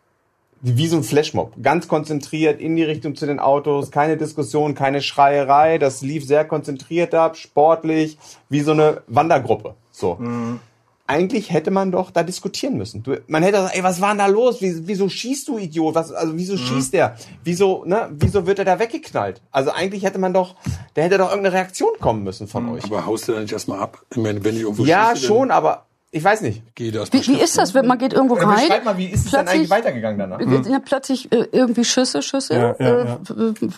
wie 0.67 0.87
so 0.87 0.97
ein 0.97 1.05
Flashmob. 1.05 1.53
Ganz 1.63 1.89
konzentriert 1.89 2.59
in 2.61 2.75
die 2.75 2.83
Richtung 2.85 3.15
zu 3.17 3.27
den 3.27 3.39
Autos. 3.39 3.91
Keine 3.91 4.17
Diskussion, 4.17 4.75
keine 4.75 5.03
Schreierei. 5.03 5.77
Das 5.79 6.01
lief 6.01 6.25
sehr 6.27 6.45
konzentriert 6.47 7.15
ab, 7.15 7.37
sportlich, 7.37 8.19
wie 8.49 8.61
so 8.61 8.73
eine 8.73 9.03
Wandergruppe. 9.07 9.75
So. 9.91 10.19
Eigentlich 11.07 11.53
hätte 11.53 11.71
man 11.71 11.93
doch 11.93 12.11
da 12.11 12.23
diskutieren 12.23 12.79
müssen. 12.79 13.03
Du, 13.03 13.21
man 13.27 13.43
hätte 13.43 13.59
gesagt, 13.59 13.77
ey, 13.77 13.83
was 13.83 14.01
war 14.01 14.09
denn 14.09 14.19
da 14.19 14.27
los? 14.27 14.63
Wie, 14.63 14.87
wieso 14.87 15.11
schießt 15.11 15.49
du, 15.49 15.59
Idiot? 15.59 15.95
Was, 15.95 16.11
also 16.13 16.35
wieso 16.37 16.57
schießt 16.57 16.95
der? 16.95 17.17
Wieso, 17.43 17.85
ne, 17.85 18.09
wieso 18.13 18.47
wird 18.47 18.59
er 18.59 18.65
da 18.65 18.79
weggeknallt? 18.79 19.43
Also 19.51 19.71
eigentlich 19.71 20.03
hätte 20.05 20.19
man 20.19 20.33
doch, 20.33 20.55
da 20.95 21.03
hätte 21.03 21.19
doch 21.19 21.29
irgendeine 21.29 21.57
Reaktion 21.57 21.91
kommen 22.01 22.25
müssen 22.25 22.49
von 22.49 22.71
euch. 22.71 22.85
Aber 22.85 23.05
haust 23.05 23.29
du 23.29 23.33
da 23.33 23.41
nicht 23.41 23.53
erstmal 23.53 23.81
ab? 23.81 24.03
Ich 24.13 24.17
meine, 24.17 24.43
wenn 24.45 24.57
ich 24.57 24.63
irgendwo 24.63 24.85
Ja, 24.85 25.11
schieße, 25.15 25.27
schon, 25.27 25.51
aber 25.51 25.85
ich 26.15 26.23
weiß 26.25 26.43
nicht. 26.43 26.59
Dann 26.59 26.73
geh 26.77 26.93
mal 26.93 27.07
Wie, 27.11 27.27
wie 27.27 27.41
ist 27.41 27.59
das? 27.59 27.75
Man 27.75 27.99
geht 27.99 28.13
irgendwo 28.13 28.37
Ja, 28.37 28.45
rein. 28.45 28.57
beschreib 28.61 28.85
mal, 28.85 28.97
wie 28.97 29.07
ist 29.07 29.25
es 29.27 29.31
denn 29.33 29.41
plötzlich- 29.41 29.55
eigentlich 29.57 29.71
weitergegangen 29.71 30.19
danach? 30.19 30.39
wird 30.39 30.67
ja 30.67 30.79
plötzlich 30.79 31.33
äh, 31.33 31.47
irgendwie 31.53 31.85
Schüsse, 31.85 32.23
Schüsse. 32.23 32.55
Ja, 32.55 32.77
ja, 32.79 33.03
äh, 33.15 33.17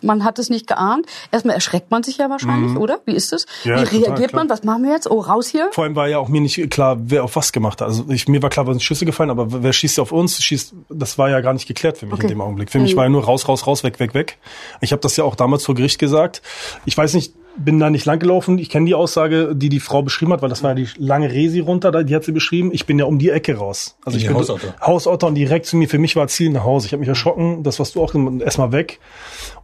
Man 0.03 0.22
hat 0.25 0.38
es 0.38 0.51
nicht 0.51 0.66
geahnt. 0.66 1.07
Erstmal 1.33 1.55
erschreckt 1.55 1.90
man 1.90 2.03
sich 2.03 2.18
ja 2.18 2.29
wahrscheinlich, 2.31 2.77
oder? 2.77 3.01
Wie 3.07 3.12
ist 3.14 3.33
es? 3.33 3.46
Ja, 3.64 3.81
Wie 3.90 3.96
reagiert 3.99 4.33
man? 4.35 4.49
Was 4.51 4.62
machen 4.64 4.85
wir 4.85 4.92
jetzt? 4.92 5.11
Oh, 5.11 5.20
raus 5.20 5.49
hier. 5.49 5.68
Vor 5.72 5.85
allem 5.85 5.96
war 5.96 6.09
ja 6.09 6.18
auch 6.18 6.29
mir 6.29 6.40
nicht 6.40 6.70
klar, 6.70 6.99
wer 7.01 7.25
auf 7.25 7.37
was 7.37 7.53
gemacht 7.53 7.81
hat. 7.81 7.88
Also 7.88 8.05
ich, 8.11 8.29
mir 8.29 8.42
war 8.42 8.51
klar, 8.51 8.66
was 8.66 8.75
sind 8.75 8.83
Schüsse 8.83 9.07
gefallen, 9.07 9.31
aber 9.31 9.62
wer 9.62 9.72
schießt 9.72 9.99
auf 10.01 10.12
uns? 10.12 10.42
Schießt, 10.42 10.75
das 10.90 11.16
war 11.18 11.31
ja 11.31 11.40
gar 11.40 11.55
nicht 11.55 11.66
geklärt 11.66 11.99
für 11.99 12.07
mich 12.07 12.14
Okay. 12.14 12.25
Mhm. 12.27 12.33
in 12.33 12.38
dem 12.38 12.40
Augenblick. 12.42 12.70
Für 12.70 12.79
mich 12.79 12.94
war 12.96 13.05
ja 13.05 13.11
nur 13.11 13.25
raus, 13.25 13.49
raus, 13.49 13.66
raus, 13.66 13.83
weg, 13.83 13.99
weg, 13.99 14.12
weg. 14.14 14.38
Ich 14.81 14.92
habe 14.92 15.01
das 15.01 15.16
ja 15.16 15.25
auch 15.25 15.35
damals 15.35 15.64
vor 15.64 15.75
Gericht 15.75 15.99
gesagt. 15.99 16.42
Ich 16.85 16.96
weiß 16.99 17.14
nicht, 17.14 17.33
bin 17.57 17.79
da 17.79 17.90
nicht 17.90 18.05
lang 18.05 18.19
gelaufen. 18.19 18.59
Ich 18.59 18.71
kenne 18.71 18.87
die 18.87 18.95
Aussage, 18.95 19.55
die 19.55 19.69
die 19.69 19.81
Frau 19.81 20.03
beschrieben 20.03 20.33
hat, 20.33 20.42
weil 20.42 20.49
das 20.49 20.62
war 20.62 20.71
ja 20.71 20.75
die 20.75 20.88
lange 20.99 21.33
Resi 21.33 21.61
runter, 21.61 22.05
die 22.05 22.14
hat 22.14 22.25
sie 22.25 22.33
beschrieben. 22.33 22.71
Ich 22.73 22.87
bin 22.87 22.99
ja 22.99 23.05
um 23.05 23.19
die 23.19 23.31
Ecke 23.31 23.57
raus. 23.57 23.97
Also 24.05 24.19
ich 24.19 24.27
bin 24.27 24.35
Hausauto. 24.35 24.69
Hausauto 24.81 25.27
und 25.27 25.35
direkt 25.35 25.66
zu 25.66 25.77
mir. 25.77 25.88
Für 25.88 25.99
mich 25.99 26.16
war 26.16 26.29
Ziel 26.29 26.51
nach 26.51 26.64
Hause. 26.64 26.87
Ich 26.87 26.92
habe 26.92 27.01
mich 27.01 27.09
erschrocken, 27.09 27.62
das 27.62 27.81
was 27.81 27.92
du 27.92 28.03
auch 28.03 28.14
erstmal 28.40 28.73
weg. 28.73 29.01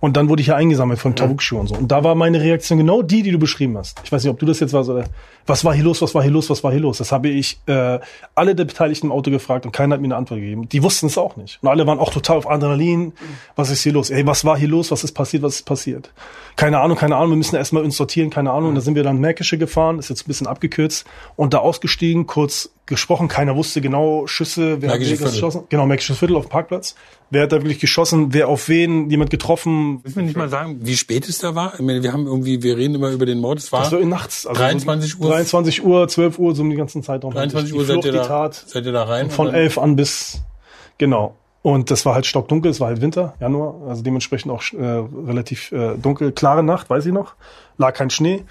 Und 0.01 0.17
dann 0.17 0.29
wurde 0.29 0.43
ich 0.43 0.49
ja 0.49 0.57
eingesammelt 0.57 0.99
von 0.99 1.15
Tabukschuh 1.15 1.59
und 1.59 1.69
so. 1.69 1.75
Und 1.75 1.93
da 1.93 2.05
war 2.05 2.15
meine 2.15 2.41
Reaktion 2.41 2.79
genau 2.79 3.03
die, 3.03 3.23
die 3.23 3.31
du 3.31 3.39
beschrieben 3.39 3.77
hast. 3.79 4.01
Ich 4.05 4.13
weiß 4.13 4.25
nicht, 4.25 4.31
ob 4.31 4.39
du 4.39 4.47
das 4.47 4.61
jetzt 4.61 4.73
warst 4.73 4.91
oder 4.91 5.05
was 5.47 5.65
war 5.65 5.75
hier 5.75 5.85
los, 5.85 6.01
was 6.03 6.15
war 6.15 6.23
hier 6.23 6.31
los, 6.31 6.51
was 6.51 6.63
war 6.63 6.71
hier 6.71 6.81
los. 6.81 6.99
Das 6.99 7.13
habe 7.13 7.29
ich 7.29 7.59
äh, 7.67 7.99
alle 8.35 8.55
der 8.55 8.65
Beteiligten 8.65 9.09
im 9.09 9.13
Auto 9.13 9.31
gefragt 9.31 9.67
und 9.67 9.73
keiner 9.73 9.95
hat 9.95 10.01
mir 10.01 10.07
eine 10.07 10.17
Antwort 10.17 10.41
gegeben. 10.41 10.69
Die 10.69 10.83
wussten 10.83 11.07
es 11.07 11.19
auch 11.19 11.37
nicht. 11.37 11.59
Und 11.63 11.69
alle 11.69 11.87
waren 11.87 11.99
auch 11.99 12.13
total 12.13 12.37
auf 12.37 12.49
Adrenalin. 12.49 13.13
Was 13.57 13.71
ist 13.71 13.83
hier 13.83 13.93
los? 13.93 14.11
Ey, 14.11 14.27
was 14.27 14.45
war 14.45 14.57
hier 14.57 14.69
los? 14.69 14.91
Was 14.91 15.05
ist 15.05 15.13
passiert? 15.13 15.43
Was 15.43 15.57
ist 15.57 15.67
passiert? 15.67 16.13
Keine 16.57 16.81
Ahnung, 16.81 16.97
keine 16.97 17.17
Ahnung. 17.17 17.31
Wir 17.31 17.37
müssen 17.37 17.57
erstmal 17.57 17.82
uns 17.83 17.97
sortieren, 17.97 18.31
keine 18.31 18.51
Ahnung. 18.53 18.71
Und 18.71 18.75
da 18.77 18.81
sind 18.81 18.95
wir 18.95 19.03
dann 19.03 19.19
Märkische 19.19 19.59
gefahren, 19.59 19.99
ist 19.99 20.09
jetzt 20.09 20.23
ein 20.25 20.29
bisschen 20.29 20.47
abgekürzt 20.47 21.07
und 21.37 21.53
da 21.55 21.59
ausgestiegen, 21.59 22.27
kurz 22.27 22.71
gesprochen. 22.87 23.29
Keiner 23.29 23.55
wusste 23.57 23.81
genau 23.81 24.27
Schüsse, 24.27 24.83
wer 24.83 24.91
Märkisches 24.91 25.13
hat 25.13 25.19
Viertel. 25.19 25.33
geschossen. 25.35 25.65
Genau, 25.69 25.87
Märkisches 25.87 26.19
Viertel 26.19 26.37
auf 26.37 26.47
dem 26.47 26.51
Parkplatz. 26.51 26.95
Wer 27.31 27.43
hat 27.45 27.53
da 27.53 27.57
wirklich 27.57 27.79
geschossen? 27.79 28.33
Wer 28.35 28.49
auf 28.49 28.69
wen? 28.69 29.09
Jemand 29.11 29.31
getroffen? 29.31 30.01
Müssen 30.03 30.17
wir 30.17 30.23
nicht 30.25 30.37
mal 30.37 30.49
sagen, 30.49 30.81
wie 30.83 30.97
spät 30.97 31.29
es 31.29 31.39
da 31.39 31.55
war? 31.55 31.75
Ich 31.75 31.81
meine, 31.81 32.03
wir 32.03 32.13
haben 32.13 32.27
irgendwie, 32.27 32.63
wir 32.63 32.77
reden 32.77 32.95
immer 32.97 33.11
über 33.11 33.25
den 33.27 33.39
Mord. 33.39 33.59
Es 33.59 33.73
war 33.73 33.83
Das 33.83 33.93
war 33.93 34.01
nachts. 34.01 34.47
Also 34.47 34.61
23 34.61 35.19
Uhr. 35.21 35.29
23 35.31 35.85
Uhr, 35.85 36.09
12 36.09 36.39
Uhr, 36.39 36.55
so 36.55 36.63
um 36.63 36.71
die 36.71 36.77
ganzen 36.77 37.03
Zeitraum. 37.03 37.33
23 37.33 37.73
Die 37.73 37.79
Uhr 37.79 37.85
seid 37.85 38.05
ihr, 38.05 38.13
die 38.13 38.19
da, 38.19 38.27
Tat 38.27 38.55
seid 38.67 38.85
ihr 38.85 38.93
da 38.93 39.05
rein? 39.05 39.31
von 39.31 39.47
und 39.47 39.53
dann- 39.55 39.63
11 39.63 39.79
an 39.79 39.97
bis, 39.97 40.43
genau. 40.99 41.37
Und 41.63 41.93
das 41.93 42.05
war 42.05 42.15
halt 42.17 42.27
stockdunkel, 42.27 42.73
es 42.73 42.81
war 42.81 42.89
halt 42.89 43.01
Winter, 43.01 43.35
Januar, 43.41 43.77
also 43.89 44.03
dementsprechend 44.03 44.51
auch 44.51 44.65
äh, 44.73 44.85
relativ 45.29 45.71
äh, 45.71 45.97
dunkel, 45.97 46.33
klare 46.33 46.65
Nacht, 46.65 46.91
weiß 46.91 47.07
ich 47.07 47.13
noch, 47.13 47.35
lag 47.83 47.95
kein 47.95 48.11
Schnee. 48.11 48.45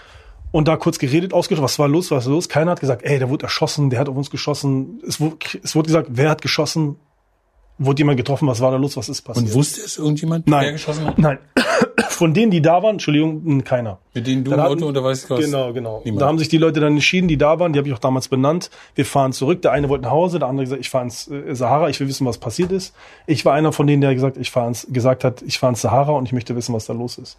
Und 0.52 0.68
da 0.68 0.76
kurz 0.76 1.00
geredet, 1.00 1.34
ausgesprochen, 1.34 1.64
was 1.64 1.80
war 1.80 1.88
los, 1.88 2.12
was 2.12 2.26
war 2.26 2.34
los? 2.34 2.50
Keiner 2.50 2.72
hat 2.72 2.82
gesagt, 2.82 3.04
ey, 3.04 3.18
der 3.20 3.30
wurde 3.30 3.44
erschossen, 3.44 3.90
der 3.90 4.00
hat 4.00 4.10
auf 4.10 4.18
uns 4.18 4.30
geschossen. 4.30 5.02
Es 5.08 5.20
wurde, 5.22 5.38
es 5.64 5.76
wurde 5.76 5.88
gesagt, 5.88 6.10
wer 6.12 6.30
hat 6.30 6.42
geschossen? 6.42 6.98
Wurde 7.78 8.00
jemand 8.02 8.18
getroffen, 8.18 8.48
was 8.48 8.60
war 8.60 8.70
da 8.70 8.78
los, 8.78 8.98
was 8.98 9.08
ist 9.10 9.22
passiert? 9.22 9.48
Und 9.48 9.54
wusste 9.56 9.82
es 9.82 9.98
irgendjemand, 9.98 10.46
wer 10.46 10.58
Nein, 10.58 10.74
geschossen 10.74 11.08
hat? 11.08 11.18
nein. 11.18 11.40
Von 12.10 12.36
denen, 12.36 12.52
die 12.52 12.62
da 12.62 12.84
waren, 12.84 12.96
Entschuldigung, 12.96 13.64
keiner. 13.64 13.98
Mit 14.14 14.28
denen 14.28 14.44
du 14.44 14.52
im 14.52 14.60
Auto 14.60 14.92
du 14.92 15.04
was? 15.04 15.26
Genau, 15.28 15.74
genau. 15.74 16.02
Niemand. 16.04 16.22
Da 16.22 16.28
haben 16.28 16.38
sich 16.38 16.50
die 16.50 16.58
Leute 16.58 16.80
dann 16.80 16.94
entschieden, 16.94 17.28
die 17.28 17.38
da 17.38 17.58
waren, 17.58 17.74
die 17.74 17.80
habe 17.80 17.88
ich 17.88 17.96
auch 17.96 18.00
damals 18.00 18.28
benannt. 18.28 18.70
Wir 18.94 19.06
fahren 19.06 19.34
zurück. 19.34 19.64
Der 19.64 19.72
eine 19.72 19.90
wollte 19.90 20.04
nach 20.04 20.12
Hause, 20.12 20.38
der 20.38 20.48
andere 20.48 20.66
gesagt, 20.66 20.82
ich 20.82 20.92
fahre 20.92 21.06
ins 21.06 21.28
äh, 21.30 21.56
Sahara, 21.56 21.90
ich 21.90 22.00
will 22.00 22.08
wissen, 22.08 22.28
was 22.28 22.38
passiert 22.38 22.72
ist. 22.72 22.94
Ich 23.26 23.46
war 23.46 23.54
einer 23.54 23.72
von 23.72 23.88
denen, 23.88 24.02
der 24.02 24.14
gesagt, 24.14 24.38
ich 24.38 24.52
fahr 24.52 24.68
ins, 24.68 24.86
gesagt 24.92 25.24
hat, 25.24 25.42
ich 25.42 25.58
fahre 25.58 25.72
ins 25.72 25.82
Sahara 25.82 26.12
und 26.12 26.26
ich 26.26 26.34
möchte 26.34 26.56
wissen, 26.56 26.76
was 26.76 26.86
da 26.86 26.94
los 26.94 27.18
ist. 27.18 27.38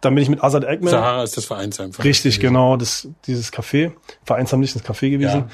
Dann 0.00 0.14
bin 0.14 0.22
ich 0.22 0.28
mit 0.28 0.42
Azad 0.42 0.64
Eggman. 0.64 0.90
Sahara 0.90 1.24
ist 1.24 1.36
das 1.36 1.44
Vereinsheim. 1.44 1.90
Richtig, 1.90 2.36
gewesen. 2.36 2.40
genau, 2.40 2.76
das, 2.76 3.08
dieses 3.26 3.52
Café, 3.52 3.92
Vereinsheim 4.24 4.60
nicht 4.60 4.74
das 4.74 4.84
Café 4.84 5.10
gewesen, 5.10 5.44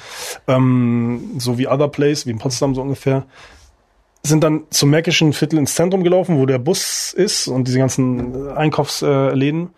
ähm, 0.47 1.31
so 1.39 1.57
wie 1.57 1.67
Other 1.67 1.87
Place, 1.87 2.27
wie 2.27 2.31
in 2.31 2.37
Potsdam 2.37 2.75
so 2.75 2.81
ungefähr, 2.81 3.25
sind 4.21 4.43
dann 4.43 4.63
zum 4.69 4.89
Märkischen 4.89 5.33
Viertel 5.33 5.59
ins 5.59 5.75
Zentrum 5.75 6.03
gelaufen, 6.03 6.37
wo 6.37 6.45
der 6.45 6.59
Bus 6.59 7.13
ist 7.13 7.47
und 7.47 7.67
diese 7.67 7.79
ganzen 7.79 8.49
äh, 8.49 8.51
Einkaufsläden, 8.53 9.69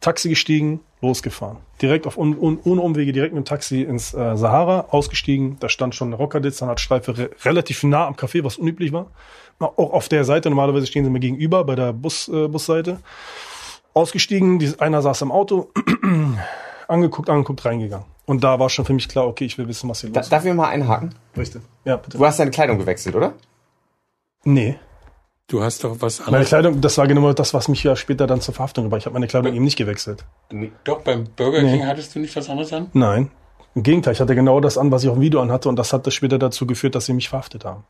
Taxi 0.00 0.30
gestiegen, 0.30 0.80
losgefahren. 1.02 1.58
Direkt 1.80 2.06
auf 2.06 2.16
un, 2.18 2.36
un, 2.36 2.58
ohne 2.64 2.80
Umwege, 2.80 3.12
direkt 3.12 3.34
mit 3.34 3.44
dem 3.44 3.48
Taxi 3.48 3.82
ins 3.82 4.12
äh, 4.12 4.36
Sahara, 4.36 4.86
ausgestiegen, 4.90 5.56
da 5.60 5.68
stand 5.68 5.94
schon 5.94 6.08
eine 6.08 6.16
Rockerditz, 6.16 6.58
dann 6.58 6.68
hat 6.68 6.80
Streife 6.80 7.16
re 7.16 7.30
relativ 7.44 7.82
nah 7.84 8.06
am 8.06 8.14
Café, 8.14 8.44
was 8.44 8.56
unüblich 8.56 8.92
war. 8.92 9.10
Auch 9.58 9.92
auf 9.92 10.08
der 10.08 10.24
Seite, 10.24 10.48
normalerweise 10.48 10.86
stehen 10.86 11.04
sie 11.04 11.10
mir 11.10 11.20
gegenüber, 11.20 11.64
bei 11.64 11.74
der 11.74 11.92
Bus, 11.92 12.28
äh, 12.28 12.48
Busseite 12.48 12.98
ausgestiegen, 13.94 14.58
die, 14.58 14.72
einer 14.78 15.02
saß 15.02 15.22
im 15.22 15.32
Auto, 15.32 15.70
angeguckt, 16.88 17.28
angeguckt, 17.30 17.64
reingegangen. 17.64 18.06
Und 18.26 18.44
da 18.44 18.58
war 18.58 18.70
schon 18.70 18.84
für 18.84 18.92
mich 18.92 19.08
klar, 19.08 19.26
okay, 19.26 19.44
ich 19.44 19.58
will 19.58 19.66
wissen, 19.68 19.88
was 19.90 20.00
hier 20.02 20.10
Da, 20.10 20.20
los 20.20 20.26
ist. 20.26 20.32
darf 20.32 20.44
ich 20.44 20.54
mal 20.54 20.68
einhaken? 20.68 21.14
Richtig. 21.36 21.62
Ja, 21.84 21.96
bitte. 21.96 22.16
Du 22.18 22.24
hast 22.24 22.38
deine 22.38 22.50
Kleidung 22.50 22.78
gewechselt, 22.78 23.16
oder? 23.16 23.32
Nee. 24.44 24.78
Du 25.48 25.62
hast 25.62 25.82
doch 25.82 25.96
was 26.00 26.20
Meine 26.20 26.28
anderes. 26.28 26.48
Kleidung, 26.48 26.80
das 26.80 26.96
war 26.96 27.08
genau 27.08 27.32
das, 27.32 27.52
was 27.54 27.66
mich 27.66 27.82
ja 27.82 27.96
später 27.96 28.28
dann 28.28 28.40
zur 28.40 28.54
Verhaftung 28.54 28.84
gebracht. 28.84 29.00
Ich 29.00 29.06
habe 29.06 29.14
meine 29.14 29.26
Kleidung 29.26 29.52
eben 29.52 29.64
nicht 29.64 29.76
gewechselt. 29.76 30.24
Doch, 30.84 31.00
beim 31.02 31.24
Burger 31.36 31.60
King 31.60 31.84
hattest 31.86 32.14
du 32.14 32.20
nicht 32.20 32.36
was 32.36 32.48
anderes 32.48 32.72
an? 32.72 32.88
Nein. 32.92 33.30
Im 33.74 33.82
Gegenteil, 33.82 34.12
ich 34.14 34.20
hatte 34.20 34.34
genau 34.36 34.60
das 34.60 34.78
an, 34.78 34.90
was 34.92 35.02
ich 35.02 35.08
auf 35.08 35.16
dem 35.16 35.22
Video 35.22 35.40
anhatte 35.40 35.68
und 35.68 35.76
das 35.76 35.92
hat 35.92 36.06
das 36.06 36.14
später 36.14 36.38
dazu 36.38 36.66
geführt, 36.66 36.94
dass 36.94 37.06
sie 37.06 37.12
mich 37.14 37.28
verhaftet 37.28 37.64
haben. 37.64 37.84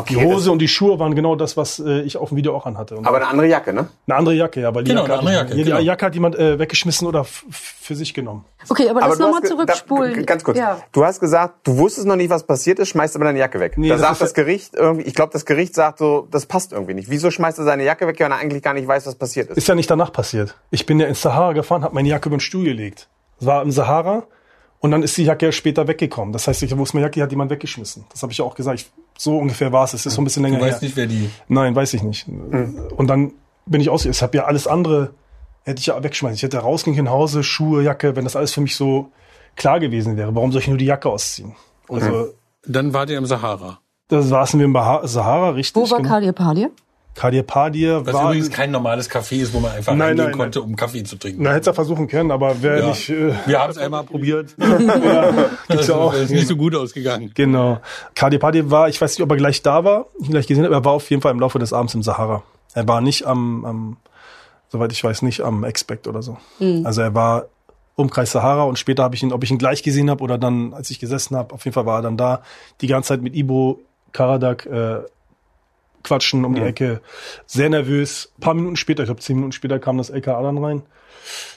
Okay, 0.00 0.14
Die 0.14 0.24
Hose 0.24 0.50
und 0.52 0.58
die 0.60 0.68
Schuhe 0.68 0.98
waren 0.98 1.14
genau 1.14 1.36
das, 1.36 1.56
was 1.56 1.78
äh, 1.78 2.00
ich 2.02 2.16
auf 2.16 2.28
dem 2.30 2.36
Video 2.36 2.54
auch 2.56 2.66
anhatte. 2.66 2.96
Und 2.96 3.06
Aber 3.06 3.16
eine 3.16 3.26
andere 3.28 3.46
Jacke, 3.46 3.72
ne? 3.72 3.88
eine 4.06 4.16
andere 4.16 4.34
Jacke, 4.34 4.60
ja, 4.60 4.74
weil 4.74 4.84
die 4.84 4.90
Genau, 4.90 5.02
Jacke, 5.02 5.12
eine 5.14 5.18
andere 5.20 5.34
hat, 5.40 5.48
Jacke, 5.48 5.56
die 5.56 5.64
genau. 5.64 5.78
Jacke 5.78 6.06
hat 6.06 6.14
jemand 6.14 6.36
äh, 6.36 6.58
weggeschmissen 6.58 7.06
oder 7.06 7.24
für 7.24 7.94
sich 7.94 8.14
genommen. 8.14 8.44
Okay, 8.68 8.88
aber, 8.88 9.00
Aber 9.00 9.08
lass 9.10 9.18
du 9.18 9.24
nochmal 9.24 9.42
zurückspulen. 9.42 10.14
Da, 10.14 10.22
ganz 10.22 10.44
kurz. 10.44 10.58
Ja. 10.58 10.78
Du 10.92 11.04
hast 11.04 11.20
gesagt, 11.20 11.66
du 11.66 11.76
wusstest 11.78 12.06
noch 12.06 12.16
nicht, 12.16 12.30
was 12.30 12.44
passiert 12.44 12.78
ist, 12.78 12.88
schmeißt 12.90 13.16
aber 13.16 13.26
deine 13.26 13.38
Jacke 13.38 13.60
weg. 13.60 13.78
Nee, 13.78 13.88
da 13.88 13.94
das 13.94 14.00
sagt 14.02 14.12
ist- 14.14 14.22
das 14.22 14.34
Gericht 14.34 14.74
irgendwie, 14.74 15.04
ich 15.04 15.14
glaube, 15.14 15.32
das 15.32 15.44
Gericht 15.46 15.74
sagt 15.74 15.98
so, 15.98 16.26
das 16.30 16.46
passt 16.46 16.72
irgendwie 16.72 16.94
nicht. 16.94 17.10
Wieso 17.10 17.30
schmeißt 17.30 17.58
er 17.58 17.64
seine 17.64 17.84
Jacke 17.84 18.06
weg, 18.06 18.16
wenn 18.18 18.32
er 18.32 18.38
eigentlich 18.38 18.62
gar 18.62 18.74
nicht 18.74 18.86
weiß, 18.88 19.06
was 19.06 19.14
passiert 19.14 19.50
ist? 19.50 19.56
Ist 19.56 19.68
ja 19.68 19.74
nicht 19.74 19.90
danach 19.90 20.12
passiert. 20.12 20.56
Ich 20.70 20.84
bin 20.86 20.98
ja 21.00 21.06
ins 21.06 21.22
Sahara 21.22 21.52
gefahren, 21.52 21.82
habe 21.84 21.94
meine 21.94 22.08
Jacke 22.08 22.28
über 22.28 22.36
den 22.36 22.40
Stuhl 22.40 22.64
gelegt. 22.64 23.08
Es 23.40 23.46
war 23.46 23.62
im 23.62 23.70
Sahara 23.70 24.24
und 24.86 24.92
dann 24.92 25.02
ist 25.02 25.16
die 25.16 25.24
Jacke 25.24 25.46
ja 25.46 25.52
später 25.52 25.86
weggekommen. 25.88 26.32
Das 26.32 26.46
heißt, 26.48 26.62
ich 26.62 26.76
wusste, 26.78 26.96
meine 26.96 27.06
Jacke 27.06 27.14
die 27.14 27.22
hat 27.22 27.30
jemand 27.30 27.50
weggeschmissen. 27.50 28.04
Das 28.10 28.22
habe 28.22 28.30
ich 28.32 28.38
ja 28.38 28.44
auch 28.44 28.54
gesagt. 28.54 28.80
Ich, 28.80 28.90
so 29.18 29.36
ungefähr 29.36 29.72
war 29.72 29.84
es. 29.84 29.92
Es 29.94 30.06
ist 30.06 30.14
so 30.14 30.20
ein 30.20 30.24
bisschen 30.24 30.42
länger 30.44 30.58
Du 30.58 30.64
her. 30.64 30.72
weißt 30.72 30.82
nicht, 30.82 30.96
wer 30.96 31.06
die. 31.06 31.28
Nein, 31.48 31.74
weiß 31.74 31.94
ich 31.94 32.02
nicht. 32.02 32.26
Und 32.28 33.06
dann 33.08 33.32
bin 33.66 33.80
ich 33.80 33.90
aus. 33.90 34.04
Ich 34.04 34.22
habe 34.22 34.36
ja 34.36 34.44
alles 34.44 34.66
andere, 34.66 35.10
hätte 35.64 35.80
ich 35.80 35.86
ja 35.86 36.02
weggeschmissen. 36.02 36.36
Ich 36.36 36.42
hätte 36.42 36.58
rausgehen 36.58 36.94
können, 36.96 37.10
Hause, 37.10 37.42
Schuhe, 37.42 37.82
Jacke, 37.82 38.14
wenn 38.16 38.24
das 38.24 38.36
alles 38.36 38.54
für 38.54 38.60
mich 38.60 38.76
so 38.76 39.10
klar 39.56 39.80
gewesen 39.80 40.16
wäre. 40.16 40.34
Warum 40.34 40.52
soll 40.52 40.60
ich 40.62 40.68
nur 40.68 40.78
die 40.78 40.84
Jacke 40.86 41.08
ausziehen? 41.08 41.54
Also, 41.88 42.28
Dann 42.66 42.92
wart 42.94 43.10
ihr 43.10 43.18
im 43.18 43.26
Sahara. 43.26 43.78
da 44.08 44.22
saßen 44.22 44.58
wir 44.60 44.66
im 44.66 44.74
Sahara, 45.08 45.50
richtig. 45.50 45.82
Wo 45.82 45.90
war 45.90 45.98
genau. 45.98 46.08
Kadir 46.10 46.32
Padir? 46.32 46.70
Kadir 47.16 47.42
Padir 47.42 48.04
Was 48.06 48.14
war. 48.14 48.24
übrigens 48.26 48.50
kein 48.50 48.70
normales 48.70 49.10
Café 49.10 49.36
ist, 49.40 49.52
wo 49.54 49.58
man 49.60 49.72
einfach 49.72 49.92
Nein, 49.94 50.08
reingehen 50.08 50.26
nein, 50.26 50.36
konnte, 50.38 50.60
um 50.62 50.76
Kaffee 50.76 51.02
zu 51.02 51.16
trinken. 51.16 51.42
Na, 51.42 51.52
hätte 51.54 51.70
er 51.70 51.74
versuchen 51.74 52.06
können, 52.08 52.30
aber 52.30 52.56
wer 52.60 52.78
Ja. 52.80 52.86
nicht. 52.88 53.08
Äh, 53.08 53.32
Wir 53.46 53.58
haben 53.60 53.70
es 53.70 53.78
einmal 53.78 54.04
probiert. 54.04 54.54
gibt's 55.68 55.86
ja 55.88 55.94
auch. 55.96 56.12
ist 56.14 56.30
nicht 56.30 56.46
so 56.46 56.56
gut 56.56 56.74
ausgegangen. 56.74 57.32
Genau. 57.34 57.80
Kadir 58.14 58.38
Padir 58.38 58.70
war, 58.70 58.88
ich 58.88 59.00
weiß 59.00 59.12
nicht, 59.18 59.22
ob 59.22 59.30
er 59.30 59.36
gleich 59.38 59.62
da 59.62 59.82
war, 59.82 60.06
ich 60.20 60.26
ihn 60.26 60.32
gleich 60.32 60.46
gesehen 60.46 60.64
habe, 60.64 60.74
er 60.74 60.84
war 60.84 60.92
auf 60.92 61.08
jeden 61.10 61.22
Fall 61.22 61.32
im 61.32 61.40
Laufe 61.40 61.58
des 61.58 61.72
Abends 61.72 61.94
im 61.94 62.02
Sahara. 62.02 62.42
Er 62.74 62.86
war 62.86 63.00
nicht 63.00 63.24
am, 63.26 63.64
am 63.64 63.96
soweit 64.68 64.92
ich 64.92 65.02
weiß, 65.02 65.22
nicht 65.22 65.40
am 65.40 65.64
Expect 65.64 66.06
oder 66.08 66.22
so. 66.22 66.36
Also 66.84 67.00
er 67.00 67.14
war 67.14 67.46
Umkreis 67.94 68.30
Sahara 68.32 68.64
und 68.64 68.78
später 68.78 69.02
habe 69.04 69.14
ich 69.14 69.22
ihn, 69.22 69.32
ob 69.32 69.42
ich 69.42 69.50
ihn 69.50 69.56
gleich 69.56 69.82
gesehen 69.82 70.10
habe 70.10 70.22
oder 70.22 70.36
dann, 70.36 70.74
als 70.74 70.90
ich 70.90 70.98
gesessen 70.98 71.34
habe, 71.34 71.54
auf 71.54 71.64
jeden 71.64 71.72
Fall 71.72 71.86
war 71.86 72.00
er 72.00 72.02
dann 72.02 72.18
da, 72.18 72.42
die 72.82 72.88
ganze 72.88 73.08
Zeit 73.08 73.22
mit 73.22 73.34
Ibo 73.34 73.80
Karadak 74.12 74.66
äh, 74.66 74.98
quatschen 76.06 76.44
um 76.44 76.54
die 76.54 76.62
Ecke, 76.62 77.00
sehr 77.46 77.68
nervös. 77.68 78.32
Ein 78.38 78.40
paar 78.40 78.54
Minuten 78.54 78.76
später, 78.76 79.02
ich 79.02 79.08
glaube 79.08 79.20
zehn 79.20 79.36
Minuten 79.36 79.52
später 79.52 79.78
kam 79.78 79.98
das 79.98 80.10
LKA 80.10 80.42
dann 80.42 80.58
rein, 80.58 80.82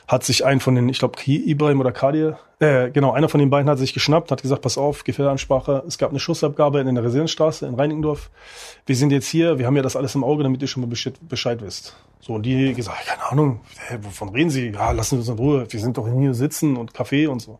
hat 0.07 0.23
sich 0.23 0.45
ein 0.45 0.59
von 0.59 0.75
den, 0.75 0.89
ich 0.89 0.99
glaube 0.99 1.19
Ibrahim 1.25 1.79
oder 1.79 1.91
Kadir, 1.91 2.39
äh, 2.59 2.91
genau, 2.91 3.13
einer 3.13 3.29
von 3.29 3.39
den 3.39 3.49
beiden 3.49 3.69
hat 3.69 3.79
sich 3.79 3.93
geschnappt, 3.93 4.31
hat 4.31 4.41
gesagt, 4.41 4.61
pass 4.61 4.77
auf, 4.77 5.05
Gefährderansprache, 5.05 5.83
es 5.87 5.97
gab 5.97 6.09
eine 6.09 6.19
Schussabgabe 6.19 6.81
in 6.81 6.93
der 6.93 7.03
Residenzstraße 7.05 7.65
in 7.65 7.75
Reinickendorf. 7.75 8.29
Wir 8.85 8.97
sind 8.97 9.11
jetzt 9.11 9.27
hier, 9.27 9.59
wir 9.59 9.65
haben 9.65 9.77
ja 9.77 9.81
das 9.81 9.95
alles 9.95 10.13
im 10.15 10.25
Auge, 10.25 10.43
damit 10.43 10.61
ihr 10.61 10.67
schon 10.67 10.81
mal 10.81 10.87
Bescheid, 10.87 11.13
Bescheid 11.21 11.61
wisst. 11.61 11.95
So, 12.19 12.33
und 12.33 12.43
die 12.43 12.73
gesagt, 12.73 13.05
keine 13.05 13.31
Ahnung, 13.31 13.61
hä, 13.87 13.97
wovon 14.01 14.29
reden 14.29 14.49
Sie? 14.49 14.71
Ja, 14.71 14.91
lassen 14.91 15.15
Sie 15.15 15.19
uns 15.19 15.29
in 15.29 15.35
Ruhe, 15.35 15.67
wir 15.69 15.79
sind 15.79 15.97
doch 15.97 16.07
hier 16.09 16.33
sitzen 16.33 16.75
und 16.75 16.93
Kaffee 16.93 17.27
und 17.27 17.39
so. 17.39 17.59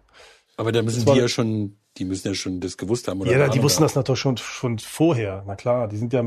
Aber 0.58 0.74
da 0.74 0.82
müssen 0.82 1.06
die 1.06 1.18
ja 1.18 1.30
schon, 1.30 1.78
die 1.98 2.06
müssen 2.06 2.28
ja 2.30 2.34
schon 2.34 2.60
das 2.60 2.78
gewusst 2.78 3.08
haben. 3.08 3.22
Oder 3.22 3.32
Ja, 3.32 3.38
die 3.38 3.44
Ahnung 3.44 3.64
wussten 3.64 3.80
haben. 3.80 3.86
das 3.86 3.96
natürlich 3.96 4.20
schon, 4.22 4.38
schon 4.38 4.80
vorher. 4.80 5.44
Na 5.48 5.56
klar, 5.56 5.88
die 5.88 5.98
sind 5.98 6.14
ja, 6.14 6.24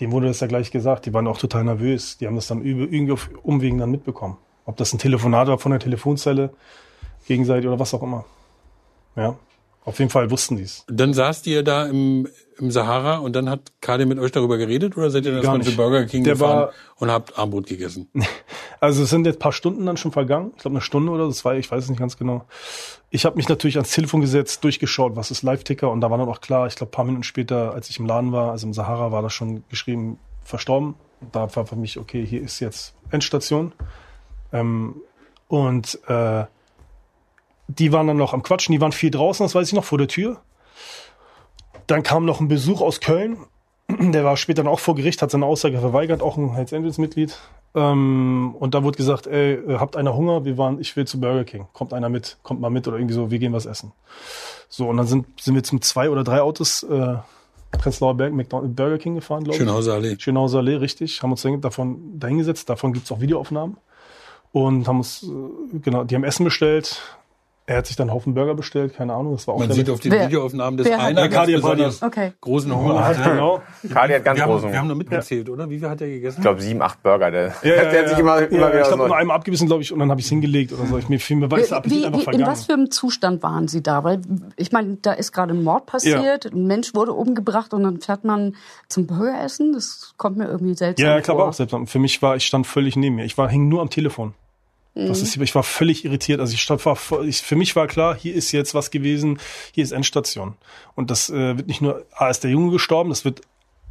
dem 0.00 0.12
wurde 0.12 0.28
das 0.28 0.40
ja 0.40 0.46
gleich 0.46 0.70
gesagt. 0.70 1.06
Die 1.06 1.12
waren 1.14 1.26
auch 1.26 1.38
total 1.38 1.64
nervös. 1.64 2.18
Die 2.18 2.26
haben 2.26 2.36
das 2.36 2.46
dann 2.46 2.64
irgendwie 2.64 3.12
auf 3.12 3.30
Umwegen 3.42 3.78
dann 3.78 3.90
mitbekommen. 3.90 4.36
Ob 4.64 4.76
das 4.76 4.92
ein 4.92 4.98
Telefonat 4.98 5.48
war 5.48 5.58
von 5.58 5.70
der 5.72 5.80
Telefonzelle, 5.80 6.50
gegenseitig 7.26 7.66
oder 7.66 7.78
was 7.78 7.94
auch 7.94 8.02
immer. 8.02 8.24
Ja, 9.16 9.36
auf 9.88 9.98
jeden 9.98 10.10
Fall 10.10 10.30
wussten 10.30 10.56
die 10.56 10.64
es. 10.64 10.84
Dann 10.86 11.14
saßt 11.14 11.46
ihr 11.46 11.62
da 11.62 11.86
im, 11.86 12.28
im 12.58 12.70
Sahara 12.70 13.16
und 13.18 13.34
dann 13.34 13.48
hat 13.48 13.72
Kadir 13.80 14.04
mit 14.04 14.18
euch 14.18 14.30
darüber 14.32 14.58
geredet 14.58 14.98
oder 14.98 15.10
seid 15.10 15.24
ihr 15.24 15.32
dann 15.32 15.42
erstmal 15.42 15.62
zu. 15.62 15.76
Burger 15.76 16.04
King 16.04 16.24
Der 16.24 16.34
gefahren 16.34 16.58
war- 16.58 16.72
und 16.96 17.10
habt 17.10 17.38
Armbrot 17.38 17.66
gegessen? 17.66 18.10
Also 18.80 19.02
es 19.02 19.10
sind 19.10 19.26
jetzt 19.26 19.36
ein 19.36 19.40
paar 19.40 19.50
Stunden 19.50 19.86
dann 19.86 19.96
schon 19.96 20.12
vergangen. 20.12 20.52
Ich 20.54 20.62
glaube 20.62 20.76
eine 20.76 20.80
Stunde 20.82 21.10
oder 21.10 21.28
zwei, 21.30 21.58
ich 21.58 21.68
weiß 21.68 21.82
es 21.82 21.90
nicht 21.90 21.98
ganz 21.98 22.16
genau. 22.16 22.44
Ich 23.10 23.24
habe 23.24 23.34
mich 23.34 23.48
natürlich 23.48 23.76
ans 23.76 23.90
Telefon 23.90 24.20
gesetzt, 24.20 24.62
durchgeschaut, 24.62 25.16
was 25.16 25.32
ist 25.32 25.42
Live-Ticker 25.42 25.90
und 25.90 26.00
da 26.00 26.12
war 26.12 26.18
dann 26.18 26.28
auch 26.28 26.40
klar, 26.40 26.68
ich 26.68 26.76
glaube 26.76 26.92
paar 26.92 27.04
Minuten 27.04 27.24
später, 27.24 27.74
als 27.74 27.90
ich 27.90 27.98
im 27.98 28.06
Laden 28.06 28.30
war, 28.30 28.52
also 28.52 28.68
im 28.68 28.72
Sahara, 28.74 29.10
war 29.10 29.22
das 29.22 29.32
schon 29.32 29.64
geschrieben, 29.68 30.20
verstorben. 30.44 30.94
Da 31.32 31.52
war 31.56 31.66
für 31.66 31.74
mich, 31.74 31.98
okay, 31.98 32.24
hier 32.24 32.40
ist 32.40 32.60
jetzt 32.60 32.94
Endstation. 33.10 33.72
Ähm, 34.52 35.02
und 35.48 35.98
äh, 36.06 36.44
die 37.68 37.92
waren 37.92 38.06
dann 38.06 38.16
noch 38.16 38.34
am 38.34 38.42
Quatschen, 38.42 38.72
die 38.72 38.80
waren 38.80 38.92
viel 38.92 39.10
draußen, 39.10 39.44
das 39.44 39.54
weiß 39.54 39.68
ich 39.68 39.74
noch, 39.74 39.84
vor 39.84 39.98
der 39.98 40.08
Tür. 40.08 40.40
Dann 41.86 42.02
kam 42.02 42.24
noch 42.24 42.40
ein 42.40 42.48
Besuch 42.48 42.80
aus 42.80 43.00
Köln, 43.00 43.38
der 43.88 44.24
war 44.24 44.36
später 44.36 44.62
dann 44.62 44.72
auch 44.72 44.80
vor 44.80 44.94
Gericht, 44.94 45.22
hat 45.22 45.30
seine 45.30 45.46
Aussage 45.46 45.78
verweigert, 45.78 46.22
auch 46.22 46.36
ein 46.36 46.54
Hells 46.54 46.72
Angels 46.72 46.98
Mitglied. 46.98 47.38
Ähm, 47.74 48.54
und 48.58 48.74
da 48.74 48.82
wurde 48.82 48.96
gesagt, 48.96 49.26
ey, 49.26 49.54
äh, 49.54 49.78
habt 49.78 49.96
einer 49.96 50.16
Hunger? 50.16 50.44
Wir 50.44 50.56
waren, 50.58 50.80
ich 50.80 50.96
will 50.96 51.06
zu 51.06 51.20
Burger 51.20 51.44
King. 51.44 51.66
Kommt 51.72 51.92
einer 51.92 52.08
mit? 52.08 52.38
Kommt 52.42 52.60
mal 52.60 52.70
mit 52.70 52.88
oder 52.88 52.96
irgendwie 52.96 53.14
so, 53.14 53.30
wir 53.30 53.38
gehen 53.38 53.52
was 53.52 53.66
essen. 53.66 53.92
So, 54.68 54.88
und 54.88 54.96
dann 54.96 55.06
sind, 55.06 55.26
sind 55.40 55.54
wir 55.54 55.62
zum 55.62 55.82
zwei 55.82 56.10
oder 56.10 56.24
drei 56.24 56.40
Autos 56.40 56.82
äh, 56.82 57.16
Prenzlauer 57.72 58.14
Berg, 58.14 58.32
McDonald's, 58.32 58.74
Burger 58.74 58.98
King 58.98 59.16
gefahren, 59.16 59.44
glaube 59.44 59.56
ich. 59.56 59.58
Schönhauser 59.58 59.94
Allee. 59.94 60.16
Schönhauser 60.18 60.58
Allee, 60.58 60.76
richtig. 60.76 61.22
Haben 61.22 61.32
uns 61.32 61.46
davon 61.60 62.18
dahingesetzt. 62.18 62.68
Davon 62.70 62.92
gibt's 62.92 63.12
auch 63.12 63.20
Videoaufnahmen. 63.20 63.76
Und 64.52 64.88
haben 64.88 64.98
uns, 64.98 65.24
äh, 65.24 65.78
genau, 65.78 66.04
die 66.04 66.14
haben 66.14 66.24
Essen 66.24 66.44
bestellt. 66.44 67.00
Er 67.70 67.76
hat 67.76 67.86
sich 67.86 67.96
dann 67.96 68.08
einen 68.08 68.14
Haufen 68.14 68.32
Burger 68.32 68.54
bestellt, 68.54 68.94
keine 68.96 69.12
Ahnung. 69.12 69.34
Das 69.34 69.46
war 69.46 69.52
auch 69.54 69.58
Man 69.58 69.70
sieht 69.70 69.90
auf 69.90 70.00
den 70.00 70.10
Wer- 70.10 70.24
Videoaufnahmen, 70.28 70.78
dass 70.78 70.90
hat- 70.90 71.00
einer 71.00 71.20
Ja, 71.20 71.26
ganz 71.26 71.52
besonders 71.52 72.02
Okay. 72.02 72.32
großen 72.40 72.74
Hunger 72.74 72.94
Ja, 72.94 73.04
hatte. 73.08 73.22
genau. 73.30 73.60
Kadi 73.92 74.14
hat 74.14 74.24
ganz 74.24 74.38
Wir 74.38 74.46
großen 74.46 74.64
haben, 74.64 74.72
wir 74.72 74.78
haben 74.78 74.86
nur 74.86 74.96
mitgezählt, 74.96 75.50
oder? 75.50 75.68
Wie 75.68 75.78
viel 75.78 75.86
hat 75.90 76.00
er 76.00 76.08
gegessen? 76.08 76.36
Ich 76.38 76.42
glaube, 76.42 76.62
sieben, 76.62 76.80
acht 76.80 77.02
Burger. 77.02 77.30
Der, 77.30 77.48
Ja, 77.48 77.52
der 77.62 77.74
ja, 77.92 77.98
hat 78.00 78.08
sich 78.08 78.16
ja. 78.16 78.18
immer, 78.22 78.38
immer 78.38 78.60
ja, 78.60 78.68
wieder 78.72 78.80
ich 78.80 78.86
habe 78.90 78.96
nur 79.08 79.14
einmal 79.14 79.36
abgebissen, 79.36 79.66
glaube 79.66 79.82
ich, 79.82 79.92
und 79.92 79.98
dann 79.98 80.10
habe 80.10 80.18
ich 80.18 80.24
es 80.24 80.30
hingelegt 80.30 80.72
oder 80.72 80.86
so. 80.86 80.96
Ich, 80.96 81.10
mir, 81.10 81.18
mir 81.36 81.50
war 81.50 81.58
der 81.58 81.72
Appetit 81.76 81.98
Wie, 81.98 82.06
einfach 82.06 82.32
wie, 82.32 82.36
in 82.36 82.46
was 82.46 82.64
für 82.64 82.72
einem 82.72 82.90
Zustand 82.90 83.42
waren 83.42 83.68
Sie 83.68 83.82
da? 83.82 84.02
Weil 84.02 84.22
ich 84.56 84.72
meine, 84.72 84.96
da 85.02 85.12
ist 85.12 85.32
gerade 85.32 85.52
ein 85.52 85.62
Mord 85.62 85.84
passiert, 85.84 86.46
ein 86.46 86.66
Mensch 86.66 86.94
wurde 86.94 87.12
umgebracht 87.12 87.74
und 87.74 87.82
dann 87.82 88.00
fährt 88.00 88.24
man 88.24 88.56
zum 88.88 89.06
Burgeressen. 89.06 89.74
Das 89.74 90.14
kommt 90.16 90.38
mir 90.38 90.46
irgendwie 90.46 90.72
seltsam 90.72 91.04
Ja, 91.06 91.18
ich 91.18 91.24
glaube 91.24 91.40
vor. 91.42 91.50
auch 91.50 91.52
selbst. 91.52 91.76
Für 91.84 91.98
mich 91.98 92.22
war, 92.22 92.34
ich 92.34 92.46
stand 92.46 92.66
völlig 92.66 92.96
neben 92.96 93.16
mir. 93.16 93.26
Ich 93.26 93.36
war, 93.36 93.46
hing 93.50 93.68
nur 93.68 93.82
am 93.82 93.90
Telefon. 93.90 94.32
Das 95.06 95.22
ist, 95.22 95.36
ich 95.36 95.54
war 95.54 95.62
völlig 95.62 96.04
irritiert. 96.04 96.40
Also 96.40 96.54
ich 96.54 96.60
stand, 96.60 96.84
war, 96.84 96.96
für 96.96 97.56
mich 97.56 97.76
war 97.76 97.86
klar, 97.86 98.16
hier 98.16 98.34
ist 98.34 98.50
jetzt 98.52 98.74
was 98.74 98.90
gewesen, 98.90 99.38
hier 99.72 99.84
ist 99.84 99.92
Endstation. 99.92 100.56
Und 100.96 101.10
das 101.10 101.30
äh, 101.30 101.56
wird 101.56 101.68
nicht 101.68 101.80
nur, 101.80 102.04
ah, 102.12 102.28
ist 102.28 102.42
der 102.42 102.50
Junge 102.50 102.72
gestorben, 102.72 103.10
das 103.10 103.24
wird, 103.24 103.42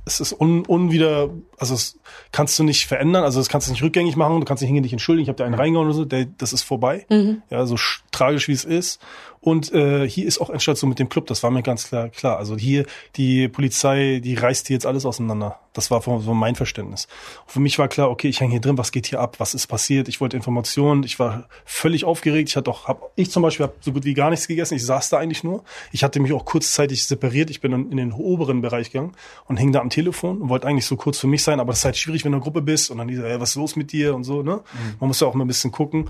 es 0.05 0.19
ist 0.19 0.33
un, 0.39 0.65
unwieder, 0.65 1.29
also 1.57 1.73
das 1.73 1.97
kannst 2.31 2.57
du 2.59 2.63
nicht 2.63 2.87
verändern, 2.87 3.23
also 3.23 3.39
das 3.39 3.49
kannst 3.49 3.67
du 3.67 3.71
nicht 3.71 3.83
rückgängig 3.83 4.15
machen, 4.15 4.39
du 4.39 4.45
kannst 4.45 4.61
nicht 4.61 4.67
hingehen, 4.69 4.83
dich 4.83 4.93
entschuldigen, 4.93 5.23
ich 5.23 5.29
habe 5.29 5.37
dir 5.37 5.45
einen 5.45 5.53
reingehauen 5.55 5.87
oder 5.87 5.95
so, 5.95 6.05
der, 6.05 6.25
das 6.37 6.53
ist 6.53 6.63
vorbei. 6.63 7.05
Ja, 7.49 7.65
so 7.65 7.75
sch- 7.75 7.99
tragisch 8.11 8.47
wie 8.47 8.53
es 8.53 8.63
ist. 8.65 9.01
Und 9.47 9.71
äh, 9.71 10.09
hier 10.09 10.27
ist 10.27 10.41
auch 10.41 10.49
Endstation 10.49 10.89
mit 10.89 10.99
dem 10.99 11.07
Club, 11.07 11.27
das 11.27 11.41
war 11.41 11.51
mir 11.51 11.63
ganz 11.63 11.87
klar 11.87 12.09
klar. 12.09 12.37
Also 12.37 12.57
hier, 12.57 12.85
die 13.15 13.47
Polizei, 13.47 14.19
die 14.21 14.35
reißt 14.35 14.67
hier 14.67 14.73
jetzt 14.73 14.85
alles 14.85 15.05
auseinander. 15.05 15.61
Das 15.71 15.89
war 15.89 16.01
von, 16.01 16.21
von 16.21 16.35
mein 16.35 16.55
Verständnis. 16.55 17.07
Und 17.45 17.53
für 17.53 17.59
mich 17.61 17.79
war 17.79 17.87
klar, 17.87 18.09
okay, 18.09 18.27
ich 18.27 18.41
hänge 18.41 18.51
hier 18.51 18.59
drin, 18.59 18.77
was 18.77 18.91
geht 18.91 19.07
hier 19.07 19.21
ab, 19.21 19.39
was 19.39 19.53
ist 19.53 19.67
passiert? 19.67 20.09
Ich 20.09 20.19
wollte 20.19 20.35
Informationen, 20.35 21.03
ich 21.03 21.17
war 21.17 21.47
völlig 21.63 22.03
aufgeregt. 22.03 22.49
Ich 22.49 22.57
hatte 22.57 22.69
auch, 22.69 22.89
hab, 22.89 23.11
ich 23.15 23.31
zum 23.31 23.41
Beispiel 23.41 23.67
habe 23.67 23.75
so 23.79 23.93
gut 23.93 24.03
wie 24.03 24.13
gar 24.13 24.31
nichts 24.31 24.49
gegessen. 24.49 24.73
Ich 24.73 24.85
saß 24.85 25.07
da 25.07 25.17
eigentlich 25.17 25.45
nur. 25.45 25.63
Ich 25.93 26.03
hatte 26.03 26.19
mich 26.19 26.33
auch 26.33 26.43
kurzzeitig 26.43 27.05
separiert. 27.05 27.49
Ich 27.49 27.61
bin 27.61 27.71
dann 27.71 27.89
in 27.89 27.95
den 27.95 28.11
oberen 28.11 28.59
Bereich 28.59 28.91
gegangen 28.91 29.13
und 29.45 29.55
hing 29.55 29.71
da 29.71 29.79
am 29.79 29.89
Telefon 29.89 30.41
und 30.41 30.49
wollte 30.49 30.67
eigentlich 30.67 30.87
so 30.87 30.97
kurz 30.97 31.19
für 31.19 31.27
mich 31.27 31.43
sein. 31.43 31.61
Aber 31.61 31.71
das 31.71 31.79
ist 31.79 31.85
halt 31.85 31.95
schwierig, 31.95 32.25
wenn 32.25 32.33
du 32.33 32.37
in 32.39 32.41
einer 32.41 32.43
Gruppe 32.43 32.61
bist 32.61 32.91
und 32.91 32.97
dann 32.97 33.07
dieser, 33.07 33.29
hey, 33.29 33.39
was 33.39 33.51
ist 33.51 33.55
los 33.55 33.77
mit 33.77 33.93
dir 33.93 34.13
und 34.13 34.25
so. 34.25 34.43
Ne? 34.43 34.59
Man 34.99 35.07
muss 35.07 35.21
ja 35.21 35.27
auch 35.27 35.35
mal 35.35 35.45
ein 35.45 35.47
bisschen 35.47 35.71
gucken. 35.71 36.09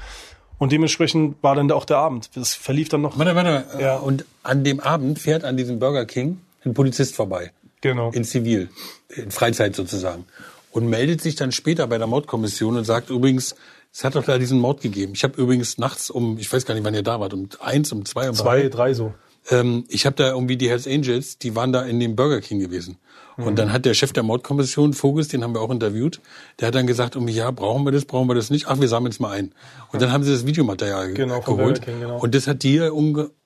Und 0.59 0.71
dementsprechend 0.71 1.41
war 1.43 1.55
dann 1.55 1.71
auch 1.71 1.85
der 1.85 1.97
Abend. 1.97 2.29
Das 2.35 2.53
verlief 2.53 2.89
dann 2.89 3.01
noch. 3.01 3.17
Warte, 3.17 3.35
warte. 3.35 3.65
Ja. 3.79 3.97
Und 3.97 4.25
an 4.43 4.63
dem 4.63 4.79
Abend 4.79 5.19
fährt 5.19 5.43
an 5.43 5.55
diesem 5.57 5.79
Burger 5.79 6.05
King 6.05 6.39
ein 6.65 6.73
Polizist 6.73 7.15
vorbei. 7.15 7.51
Genau. 7.81 8.11
In 8.11 8.23
Zivil. 8.23 8.69
In 9.09 9.31
Freizeit 9.31 9.75
sozusagen. 9.75 10.25
Und 10.71 10.87
meldet 10.87 11.21
sich 11.21 11.35
dann 11.35 11.51
später 11.51 11.87
bei 11.87 11.97
der 11.97 12.07
Mordkommission 12.07 12.75
und 12.75 12.85
sagt 12.85 13.09
übrigens, 13.09 13.55
es 13.93 14.03
hat 14.03 14.15
doch 14.15 14.23
da 14.23 14.37
diesen 14.37 14.59
Mord 14.59 14.81
gegeben. 14.81 15.13
Ich 15.15 15.23
habe 15.23 15.39
übrigens 15.41 15.77
nachts 15.77 16.09
um, 16.09 16.37
ich 16.37 16.51
weiß 16.51 16.65
gar 16.65 16.73
nicht, 16.73 16.83
wann 16.83 16.93
ihr 16.93 17.03
da 17.03 17.19
wart, 17.19 17.33
um 17.33 17.49
eins, 17.59 17.91
um 17.91 18.05
zwei, 18.05 18.29
um 18.29 18.35
Zwei, 18.35 18.61
drei. 18.61 18.69
drei 18.69 18.93
so. 18.93 19.13
Ähm, 19.49 19.85
ich 19.87 20.05
habe 20.05 20.15
da 20.15 20.29
irgendwie 20.29 20.57
die 20.57 20.69
Hells 20.69 20.87
Angels, 20.87 21.37
die 21.37 21.55
waren 21.55 21.71
da 21.71 21.83
in 21.83 21.99
dem 21.99 22.15
Burger 22.15 22.41
King 22.41 22.59
gewesen. 22.59 22.97
Mhm. 23.37 23.43
Und 23.47 23.59
dann 23.59 23.71
hat 23.71 23.85
der 23.85 23.93
Chef 23.93 24.11
der 24.13 24.23
Mordkommission, 24.23 24.93
Vogels, 24.93 25.27
den 25.29 25.43
haben 25.43 25.53
wir 25.53 25.61
auch 25.61 25.69
interviewt, 25.71 26.19
der 26.59 26.67
hat 26.69 26.75
dann 26.75 26.87
gesagt, 26.87 27.15
irgendwie, 27.15 27.33
ja, 27.33 27.49
brauchen 27.51 27.83
wir 27.85 27.91
das, 27.91 28.05
brauchen 28.05 28.27
wir 28.27 28.35
das 28.35 28.49
nicht? 28.49 28.67
Ach, 28.67 28.79
wir 28.79 28.87
sammeln 28.87 29.11
es 29.11 29.19
mal 29.19 29.31
ein. 29.31 29.53
Und 29.91 30.01
dann 30.01 30.11
haben 30.11 30.23
sie 30.23 30.31
das 30.31 30.45
Videomaterial 30.45 31.07
ge- 31.07 31.15
Genau, 31.25 31.39
geholt. 31.41 31.81
King, 31.81 31.99
genau. 32.01 32.19
Und 32.19 32.33
das 32.35 32.47
hat 32.47 32.63
dir 32.63 32.91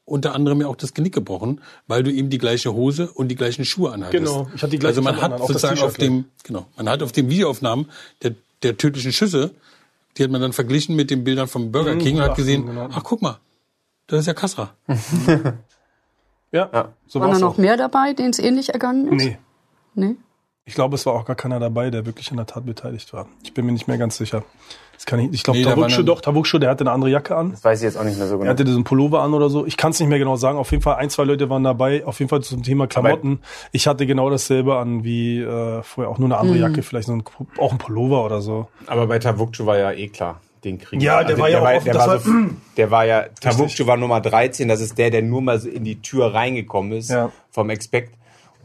unter 0.05 0.33
anderem 0.35 0.61
ja 0.61 0.67
auch 0.67 0.75
das 0.75 0.93
Genick 0.93 1.13
gebrochen, 1.13 1.61
weil 1.87 2.03
du 2.03 2.11
eben 2.11 2.29
die 2.29 2.37
gleiche 2.37 2.73
Hose 2.73 3.11
und 3.11 3.27
die 3.27 3.35
gleichen 3.35 3.65
Schuhe 3.65 3.91
anhattest. 3.91 4.25
Genau, 4.25 4.47
ich 4.55 4.61
hatte 4.61 4.71
die 4.71 4.79
gleichen 4.79 4.97
Also 4.97 5.01
man 5.03 5.21
hat 5.21 5.37
sozusagen 5.39 5.79
auf 5.81 5.95
dem, 5.97 6.25
genau, 6.43 6.65
man 6.75 6.89
hat 6.89 7.03
auf 7.03 7.11
den 7.11 7.29
Videoaufnahmen 7.29 7.85
der, 8.23 8.33
der 8.63 8.77
tödlichen 8.77 9.13
Schüsse, 9.13 9.51
die 10.17 10.23
hat 10.23 10.31
man 10.31 10.41
dann 10.41 10.51
verglichen 10.53 10.95
mit 10.95 11.09
den 11.11 11.23
Bildern 11.23 11.47
vom 11.47 11.71
Burger 11.71 11.95
King 11.97 12.17
und 12.17 12.23
hat 12.23 12.35
gesehen, 12.35 12.65
genau. 12.65 12.89
ach 12.91 13.03
guck 13.03 13.21
mal, 13.21 13.39
das 14.07 14.21
ist 14.21 14.25
ja 14.27 14.33
Kasra. 14.33 14.73
Ja, 16.53 16.89
so 17.07 17.21
Waren 17.21 17.31
da 17.31 17.37
auch. 17.37 17.39
noch 17.39 17.57
mehr 17.57 17.77
dabei, 17.77 18.11
denen 18.13 18.31
es 18.31 18.39
ähnlich 18.39 18.73
ergangen 18.73 19.07
ist? 19.17 19.23
Nee. 19.25 19.37
Nee? 19.95 20.15
Ich 20.65 20.75
glaube, 20.75 20.95
es 20.95 21.05
war 21.07 21.13
auch 21.13 21.25
gar 21.25 21.35
keiner 21.35 21.59
dabei, 21.59 21.89
der 21.89 22.05
wirklich 22.05 22.29
an 22.31 22.37
der 22.37 22.45
Tat 22.45 22.65
beteiligt 22.65 23.11
war. 23.13 23.25
Ich 23.43 23.53
bin 23.53 23.65
mir 23.65 23.71
nicht 23.71 23.87
mehr 23.87 23.97
ganz 23.97 24.17
sicher. 24.17 24.43
Das 24.93 25.07
kann 25.07 25.19
ich, 25.19 25.33
ich 25.33 25.41
glaube, 25.43 25.57
Nee, 25.57 25.65
dann- 25.65 26.05
doch, 26.05 26.21
Tavukshu, 26.21 26.59
der 26.59 26.69
hatte 26.69 26.83
eine 26.83 26.91
andere 26.91 27.09
Jacke 27.09 27.35
an. 27.35 27.51
Das 27.51 27.63
weiß 27.63 27.79
ich 27.79 27.85
jetzt 27.85 27.97
auch 27.97 28.03
nicht 28.03 28.19
mehr 28.19 28.27
so 28.27 28.35
Er 28.35 28.39
genau. 28.39 28.49
hatte 28.51 28.63
diesen 28.63 28.83
Pullover 28.83 29.23
an 29.23 29.33
oder 29.33 29.49
so. 29.49 29.65
Ich 29.65 29.75
kann 29.75 29.89
es 29.91 29.99
nicht 29.99 30.07
mehr 30.07 30.19
genau 30.19 30.35
sagen. 30.35 30.59
Auf 30.59 30.69
jeden 30.69 30.83
Fall 30.83 30.97
ein, 30.97 31.09
zwei 31.09 31.23
Leute 31.23 31.49
waren 31.49 31.63
dabei. 31.63 32.05
Auf 32.05 32.19
jeden 32.19 32.29
Fall 32.29 32.41
zum 32.41 32.61
Thema 32.61 32.85
Klamotten. 32.85 33.39
Ich 33.71 33.87
hatte 33.87 34.05
genau 34.05 34.29
dasselbe 34.29 34.77
an 34.77 35.03
wie 35.03 35.39
äh, 35.41 35.81
vorher. 35.81 36.11
Auch 36.11 36.19
nur 36.19 36.27
eine 36.27 36.37
andere 36.37 36.57
Jacke, 36.59 36.83
vielleicht 36.83 37.07
so 37.07 37.13
ein, 37.13 37.23
auch 37.57 37.71
ein 37.71 37.79
Pullover 37.79 38.23
oder 38.23 38.41
so. 38.41 38.67
Aber 38.85 39.07
bei 39.07 39.17
Tavukcu 39.17 39.65
war 39.65 39.79
ja 39.79 39.91
eh 39.91 40.09
klar, 40.09 40.39
den 40.63 40.77
kriegen 40.77 41.01
Ja, 41.01 41.21
wir. 41.21 41.25
der 41.35 41.39
war 41.39 41.49
ja 41.49 41.59
auch 41.63 41.75
offen, 41.75 41.85
der, 41.85 41.95
war 41.95 42.19
so, 42.19 42.29
war- 42.29 42.49
der 42.77 42.91
war 42.91 43.05
ja, 43.05 43.23
Tavukcu 43.41 43.87
war 43.87 43.97
Nummer 43.97 44.21
13, 44.21 44.67
das 44.67 44.79
ist 44.81 44.99
der, 44.99 45.09
der 45.09 45.23
nur 45.23 45.41
mal 45.41 45.59
so 45.59 45.67
in 45.67 45.83
die 45.83 45.99
Tür 46.03 46.35
reingekommen 46.35 46.91
ist 46.91 47.09
Ja. 47.09 47.31
vom 47.49 47.71
Expect. 47.71 48.13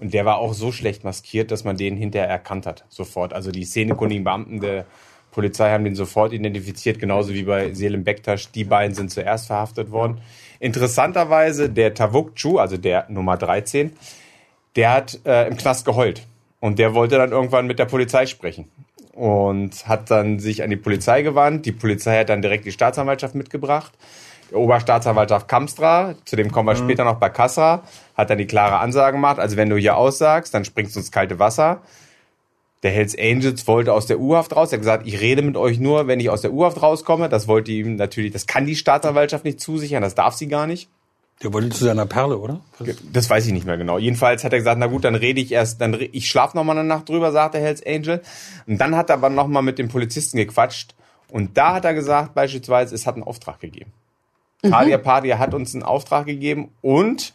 Und 0.00 0.12
der 0.14 0.24
war 0.24 0.38
auch 0.38 0.52
so 0.52 0.72
schlecht 0.72 1.04
maskiert, 1.04 1.50
dass 1.50 1.64
man 1.64 1.76
den 1.76 1.96
hinterher 1.96 2.28
erkannt 2.28 2.66
hat, 2.66 2.84
sofort. 2.88 3.32
Also 3.32 3.50
die 3.50 3.64
szenekundigen 3.64 4.24
Beamten 4.24 4.60
der 4.60 4.86
Polizei 5.30 5.70
haben 5.70 5.84
den 5.84 5.94
sofort 5.94 6.32
identifiziert, 6.32 6.98
genauso 6.98 7.34
wie 7.34 7.42
bei 7.42 7.74
Selim 7.74 8.04
Bektasch. 8.04 8.50
Die 8.52 8.64
beiden 8.64 8.94
sind 8.94 9.10
zuerst 9.10 9.46
verhaftet 9.46 9.90
worden. 9.90 10.20
Interessanterweise 10.60 11.68
der 11.68 11.92
Tavukcu, 11.92 12.58
also 12.58 12.78
der 12.78 13.06
Nummer 13.10 13.36
13, 13.36 13.92
der 14.76 14.92
hat 14.92 15.20
äh, 15.26 15.46
im 15.46 15.56
Knast 15.56 15.84
geheult. 15.84 16.26
Und 16.60 16.78
der 16.78 16.94
wollte 16.94 17.16
dann 17.18 17.32
irgendwann 17.32 17.66
mit 17.66 17.78
der 17.78 17.84
Polizei 17.84 18.26
sprechen. 18.26 18.70
Und 19.12 19.86
hat 19.86 20.10
dann 20.10 20.38
sich 20.38 20.62
an 20.62 20.70
die 20.70 20.76
Polizei 20.76 21.22
gewandt. 21.22 21.66
Die 21.66 21.72
Polizei 21.72 22.18
hat 22.18 22.28
dann 22.28 22.42
direkt 22.42 22.64
die 22.64 22.72
Staatsanwaltschaft 22.72 23.34
mitgebracht. 23.34 23.92
Oberstaatsanwaltschaft 24.52 25.48
Kamstra, 25.48 26.14
zu 26.24 26.36
dem 26.36 26.52
kommen 26.52 26.68
wir 26.68 26.76
später 26.76 27.04
noch 27.04 27.16
bei 27.16 27.28
Kassra, 27.28 27.82
hat 28.16 28.30
dann 28.30 28.38
die 28.38 28.46
klare 28.46 28.78
Ansage 28.78 29.16
gemacht, 29.16 29.38
also 29.38 29.56
wenn 29.56 29.68
du 29.68 29.76
hier 29.76 29.96
aussagst, 29.96 30.54
dann 30.54 30.64
springst 30.64 30.94
du 30.94 31.00
ins 31.00 31.10
kalte 31.10 31.38
Wasser. 31.38 31.82
Der 32.82 32.90
Hells 32.90 33.16
Angels 33.18 33.66
wollte 33.66 33.92
aus 33.92 34.06
der 34.06 34.20
U-Haft 34.20 34.54
raus. 34.54 34.70
Er 34.70 34.76
hat 34.76 34.80
gesagt, 34.80 35.06
ich 35.06 35.20
rede 35.20 35.42
mit 35.42 35.56
euch 35.56 35.80
nur, 35.80 36.06
wenn 36.06 36.20
ich 36.20 36.30
aus 36.30 36.42
der 36.42 36.52
U-Haft 36.52 36.80
rauskomme. 36.82 37.28
Das 37.28 37.48
wollte 37.48 37.72
ihm 37.72 37.96
natürlich, 37.96 38.32
das 38.32 38.46
kann 38.46 38.66
die 38.66 38.76
Staatsanwaltschaft 38.76 39.44
nicht 39.44 39.60
zusichern, 39.60 40.02
das 40.02 40.14
darf 40.14 40.34
sie 40.34 40.46
gar 40.46 40.66
nicht. 40.66 40.88
Der 41.42 41.52
wollte 41.52 41.70
zu 41.70 41.84
seiner 41.84 42.06
Perle, 42.06 42.38
oder? 42.38 42.60
Das 43.12 43.28
weiß 43.28 43.46
ich 43.46 43.52
nicht 43.52 43.66
mehr 43.66 43.76
genau. 43.76 43.98
Jedenfalls 43.98 44.42
hat 44.42 44.52
er 44.52 44.58
gesagt, 44.58 44.78
na 44.78 44.86
gut, 44.86 45.04
dann 45.04 45.14
rede 45.14 45.40
ich 45.40 45.52
erst, 45.52 45.80
dann 45.80 45.98
ich 46.12 46.28
schlafe 46.28 46.56
noch 46.56 46.64
mal 46.64 46.78
eine 46.78 46.88
Nacht 46.88 47.08
drüber, 47.08 47.30
sagt 47.32 47.54
der 47.54 47.60
Hells 47.60 47.84
Angel. 47.84 48.22
Und 48.66 48.78
dann 48.78 48.96
hat 48.96 49.10
er 49.10 49.16
aber 49.16 49.28
noch 49.28 49.46
mal 49.46 49.62
mit 49.62 49.78
dem 49.78 49.88
Polizisten 49.88 50.38
gequatscht. 50.38 50.94
Und 51.28 51.56
da 51.58 51.74
hat 51.74 51.84
er 51.84 51.92
gesagt, 51.92 52.34
beispielsweise, 52.34 52.94
es 52.94 53.06
hat 53.06 53.16
einen 53.16 53.24
Auftrag 53.24 53.60
gegeben. 53.60 53.92
Kadia 54.70 54.98
Padia 54.98 55.38
hat 55.38 55.54
uns 55.54 55.74
einen 55.74 55.82
Auftrag 55.82 56.26
gegeben 56.26 56.70
und 56.82 57.32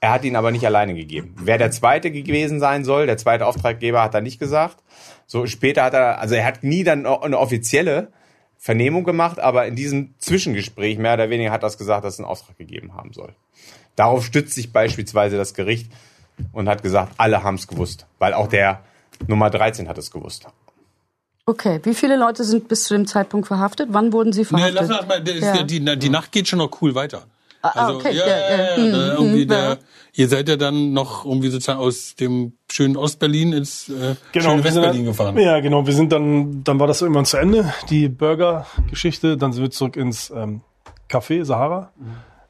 er 0.00 0.12
hat 0.12 0.24
ihn 0.24 0.36
aber 0.36 0.50
nicht 0.50 0.64
alleine 0.64 0.94
gegeben. 0.94 1.34
Wer 1.38 1.58
der 1.58 1.70
zweite 1.70 2.10
gewesen 2.10 2.58
sein 2.58 2.84
soll, 2.84 3.06
der 3.06 3.18
zweite 3.18 3.46
Auftraggeber 3.46 4.02
hat 4.02 4.14
er 4.14 4.22
nicht 4.22 4.38
gesagt. 4.38 4.82
So 5.26 5.46
später 5.46 5.84
hat 5.84 5.94
er, 5.94 6.18
also 6.18 6.34
er 6.34 6.44
hat 6.44 6.64
nie 6.64 6.84
dann 6.84 7.06
eine 7.06 7.38
offizielle 7.38 8.08
Vernehmung 8.56 9.04
gemacht, 9.04 9.40
aber 9.40 9.66
in 9.66 9.76
diesem 9.76 10.14
Zwischengespräch 10.18 10.98
mehr 10.98 11.14
oder 11.14 11.30
weniger 11.30 11.50
hat 11.50 11.62
er 11.62 11.68
es 11.68 11.78
gesagt, 11.78 12.04
dass 12.04 12.14
es 12.14 12.20
einen 12.20 12.28
Auftrag 12.28 12.58
gegeben 12.58 12.94
haben 12.94 13.12
soll. 13.12 13.34
Darauf 13.96 14.24
stützt 14.24 14.54
sich 14.54 14.72
beispielsweise 14.72 15.36
das 15.36 15.54
Gericht 15.54 15.92
und 16.52 16.68
hat 16.68 16.82
gesagt, 16.82 17.14
alle 17.18 17.42
haben 17.42 17.56
es 17.56 17.68
gewusst, 17.68 18.06
weil 18.18 18.34
auch 18.34 18.48
der 18.48 18.80
Nummer 19.26 19.50
13 19.50 19.88
hat 19.88 19.98
es 19.98 20.10
gewusst. 20.10 20.46
Okay, 21.50 21.80
wie 21.82 21.94
viele 21.94 22.16
Leute 22.16 22.44
sind 22.44 22.68
bis 22.68 22.84
zu 22.84 22.94
dem 22.94 23.06
Zeitpunkt 23.08 23.48
verhaftet? 23.48 23.88
Wann 23.90 24.12
wurden 24.12 24.32
sie 24.32 24.42
Nee, 24.42 24.44
verhaftet? 24.46 24.74
lass 24.74 24.90
uns 25.00 25.08
mal, 25.08 25.20
der 25.20 25.36
Ja. 25.38 25.54
ja. 25.56 25.62
die, 25.64 25.98
die 25.98 26.08
Nacht 26.08 26.30
geht 26.30 26.46
schon 26.46 26.60
noch 26.60 26.70
cool 26.80 26.94
weiter. 26.94 27.24
ah, 27.62 27.90
okay, 27.92 28.14
ja, 28.14 28.26
ja, 28.26 28.36
ja, 28.38 28.56
ja. 28.56 28.64
ja, 28.70 28.76
Hm, 28.76 28.84
irgendwie 29.18 29.42
hm, 29.42 29.48
der, 29.48 29.58
ja. 29.70 29.76
ihr 30.14 30.28
seid 30.28 30.48
ja 30.48 30.56
dann 30.56 30.92
noch 30.92 31.24
irgendwie 31.24 31.48
sozusagen 31.50 31.80
aus 31.80 32.14
dem 32.14 32.52
schönen 32.70 32.96
Ostberlin 32.96 33.52
ins 33.52 33.88
äh, 33.88 33.92
schöne 33.92 34.14
wir 34.32 34.40
sind 34.42 34.64
Westberlin 34.64 35.04
gefahren. 35.06 35.36
Ja, 35.38 35.58
genau. 35.60 35.84
Wir 35.86 35.92
sind 35.92 36.12
dann, 36.12 36.62
dann 36.62 36.78
war 36.78 36.86
das 36.86 37.02
irgendwann 37.02 37.24
zu 37.26 37.36
Ende, 37.36 37.72
die 37.90 38.08
Burger-Geschichte. 38.08 39.36
Dann 39.36 39.52
sind 39.52 39.62
wir 39.64 39.70
zurück 39.72 39.96
ins 39.96 40.30
ähm, 40.30 40.60
Café 41.10 41.44
Sahara. 41.44 41.90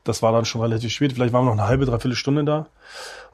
Das 0.04 0.22
war 0.22 0.32
dann 0.32 0.44
schon 0.44 0.60
relativ 0.60 0.92
spät. 0.92 1.12
Vielleicht 1.14 1.32
waren 1.32 1.44
wir 1.44 1.50
noch 1.54 1.58
eine 1.60 1.68
halbe, 1.68 1.86
dreiviertel 1.86 2.16
Stunde 2.16 2.44
da. 2.44 2.66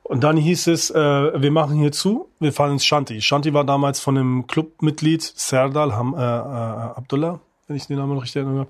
Und 0.09 0.23
dann 0.23 0.37
hieß 0.37 0.69
es, 0.69 0.91
äh, 0.91 0.95
wir 1.43 1.51
machen 1.51 1.79
hier 1.79 1.91
zu, 1.91 2.29
wir 2.39 2.53
fahren 2.53 2.73
ins 2.73 2.85
Shanti. 2.85 3.21
Shanti 3.21 3.53
war 3.55 3.65
damals 3.65 3.99
von 3.99 4.17
einem 4.17 4.47
Clubmitglied, 4.47 5.21
Serdal 5.21 5.97
Ham, 5.97 6.15
äh, 6.15 6.19
äh, 6.19 6.23
Abdullah, 6.23 7.41
wenn 7.67 7.77
ich 7.77 7.89
den 7.89 7.97
Namen 7.97 8.15
noch 8.15 8.23
richtig 8.23 8.37
erinnere, 8.37 8.69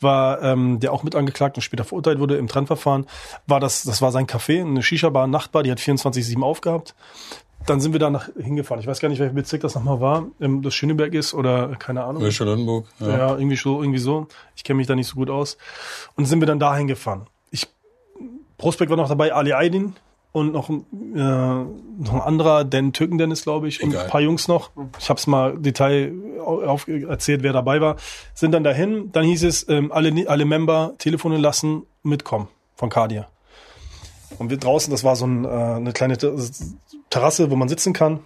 war, 0.00 0.40
ähm, 0.42 0.78
der 0.78 0.92
auch 0.92 1.02
mit 1.02 1.16
angeklagt 1.16 1.56
und 1.56 1.62
später 1.62 1.82
verurteilt 1.82 2.20
wurde 2.20 2.36
im 2.36 2.46
Trennverfahren, 2.46 3.06
war 3.48 3.58
das, 3.58 3.82
das 3.82 4.00
war 4.00 4.12
sein 4.12 4.28
Café, 4.28 4.60
eine 4.60 4.80
Shisha-Bar, 4.80 5.24
eine 5.24 5.32
Nachtbar, 5.32 5.64
die 5.64 5.72
hat 5.72 5.80
24-7 5.80 6.40
aufgehabt. 6.40 6.94
Dann 7.66 7.80
sind 7.80 7.90
wir 7.90 7.98
da 7.98 8.10
nach, 8.10 8.28
hingefahren. 8.36 8.80
Ich 8.80 8.86
weiß 8.86 9.00
gar 9.00 9.08
nicht, 9.08 9.18
welcher 9.18 9.34
Bezirk 9.34 9.62
das 9.62 9.74
nochmal 9.74 10.00
war, 10.00 10.26
ähm, 10.40 10.62
das 10.62 10.72
Schöneberg 10.72 11.14
ist 11.14 11.34
oder 11.34 11.74
keine 11.80 12.04
Ahnung. 12.04 12.22
Ja, 12.22 12.30
Charlottenburg. 12.30 12.86
Ja. 13.00 13.08
Ja, 13.08 13.36
irgendwie 13.36 13.56
so, 13.56 13.82
irgendwie 13.82 13.98
so. 13.98 14.28
Ich 14.54 14.62
kenne 14.62 14.76
mich 14.76 14.86
da 14.86 14.94
nicht 14.94 15.08
so 15.08 15.16
gut 15.16 15.30
aus. 15.30 15.58
Und 16.14 16.26
sind 16.26 16.38
wir 16.38 16.46
dann 16.46 16.60
dahin 16.60 16.86
gefahren. 16.86 17.26
Ich, 17.50 17.66
Prospekt 18.56 18.88
war 18.88 18.96
noch 18.96 19.08
dabei, 19.08 19.34
Ali 19.34 19.52
Aydin 19.52 19.96
und 20.36 20.52
noch, 20.52 20.68
ein, 20.68 20.84
äh, 21.14 21.18
noch 21.18 22.12
ein 22.14 22.20
anderer, 22.20 22.64
Dan 22.64 22.92
Türken 22.92 23.16
Dennis, 23.16 23.42
glaube 23.42 23.68
ich, 23.68 23.82
und 23.82 23.90
Egal. 23.90 24.04
ein 24.04 24.10
paar 24.10 24.20
Jungs 24.20 24.48
noch. 24.48 24.70
Ich 24.98 25.08
habe 25.08 25.18
es 25.18 25.26
mal 25.26 25.56
Detail 25.58 26.12
auf, 26.44 26.86
erzählt, 26.88 27.42
wer 27.42 27.54
dabei 27.54 27.80
war. 27.80 27.96
Sind 28.34 28.52
dann 28.52 28.62
dahin. 28.62 29.10
Dann 29.12 29.24
hieß 29.24 29.44
es, 29.44 29.66
ähm, 29.70 29.90
alle, 29.92 30.28
alle 30.28 30.44
Member 30.44 30.92
Telefone 30.98 31.38
lassen, 31.38 31.84
mitkommen 32.02 32.48
von 32.74 32.90
Cardia. 32.90 33.28
Und 34.38 34.50
wir 34.50 34.58
draußen, 34.58 34.90
das 34.90 35.04
war 35.04 35.16
so 35.16 35.26
ein, 35.26 35.46
äh, 35.46 35.48
eine 35.48 35.92
kleine 35.92 36.18
Ter- 36.18 36.34
Terrasse, 37.08 37.50
wo 37.50 37.56
man 37.56 37.68
sitzen 37.70 37.94
kann. 37.94 38.20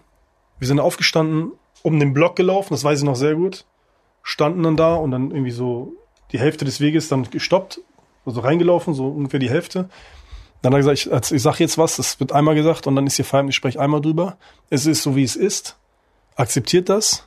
Wir 0.58 0.66
sind 0.66 0.80
aufgestanden, 0.80 1.52
um 1.82 2.00
den 2.00 2.12
Block 2.12 2.34
gelaufen, 2.34 2.74
das 2.74 2.82
weiß 2.82 2.98
ich 2.98 3.04
noch 3.04 3.14
sehr 3.14 3.36
gut. 3.36 3.66
Standen 4.24 4.64
dann 4.64 4.76
da 4.76 4.96
und 4.96 5.12
dann 5.12 5.30
irgendwie 5.30 5.52
so 5.52 5.92
die 6.32 6.40
Hälfte 6.40 6.64
des 6.64 6.80
Weges 6.80 7.08
dann 7.08 7.30
gestoppt, 7.30 7.80
also 8.26 8.40
reingelaufen, 8.40 8.94
so 8.94 9.06
ungefähr 9.06 9.38
die 9.40 9.48
Hälfte. 9.48 9.88
Dann 10.62 10.72
hat 10.74 10.80
er 10.84 10.92
gesagt, 10.92 11.26
ich, 11.26 11.32
ich 11.32 11.42
sag 11.42 11.58
jetzt 11.58 11.78
was, 11.78 11.96
das 11.96 12.20
wird 12.20 12.32
einmal 12.32 12.54
gesagt 12.54 12.86
und 12.86 12.94
dann 12.96 13.06
ist 13.06 13.16
hier 13.16 13.24
Feierabend, 13.24 13.50
ich 13.50 13.56
spreche 13.56 13.80
einmal 13.80 14.00
drüber. 14.00 14.36
Es 14.68 14.86
ist 14.86 15.02
so, 15.02 15.16
wie 15.16 15.24
es 15.24 15.36
ist. 15.36 15.76
Akzeptiert 16.36 16.88
das. 16.88 17.26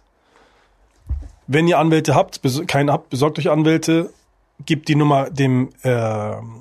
Wenn 1.48 1.68
ihr 1.68 1.80
Anwälte 1.80 2.16
habt, 2.16 2.40
bes- 2.44 2.66
keine 2.66 2.92
habt, 2.92 3.10
besorgt 3.10 3.40
euch 3.40 3.50
Anwälte, 3.50 4.12
gebt 4.66 4.88
die 4.88 4.96
Nummer 4.96 5.30
dem 5.30 5.70
äh, 5.82 5.90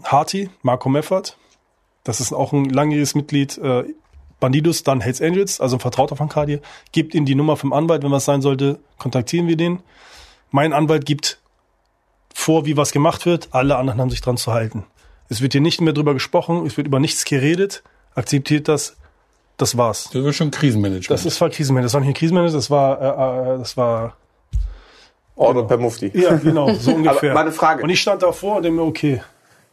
Harty, 0.04 0.50
Marco 0.62 0.88
Meffert. 0.88 1.36
Das 2.04 2.20
ist 2.20 2.32
auch 2.32 2.52
ein 2.52 2.64
langjähriges 2.64 3.14
Mitglied, 3.14 3.58
äh, 3.58 3.84
Bandidos, 4.40 4.82
dann 4.82 5.00
Hells 5.00 5.22
Angels, 5.22 5.60
also 5.60 5.76
ein 5.76 5.80
Vertrauter 5.80 6.16
von 6.16 6.28
Cardi. 6.28 6.60
Gebt 6.90 7.14
ihm 7.14 7.26
die 7.26 7.36
Nummer 7.36 7.56
vom 7.56 7.72
Anwalt, 7.72 8.02
wenn 8.02 8.10
was 8.10 8.24
sein 8.24 8.42
sollte, 8.42 8.80
kontaktieren 8.98 9.46
wir 9.46 9.56
den. 9.56 9.80
Mein 10.50 10.72
Anwalt 10.72 11.06
gibt 11.06 11.38
vor, 12.34 12.66
wie 12.66 12.76
was 12.76 12.90
gemacht 12.90 13.24
wird. 13.24 13.50
Alle 13.52 13.76
anderen 13.76 14.00
haben 14.00 14.10
sich 14.10 14.20
dran 14.20 14.36
zu 14.36 14.52
halten. 14.52 14.84
Es 15.32 15.40
wird 15.40 15.52
hier 15.52 15.62
nicht 15.62 15.80
mehr 15.80 15.94
drüber 15.94 16.12
gesprochen, 16.12 16.66
es 16.66 16.76
wird 16.76 16.86
über 16.86 17.00
nichts 17.00 17.24
geredet. 17.24 17.82
Akzeptiert 18.14 18.68
das, 18.68 18.98
das 19.56 19.78
war's. 19.78 20.10
Das 20.12 20.22
war 20.22 20.32
schon 20.34 20.50
Krisenmanagement. 20.50 21.08
Das 21.10 21.24
ist 21.24 21.40
war 21.40 21.48
Krisenmanagement. 21.48 21.86
Das 21.86 21.94
war 21.94 22.00
nicht 22.02 22.10
ein 22.10 22.14
Krisenmanagement, 22.14 22.58
das 22.62 22.70
war, 22.70 23.48
äh, 23.48 23.54
äh, 23.54 23.58
das 23.58 23.76
war, 23.78 24.16
Ordo 25.34 25.66
per 25.66 25.78
Mufti. 25.78 26.10
ja, 26.12 26.36
genau, 26.36 26.74
so 26.74 26.92
ungefähr. 26.94 27.30
Aber 27.30 27.40
meine 27.40 27.52
Frage. 27.52 27.82
Und 27.82 27.88
ich 27.88 28.00
stand 28.02 28.22
davor 28.22 28.56
und 28.56 28.64
denke 28.64 28.76
mir, 28.82 28.86
okay, 28.86 29.22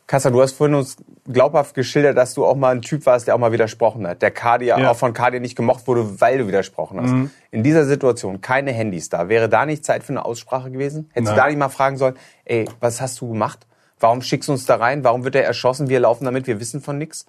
Kassa, 0.07 0.29
du 0.31 0.41
hast 0.41 0.53
vorhin 0.53 0.75
uns 0.75 0.95
glaubhaft 1.27 1.75
geschildert, 1.75 2.17
dass 2.17 2.33
du 2.33 2.45
auch 2.45 2.55
mal 2.55 2.73
ein 2.73 2.81
Typ 2.81 3.05
warst, 3.05 3.27
der 3.27 3.35
auch 3.35 3.39
mal 3.39 3.51
widersprochen 3.51 4.07
hat. 4.07 4.21
Der 4.21 4.31
Kadir 4.31 4.79
Ja. 4.79 4.89
auch 4.91 4.95
von 4.95 5.11
Kadir 5.13 5.41
nicht 5.41 5.57
gemocht 5.57 5.85
wurde, 5.87 6.21
weil 6.21 6.37
du 6.37 6.47
widersprochen 6.47 7.01
hast. 7.01 7.13
In 7.51 7.63
dieser 7.63 7.85
Situation, 7.85 8.39
keine 8.39 8.71
Handys 8.71 9.09
da. 9.09 9.27
Wäre 9.27 9.49
da 9.49 9.65
nicht 9.65 9.83
Zeit 9.83 10.03
für 10.05 10.13
eine 10.13 10.23
Aussprache 10.23 10.71
gewesen? 10.71 11.09
Hättest 11.11 11.33
du 11.33 11.35
Nein. 11.35 11.43
da 11.43 11.47
nicht 11.47 11.59
mal 11.59 11.69
fragen 11.69 11.97
sollen, 11.97 12.15
ey, 12.45 12.65
was 12.79 13.01
hast 13.01 13.19
du 13.21 13.27
gemacht? 13.29 13.67
Warum 13.99 14.21
schickst 14.21 14.47
du 14.47 14.53
uns 14.53 14.65
da 14.65 14.75
rein? 14.75 15.03
Warum 15.03 15.23
wird 15.23 15.35
er 15.35 15.43
erschossen? 15.43 15.89
Wir 15.89 15.99
laufen 15.99 16.25
damit, 16.25 16.47
wir 16.47 16.59
wissen 16.59 16.81
von 16.81 16.97
nichts. 16.97 17.25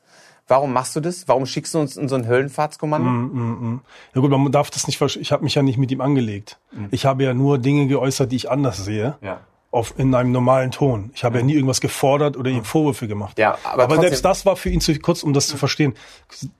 Warum 0.48 0.72
machst 0.72 0.96
du 0.96 1.00
das? 1.00 1.28
Warum 1.28 1.46
schickst 1.46 1.74
du 1.74 1.78
uns 1.78 1.96
in 1.96 2.08
so 2.08 2.16
ein 2.16 2.26
Höllenfahrtskommando? 2.26 3.80
Ja 4.14 4.20
gut, 4.20 4.30
man 4.30 4.50
darf 4.50 4.70
das 4.70 4.88
nicht. 4.88 5.00
Ich 5.00 5.32
habe 5.32 5.44
mich 5.44 5.54
ja 5.54 5.62
nicht 5.62 5.78
mit 5.78 5.92
ihm 5.92 6.00
angelegt. 6.00 6.58
Ich 6.90 7.06
habe 7.06 7.22
ja 7.22 7.34
nur 7.34 7.58
Dinge 7.58 7.86
geäußert, 7.86 8.32
die 8.32 8.36
ich 8.36 8.50
anders 8.50 8.84
sehe. 8.84 9.16
Ja. 9.22 9.40
Auf, 9.72 9.94
in 9.96 10.12
einem 10.16 10.32
normalen 10.32 10.72
Ton. 10.72 11.12
Ich 11.14 11.22
habe 11.22 11.38
ja 11.38 11.44
nie 11.44 11.54
irgendwas 11.54 11.80
gefordert 11.80 12.36
oder 12.36 12.50
ihm 12.50 12.64
Vorwürfe 12.64 13.06
gemacht. 13.06 13.38
Ja, 13.38 13.56
aber 13.62 13.84
aber 13.84 14.00
selbst 14.00 14.24
das 14.24 14.44
war 14.44 14.56
für 14.56 14.68
ihn 14.68 14.80
zu 14.80 14.98
kurz, 14.98 15.22
um 15.22 15.32
das 15.32 15.46
zu 15.46 15.56
verstehen. 15.56 15.94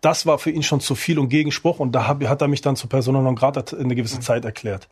Das 0.01 0.27
war 0.27 0.39
für 0.39 0.53
ihn 0.53 0.63
schon 0.63 0.79
zu 0.79 0.95
viel 0.95 1.19
und 1.19 1.29
Gegenspruch 1.29 1.81
und 1.81 1.91
da 1.91 2.07
hab, 2.07 2.23
hat 2.23 2.41
er 2.41 2.47
mich 2.47 2.61
dann 2.61 2.77
zur 2.77 2.89
Persona 2.89 3.21
non 3.21 3.35
grata 3.35 3.65
eine 3.77 3.97
gewisse 3.97 4.21
Zeit 4.21 4.45
erklärt. 4.45 4.89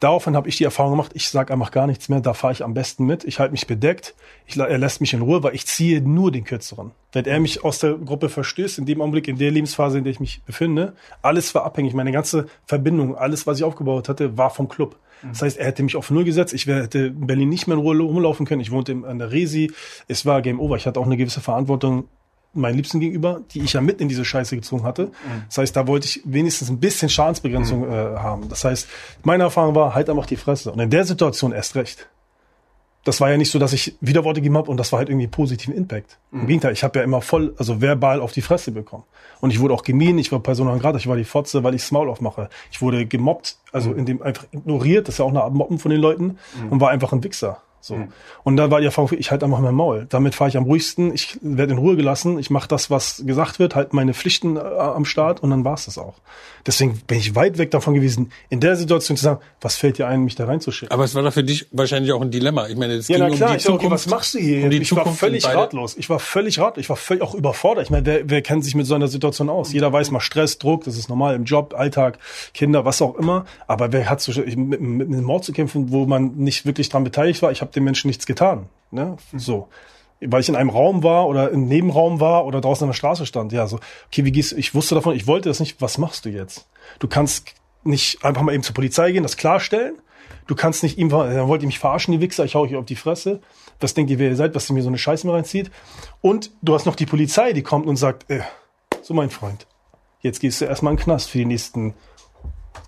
Daraufhin 0.00 0.36
habe 0.36 0.48
ich 0.48 0.56
die 0.56 0.64
Erfahrung 0.64 0.92
gemacht, 0.92 1.12
ich 1.14 1.28
sage 1.28 1.52
einfach 1.52 1.70
gar 1.70 1.86
nichts 1.86 2.08
mehr, 2.08 2.20
da 2.20 2.34
fahre 2.34 2.52
ich 2.52 2.62
am 2.62 2.74
besten 2.74 3.06
mit. 3.06 3.24
Ich 3.24 3.38
halte 3.38 3.52
mich 3.52 3.66
bedeckt, 3.66 4.14
ich, 4.46 4.58
er 4.58 4.78
lässt 4.78 5.00
mich 5.00 5.14
in 5.14 5.22
Ruhe, 5.22 5.42
weil 5.42 5.54
ich 5.54 5.66
ziehe 5.66 6.02
nur 6.02 6.30
den 6.30 6.44
Kürzeren. 6.44 6.90
Wenn 7.12 7.24
er 7.24 7.40
mich 7.40 7.64
aus 7.64 7.78
der 7.78 7.94
Gruppe 7.94 8.28
verstößt, 8.28 8.78
in 8.78 8.84
dem 8.84 9.00
Augenblick, 9.00 9.26
in 9.26 9.38
der 9.38 9.50
Lebensphase, 9.50 9.98
in 9.98 10.04
der 10.04 10.10
ich 10.10 10.20
mich 10.20 10.42
befinde, 10.44 10.92
alles 11.22 11.54
war 11.54 11.64
abhängig. 11.64 11.94
Meine 11.94 12.12
ganze 12.12 12.46
Verbindung, 12.66 13.16
alles, 13.16 13.46
was 13.46 13.58
ich 13.58 13.64
aufgebaut 13.64 14.08
hatte, 14.08 14.36
war 14.36 14.50
vom 14.50 14.68
Club. 14.68 14.96
Das 15.22 15.42
heißt, 15.42 15.56
er 15.56 15.66
hätte 15.66 15.82
mich 15.82 15.96
auf 15.96 16.10
Null 16.10 16.24
gesetzt. 16.24 16.52
Ich 16.52 16.66
hätte 16.66 17.06
in 17.06 17.26
Berlin 17.26 17.48
nicht 17.48 17.66
mehr 17.66 17.76
in 17.76 17.82
Ruhe 17.82 17.98
rumlaufen 17.98 18.46
können. 18.46 18.60
Ich 18.60 18.70
wohnte 18.70 18.92
an 19.06 19.18
der 19.18 19.32
Resi. 19.32 19.72
Es 20.08 20.26
war 20.26 20.42
Game 20.42 20.60
Over. 20.60 20.76
Ich 20.76 20.86
hatte 20.86 21.00
auch 21.00 21.06
eine 21.06 21.16
gewisse 21.16 21.40
Verantwortung 21.40 22.08
meinen 22.56 22.76
Liebsten 22.76 23.00
gegenüber, 23.00 23.40
die 23.52 23.60
ich 23.62 23.72
ja 23.74 23.80
mit 23.80 24.00
in 24.00 24.08
diese 24.08 24.24
Scheiße 24.24 24.56
gezogen 24.56 24.84
hatte. 24.84 25.10
Das 25.46 25.58
heißt, 25.58 25.76
da 25.76 25.86
wollte 25.86 26.06
ich 26.06 26.22
wenigstens 26.24 26.68
ein 26.68 26.78
bisschen 26.78 27.08
Schadensbegrenzung 27.08 27.84
äh, 27.84 28.16
haben. 28.16 28.48
Das 28.48 28.64
heißt, 28.64 28.88
meine 29.22 29.44
Erfahrung 29.44 29.74
war, 29.74 29.94
halt 29.94 30.10
einfach 30.10 30.26
die 30.26 30.36
Fresse. 30.36 30.72
Und 30.72 30.80
in 30.80 30.90
der 30.90 31.04
Situation 31.04 31.52
erst 31.52 31.74
recht. 31.76 32.08
Das 33.04 33.20
war 33.20 33.30
ja 33.30 33.36
nicht 33.36 33.52
so, 33.52 33.60
dass 33.60 33.72
ich 33.72 33.96
Widerworte 34.00 34.40
gegeben 34.40 34.56
habe 34.56 34.68
und 34.68 34.78
das 34.78 34.90
war 34.90 34.98
halt 34.98 35.08
irgendwie 35.08 35.28
positiven 35.28 35.72
Impact. 35.76 36.18
Im 36.32 36.48
Gegenteil, 36.48 36.72
ich 36.72 36.82
habe 36.82 36.98
ja 36.98 37.04
immer 37.04 37.22
voll, 37.22 37.54
also 37.56 37.80
verbal 37.80 38.20
auf 38.20 38.32
die 38.32 38.42
Fresse 38.42 38.72
bekommen. 38.72 39.04
Und 39.40 39.52
ich 39.52 39.60
wurde 39.60 39.74
auch 39.74 39.84
gemieden, 39.84 40.18
ich 40.18 40.32
war 40.32 40.40
Persona 40.40 40.72
non 40.72 40.80
grata, 40.80 40.98
ich 40.98 41.06
war 41.06 41.16
die 41.16 41.22
Fotze, 41.22 41.62
weil 41.62 41.76
ich 41.76 41.92
Maul 41.92 42.10
aufmache. 42.10 42.48
Ich 42.72 42.82
wurde 42.82 43.06
gemobbt, 43.06 43.58
also 43.70 43.92
in 43.92 44.06
dem 44.06 44.22
einfach 44.22 44.46
ignoriert, 44.50 45.06
das 45.06 45.14
ist 45.14 45.18
ja 45.18 45.24
auch 45.24 45.30
eine 45.30 45.42
Art 45.42 45.54
Mobben 45.54 45.78
von 45.78 45.92
den 45.92 46.00
Leuten 46.00 46.38
und 46.68 46.80
war 46.80 46.90
einfach 46.90 47.12
ein 47.12 47.22
Wichser. 47.22 47.62
So. 47.86 47.96
Und 48.44 48.56
da 48.56 48.70
war 48.70 48.80
die 48.80 48.86
Erfahrung, 48.86 49.10
ich 49.18 49.30
halt 49.30 49.44
einfach 49.44 49.60
mein 49.60 49.74
Maul. 49.74 50.06
Damit 50.08 50.34
fahre 50.34 50.48
ich 50.50 50.56
am 50.56 50.64
ruhigsten, 50.64 51.14
ich 51.14 51.38
werde 51.40 51.72
in 51.72 51.78
Ruhe 51.78 51.96
gelassen, 51.96 52.38
ich 52.38 52.50
mache 52.50 52.68
das, 52.68 52.90
was 52.90 53.22
gesagt 53.24 53.58
wird, 53.58 53.74
halt 53.74 53.92
meine 53.92 54.12
Pflichten 54.14 54.56
äh, 54.56 54.60
am 54.60 55.04
Start 55.04 55.42
und 55.42 55.50
dann 55.50 55.64
war's 55.64 55.84
das 55.86 55.98
auch. 55.98 56.14
Deswegen 56.66 56.98
bin 57.06 57.18
ich 57.18 57.36
weit 57.36 57.58
weg 57.58 57.70
davon 57.70 57.94
gewesen, 57.94 58.32
in 58.48 58.58
der 58.58 58.74
Situation 58.74 59.16
zu 59.16 59.22
sagen, 59.22 59.38
was 59.60 59.76
fällt 59.76 59.98
dir 59.98 60.08
ein, 60.08 60.24
mich 60.24 60.34
da 60.34 60.46
reinzuschicken? 60.46 60.92
Aber 60.92 61.04
es 61.04 61.14
war 61.14 61.22
doch 61.22 61.32
für 61.32 61.44
dich 61.44 61.68
wahrscheinlich 61.70 62.10
auch 62.12 62.20
ein 62.20 62.32
Dilemma. 62.32 62.66
Ich 62.66 62.76
meine, 62.76 62.94
es 62.94 63.06
Ja, 63.06 63.18
ging 63.18 63.28
na 63.28 63.36
klar, 63.36 63.48
um 63.50 63.52
die 63.52 63.56
ich 63.58 63.62
sag, 63.62 63.72
okay, 63.74 63.82
Zukunft. 63.84 64.04
was 64.06 64.10
machst 64.10 64.34
du 64.34 64.38
hier? 64.40 64.64
Um 64.64 64.70
ich 64.72 64.90
war 64.90 64.98
Zukunft 65.04 65.20
völlig 65.20 65.44
und 65.44 65.50
beide- 65.50 65.60
ratlos. 65.62 65.96
Ich 65.96 66.10
war 66.10 66.18
völlig 66.18 66.58
ratlos. 66.58 66.82
Ich 66.82 66.88
war 66.88 66.96
völlig 66.96 67.22
auch 67.22 67.34
überfordert. 67.36 67.84
Ich 67.84 67.90
meine, 67.90 68.04
wer, 68.04 68.28
wer 68.28 68.42
kennt 68.42 68.64
sich 68.64 68.74
mit 68.74 68.84
so 68.86 68.96
einer 68.96 69.06
Situation 69.06 69.48
aus? 69.48 69.72
Jeder 69.72 69.92
weiß 69.92 70.10
mal 70.10 70.18
Stress, 70.18 70.58
Druck, 70.58 70.82
das 70.82 70.96
ist 70.98 71.08
normal 71.08 71.36
im 71.36 71.44
Job, 71.44 71.72
Alltag, 71.78 72.18
Kinder, 72.52 72.84
was 72.84 73.00
auch 73.00 73.14
immer. 73.14 73.44
Aber 73.68 73.92
wer 73.92 74.10
hat 74.10 74.20
so 74.20 74.32
mit, 74.40 74.80
mit 74.80 75.06
einem 75.06 75.22
Mord 75.22 75.44
zu 75.44 75.52
kämpfen, 75.52 75.92
wo 75.92 76.04
man 76.06 76.32
nicht 76.34 76.66
wirklich 76.66 76.88
dran 76.88 77.04
beteiligt 77.04 77.42
war? 77.42 77.52
Ich 77.52 77.60
habe 77.60 77.70
dem 77.76 77.84
Menschen 77.84 78.08
nichts 78.08 78.26
getan. 78.26 78.68
Ne? 78.90 79.16
So. 79.36 79.68
Weil 80.20 80.40
ich 80.40 80.48
in 80.48 80.56
einem 80.56 80.70
Raum 80.70 81.02
war 81.02 81.28
oder 81.28 81.50
im 81.50 81.66
Nebenraum 81.66 82.20
war 82.20 82.46
oder 82.46 82.60
draußen 82.60 82.84
an 82.84 82.88
der 82.88 82.94
Straße 82.94 83.26
stand. 83.26 83.52
Ja, 83.52 83.66
so, 83.66 83.80
okay, 84.06 84.24
wie 84.24 84.32
gehst 84.32 84.52
Ich 84.52 84.74
wusste 84.74 84.94
davon, 84.94 85.14
ich 85.14 85.26
wollte 85.26 85.48
das 85.48 85.60
nicht. 85.60 85.80
Was 85.80 85.98
machst 85.98 86.24
du 86.24 86.30
jetzt? 86.30 86.66
Du 86.98 87.06
kannst 87.06 87.54
nicht 87.84 88.24
einfach 88.24 88.42
mal 88.42 88.54
eben 88.54 88.62
zur 88.62 88.74
Polizei 88.74 89.12
gehen, 89.12 89.22
das 89.22 89.36
klarstellen. 89.36 89.96
Du 90.46 90.54
kannst 90.54 90.82
nicht 90.82 90.98
ihm, 90.98 91.08
dann 91.08 91.48
wollt 91.48 91.62
ihr 91.62 91.66
mich 91.66 91.78
verarschen, 91.78 92.12
die 92.12 92.20
Wichser, 92.20 92.44
ich 92.44 92.54
hau 92.54 92.62
euch 92.62 92.76
auf 92.76 92.86
die 92.86 92.96
Fresse. 92.96 93.40
Was 93.80 93.94
denkt 93.94 94.10
ihr, 94.10 94.18
wer 94.18 94.30
ihr 94.30 94.36
seid, 94.36 94.54
was 94.54 94.70
ihr 94.70 94.74
mir 94.74 94.82
so 94.82 94.88
eine 94.88 94.98
Scheiße 94.98 95.30
reinzieht? 95.30 95.70
Und 96.20 96.52
du 96.62 96.74
hast 96.74 96.86
noch 96.86 96.94
die 96.94 97.06
Polizei, 97.06 97.52
die 97.52 97.62
kommt 97.62 97.86
und 97.86 97.96
sagt, 97.96 98.30
äh, 98.30 98.40
so 99.02 99.12
mein 99.12 99.30
Freund, 99.30 99.66
jetzt 100.20 100.40
gehst 100.40 100.60
du 100.60 100.64
erstmal 100.64 100.92
in 100.92 100.96
den 100.96 101.04
Knast 101.04 101.30
für 101.30 101.38
die 101.38 101.46
nächsten, 101.46 101.94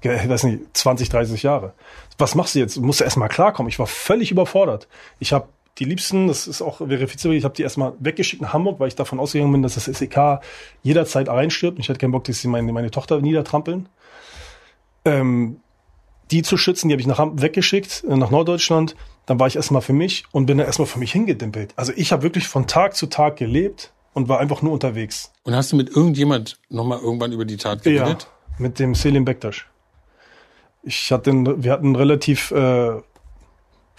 ich 0.03 0.29
weiß 0.29 0.45
nicht, 0.45 0.77
20, 0.77 1.09
30 1.09 1.43
Jahre. 1.43 1.75
Was 2.19 2.35
machst 2.35 2.55
du 2.55 2.59
jetzt? 2.59 2.77
Du 2.77 2.83
musst 2.83 3.01
erstmal 3.01 3.29
klarkommen. 3.29 3.69
Ich 3.69 3.79
war 3.79 3.87
völlig 3.87 4.31
überfordert. 4.31 4.89
Ich 5.19 5.33
habe 5.33 5.49
die 5.79 5.85
Liebsten, 5.85 6.27
das 6.27 6.47
ist 6.49 6.61
auch 6.61 6.79
verifizierbar, 6.79 7.37
ich 7.37 7.45
habe 7.45 7.55
die 7.55 7.63
erstmal 7.63 7.93
weggeschickt 8.01 8.43
nach 8.43 8.53
Hamburg, 8.53 8.81
weil 8.81 8.89
ich 8.89 8.97
davon 8.97 9.21
ausgegangen 9.21 9.53
bin, 9.53 9.63
dass 9.63 9.75
das 9.75 9.85
SEK 9.85 10.41
jederzeit 10.83 11.29
reinstirbt. 11.29 11.77
Und 11.77 11.83
ich 11.83 11.89
hatte 11.89 12.01
keinen 12.01 12.13
Bock, 12.13 12.25
dass 12.25 12.41
sie 12.41 12.49
meine, 12.49 12.73
meine 12.73 12.91
Tochter 12.91 13.21
niedertrampeln. 13.21 13.89
Ähm, 15.05 15.61
die 16.31 16.43
zu 16.43 16.57
schützen, 16.57 16.89
die 16.89 16.95
habe 16.95 17.01
ich 17.01 17.07
nach 17.07 17.19
Ham- 17.19 17.41
weggeschickt, 17.41 18.05
äh, 18.09 18.17
nach 18.17 18.31
Norddeutschland. 18.31 18.97
Dann 19.27 19.39
war 19.41 19.47
ich 19.47 19.57
erstmal 19.57 19.83
für 19.83 19.93
mich 19.93 20.25
und 20.33 20.47
bin 20.47 20.59
dann 20.59 20.67
erstmal 20.67 20.87
für 20.87 20.99
mich 20.99 21.13
hingedimpelt. 21.13 21.73
Also 21.77 21.93
ich 21.97 22.13
habe 22.13 22.23
wirklich 22.23 22.49
von 22.49 22.67
Tag 22.67 22.97
zu 22.97 23.07
Tag 23.07 23.37
gelebt 23.37 23.93
und 24.15 24.29
war 24.29 24.41
einfach 24.41 24.63
nur 24.63 24.73
unterwegs. 24.73 25.33
Und 25.45 25.55
hast 25.55 25.73
du 25.73 25.77
mit 25.77 25.91
irgendjemand 25.91 26.59
nochmal 26.69 26.99
irgendwann 27.01 27.33
über 27.33 27.45
die 27.45 27.57
Tat 27.57 27.83
geredet? 27.83 28.23
Ja, 28.25 28.59
mit 28.59 28.79
dem 28.79 28.95
Selim 28.95 29.25
Bektasch. 29.25 29.68
Ich 30.83 31.11
hatte, 31.13 31.31
einen- 31.31 31.63
wir 31.65 31.73
hatten 31.73 31.93
ein 31.93 31.97
relativ 31.97 32.51
äh, 32.51 32.91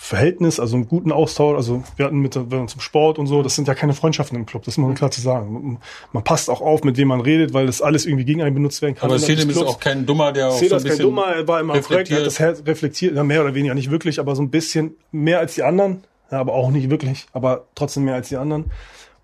Verhältnis, 0.01 0.61
also 0.61 0.77
einen 0.77 0.87
guten 0.87 1.11
Austausch. 1.11 1.57
Also 1.57 1.83
wir 1.97 2.05
hatten 2.05 2.19
mit 2.19 2.33
wir 2.49 2.59
uns 2.59 2.73
im 2.73 2.79
Sport 2.79 3.19
und 3.19 3.27
so. 3.27 3.43
Das 3.43 3.55
sind 3.55 3.67
ja 3.67 3.75
keine 3.75 3.93
Freundschaften 3.93 4.37
im 4.37 4.45
Club. 4.45 4.63
Das 4.63 4.77
muss 4.77 4.87
man 4.87 4.95
klar 4.95 5.11
zu 5.11 5.19
sagen. 5.19 5.77
Man, 6.13 6.23
passt 6.23 6.49
auch 6.49 6.61
auf, 6.61 6.85
mit 6.85 6.95
wem 6.95 7.09
man 7.09 7.19
redet, 7.19 7.53
weil 7.53 7.65
das 7.65 7.81
alles 7.81 8.05
irgendwie 8.05 8.23
gegen 8.23 8.41
einen 8.41 8.55
benutzt 8.55 8.81
werden 8.81 8.95
kann. 8.95 9.09
Aber 9.09 9.19
Selim 9.19 9.49
ist 9.49 9.57
auch 9.67 9.79
kein 9.79 10.05
Dummer, 10.05 10.31
der 10.31 10.47
auch 10.47 10.57
Sehe 10.57 10.69
so 10.69 10.75
ein 10.75 10.83
das 10.83 10.95
kein 10.97 11.01
Dummer, 11.05 11.25
er 11.35 11.47
war 11.49 11.59
immer 11.59 11.73
korrekt, 11.89 12.09
er 12.11 12.17
hat 12.19 12.25
das 12.27 12.39
Herz 12.39 12.63
reflektiert, 12.65 13.13
ja, 13.15 13.23
mehr 13.25 13.41
oder 13.41 13.53
weniger, 13.53 13.73
nicht 13.75 13.91
wirklich, 13.91 14.21
aber 14.21 14.35
so 14.37 14.41
ein 14.41 14.49
bisschen 14.49 14.95
mehr 15.11 15.39
als 15.39 15.55
die 15.55 15.63
anderen, 15.63 16.05
ja, 16.31 16.39
aber 16.39 16.53
auch 16.53 16.71
nicht 16.71 16.89
wirklich, 16.89 17.25
aber 17.33 17.65
trotzdem 17.75 18.05
mehr 18.05 18.15
als 18.15 18.29
die 18.29 18.37
anderen. 18.37 18.71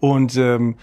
Und 0.02 0.36
ähm, 0.36 0.76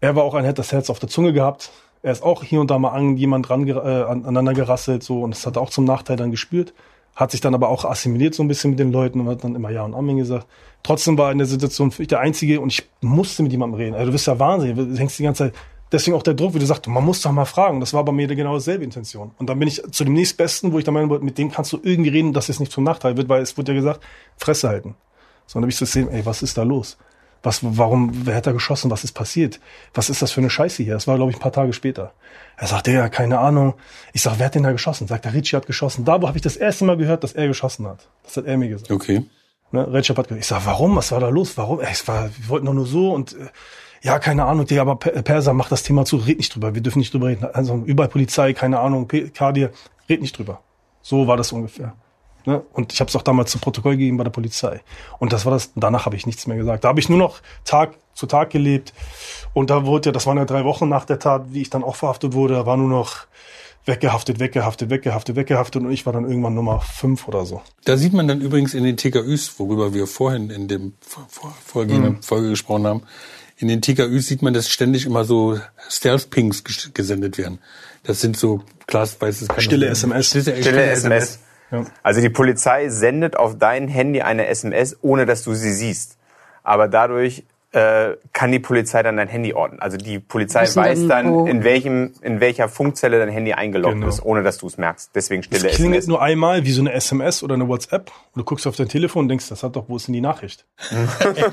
er 0.00 0.16
war 0.16 0.24
auch 0.24 0.32
ein, 0.34 0.46
hat 0.46 0.58
das 0.58 0.72
Herz 0.72 0.88
auf 0.88 0.98
der 0.98 1.10
Zunge 1.10 1.34
gehabt. 1.34 1.70
Er 2.06 2.12
ist 2.12 2.22
auch 2.22 2.44
hier 2.44 2.60
und 2.60 2.70
da 2.70 2.78
mal 2.78 2.90
an 2.90 3.16
jemand 3.16 3.50
ran, 3.50 3.66
äh, 3.66 3.72
an- 3.72 4.22
aneinander 4.22 4.54
gerasselt, 4.54 5.02
so, 5.02 5.22
und 5.22 5.32
das 5.34 5.44
hat 5.44 5.56
er 5.56 5.62
auch 5.62 5.70
zum 5.70 5.84
Nachteil 5.84 6.16
dann 6.16 6.30
gespürt. 6.30 6.72
Hat 7.16 7.32
sich 7.32 7.40
dann 7.40 7.52
aber 7.52 7.68
auch 7.68 7.84
assimiliert 7.84 8.32
so 8.32 8.44
ein 8.44 8.48
bisschen 8.48 8.70
mit 8.70 8.78
den 8.78 8.92
Leuten 8.92 9.18
und 9.18 9.26
hat 9.26 9.42
dann 9.42 9.56
immer 9.56 9.70
Ja 9.70 9.82
und 9.82 9.92
Amen 9.92 10.16
gesagt. 10.16 10.46
Trotzdem 10.84 11.18
war 11.18 11.32
in 11.32 11.38
der 11.38 11.48
Situation 11.48 11.90
für 11.90 12.02
mich 12.02 12.08
der 12.08 12.20
Einzige 12.20 12.60
und 12.60 12.72
ich 12.72 12.88
musste 13.00 13.42
mit 13.42 13.50
jemandem 13.50 13.76
reden. 13.80 13.94
Also 13.94 14.06
du 14.06 14.12
bist 14.12 14.28
ja 14.28 14.38
wahnsinnig, 14.38 14.76
du 14.76 14.96
hängst 14.96 15.18
die 15.18 15.24
ganze 15.24 15.46
Zeit. 15.46 15.54
Deswegen 15.90 16.16
auch 16.16 16.22
der 16.22 16.34
Druck, 16.34 16.54
wie 16.54 16.60
du 16.60 16.66
sagst, 16.66 16.86
man 16.86 17.04
muss 17.04 17.22
doch 17.22 17.32
mal 17.32 17.44
fragen. 17.44 17.80
Das 17.80 17.92
war 17.92 18.04
bei 18.04 18.12
mir 18.12 18.28
genau 18.28 18.54
dieselbe 18.54 18.84
Intention. 18.84 19.32
Und 19.38 19.50
dann 19.50 19.58
bin 19.58 19.66
ich 19.66 19.82
zu 19.90 20.04
dem 20.04 20.14
nächstbesten, 20.14 20.70
wo 20.72 20.78
ich 20.78 20.84
der 20.84 20.92
Meinung 20.92 21.10
war, 21.10 21.18
mit 21.18 21.38
dem 21.38 21.50
kannst 21.50 21.72
du 21.72 21.80
irgendwie 21.82 22.10
reden, 22.10 22.32
dass 22.32 22.48
es 22.48 22.60
nicht 22.60 22.70
zum 22.70 22.84
Nachteil 22.84 23.16
wird, 23.16 23.28
weil 23.28 23.42
es 23.42 23.58
wurde 23.58 23.72
ja 23.72 23.78
gesagt, 23.78 24.00
Fresse 24.36 24.68
halten. 24.68 24.94
So, 25.46 25.54
dann 25.54 25.64
habe 25.64 25.70
ich 25.70 25.76
so 25.76 25.86
gesehen, 25.86 26.08
ey, 26.10 26.24
was 26.24 26.42
ist 26.42 26.56
da 26.56 26.62
los? 26.62 26.98
Was, 27.46 27.60
warum, 27.62 28.26
wer 28.26 28.34
hat 28.34 28.46
da 28.48 28.52
geschossen? 28.52 28.90
Was 28.90 29.04
ist 29.04 29.12
passiert? 29.12 29.60
Was 29.94 30.10
ist 30.10 30.20
das 30.20 30.32
für 30.32 30.40
eine 30.40 30.50
Scheiße 30.50 30.82
hier? 30.82 30.94
Das 30.94 31.06
war, 31.06 31.14
glaube 31.14 31.30
ich, 31.30 31.36
ein 31.36 31.40
paar 31.40 31.52
Tage 31.52 31.72
später. 31.72 32.12
Er 32.56 32.66
sagt, 32.66 32.88
ja, 32.88 33.08
keine 33.08 33.38
Ahnung. 33.38 33.74
Ich 34.12 34.22
sag, 34.22 34.38
wer 34.38 34.46
hat 34.46 34.56
denn 34.56 34.64
da 34.64 34.72
geschossen? 34.72 35.06
Sagt 35.06 35.24
der 35.26 35.32
Ricci 35.32 35.50
hat 35.54 35.66
geschossen. 35.66 36.04
Da 36.04 36.14
habe 36.14 36.32
ich 36.34 36.42
das 36.42 36.56
erste 36.56 36.84
Mal 36.84 36.96
gehört, 36.96 37.22
dass 37.22 37.32
er 37.34 37.46
geschossen 37.46 37.86
hat. 37.86 38.08
Das 38.24 38.36
hat 38.36 38.46
er 38.46 38.56
mir 38.56 38.68
gesagt. 38.68 38.90
Okay. 38.90 39.24
Ne? 39.70 39.92
Recep 39.92 40.18
hat 40.18 40.26
gesagt, 40.26 40.40
ich 40.40 40.46
sag, 40.48 40.66
warum? 40.66 40.96
Was 40.96 41.12
war 41.12 41.20
da 41.20 41.28
los? 41.28 41.56
Warum? 41.56 41.78
Es 41.80 42.08
war, 42.08 42.24
wir 42.36 42.48
wollten 42.48 42.66
doch 42.66 42.74
nur 42.74 42.86
so 42.86 43.12
und 43.14 43.34
äh, 43.34 43.46
ja, 44.02 44.18
keine 44.18 44.44
Ahnung, 44.44 44.66
Digga, 44.66 44.82
aber 44.82 44.96
Per- 44.96 45.22
Perser 45.22 45.52
macht 45.52 45.70
das 45.70 45.82
Thema 45.84 46.04
zu, 46.04 46.16
red 46.16 46.38
nicht 46.38 46.54
drüber. 46.54 46.74
Wir 46.74 46.82
dürfen 46.82 46.98
nicht 46.98 47.12
drüber 47.14 47.28
reden. 47.28 47.44
Also 47.52 47.82
überall 47.86 48.08
Polizei, 48.08 48.52
keine 48.54 48.80
Ahnung, 48.80 49.08
Kadir, 49.34 49.70
red 50.08 50.20
nicht 50.20 50.36
drüber. 50.36 50.60
So 51.00 51.26
war 51.28 51.36
das 51.36 51.52
ungefähr. 51.52 51.94
Ne? 52.46 52.62
Und 52.72 52.92
ich 52.92 53.00
habe 53.00 53.08
es 53.08 53.16
auch 53.16 53.22
damals 53.22 53.50
zum 53.50 53.60
Protokoll 53.60 53.96
gegeben 53.96 54.16
bei 54.16 54.24
der 54.24 54.30
Polizei. 54.30 54.80
Und 55.18 55.32
das 55.32 55.44
war 55.44 55.52
das. 55.52 55.72
Danach 55.74 56.06
habe 56.06 56.16
ich 56.16 56.26
nichts 56.26 56.46
mehr 56.46 56.56
gesagt. 56.56 56.84
Da 56.84 56.88
habe 56.88 57.00
ich 57.00 57.08
nur 57.08 57.18
noch 57.18 57.40
Tag 57.64 57.94
zu 58.14 58.26
Tag 58.26 58.50
gelebt. 58.50 58.92
Und 59.52 59.68
da 59.70 59.84
wurde 59.84 60.08
ja, 60.08 60.12
das 60.12 60.26
waren 60.26 60.38
ja 60.38 60.44
drei 60.44 60.64
Wochen 60.64 60.88
nach 60.88 61.04
der 61.04 61.18
Tat, 61.18 61.46
wie 61.52 61.60
ich 61.62 61.70
dann 61.70 61.82
auch 61.84 61.96
verhaftet 61.96 62.32
wurde, 62.32 62.54
da 62.54 62.64
war 62.66 62.76
nur 62.76 62.88
noch 62.88 63.26
weggehaftet, 63.84 64.40
weggehaftet, 64.40 64.90
weggehaftet, 64.90 65.36
weggehaftet. 65.36 65.82
Und 65.82 65.90
ich 65.92 66.06
war 66.06 66.12
dann 66.12 66.24
irgendwann 66.24 66.54
Nummer 66.54 66.80
fünf 66.80 67.28
oder 67.28 67.44
so. 67.46 67.62
Da 67.84 67.96
sieht 67.96 68.12
man 68.12 68.26
dann 68.28 68.40
übrigens 68.40 68.74
in 68.74 68.84
den 68.84 68.96
TKÜs, 68.96 69.58
worüber 69.58 69.94
wir 69.94 70.06
vorhin 70.06 70.50
in 70.50 70.66
dem 70.68 70.94
vor, 71.00 71.26
vor, 71.28 71.54
vorgehenden 71.64 72.14
Mhm. 72.14 72.22
Folge 72.22 72.48
gesprochen 72.50 72.86
haben, 72.86 73.02
in 73.58 73.68
den 73.68 73.80
TKÜs 73.82 74.26
sieht 74.26 74.42
man, 74.42 74.54
dass 74.54 74.68
ständig 74.68 75.06
immer 75.06 75.24
so 75.24 75.58
Stealth-Pings 75.88 76.64
ges- 76.64 76.92
gesendet 76.92 77.38
werden. 77.38 77.58
Das 78.02 78.20
sind 78.20 78.36
so, 78.36 78.62
Klaas 78.86 79.20
weiß 79.20 79.42
es 79.42 79.48
kann 79.48 79.60
Stille 79.60 79.86
SMS. 79.88 80.26
Stille, 80.28 80.42
Stille 80.62 80.82
SMS. 80.90 81.38
Ja. 81.70 81.84
Also 82.02 82.20
die 82.20 82.30
Polizei 82.30 82.88
sendet 82.88 83.36
auf 83.36 83.58
dein 83.58 83.88
Handy 83.88 84.22
eine 84.22 84.46
SMS, 84.46 84.96
ohne 85.02 85.26
dass 85.26 85.42
du 85.42 85.54
sie 85.54 85.72
siehst. 85.72 86.16
Aber 86.62 86.88
dadurch 86.88 87.44
äh, 87.72 88.12
kann 88.32 88.52
die 88.52 88.58
Polizei 88.60 89.02
dann 89.02 89.16
dein 89.16 89.28
Handy 89.28 89.52
orten. 89.52 89.80
Also 89.80 89.96
die 89.98 90.18
Polizei 90.18 90.62
weiß 90.62 91.06
dann, 91.08 91.46
in 91.46 91.64
welchem, 91.64 92.12
in 92.22 92.40
welcher 92.40 92.68
Funkzelle 92.68 93.18
dein 93.18 93.28
Handy 93.28 93.52
eingeloggt 93.52 93.94
Genau. 93.94 94.06
ist, 94.08 94.24
ohne 94.24 94.42
dass 94.42 94.58
du 94.58 94.66
es 94.68 94.78
merkst. 94.78 95.10
Deswegen 95.14 95.42
stille 95.42 95.68
Es 95.68 95.74
klingelt 95.76 95.98
SMS. 95.98 96.06
nur 96.08 96.22
einmal 96.22 96.64
wie 96.64 96.70
so 96.72 96.80
eine 96.80 96.92
SMS 96.92 97.42
oder 97.42 97.54
eine 97.54 97.68
WhatsApp 97.68 98.10
und 98.34 98.40
du 98.40 98.44
guckst 98.44 98.66
auf 98.66 98.76
dein 98.76 98.88
Telefon 98.88 99.24
und 99.24 99.28
denkst, 99.28 99.48
das 99.48 99.62
hat 99.62 99.76
doch, 99.76 99.88
wo 99.88 99.96
ist 99.96 100.06
denn 100.06 100.14
die 100.14 100.20
Nachricht? 100.20 100.64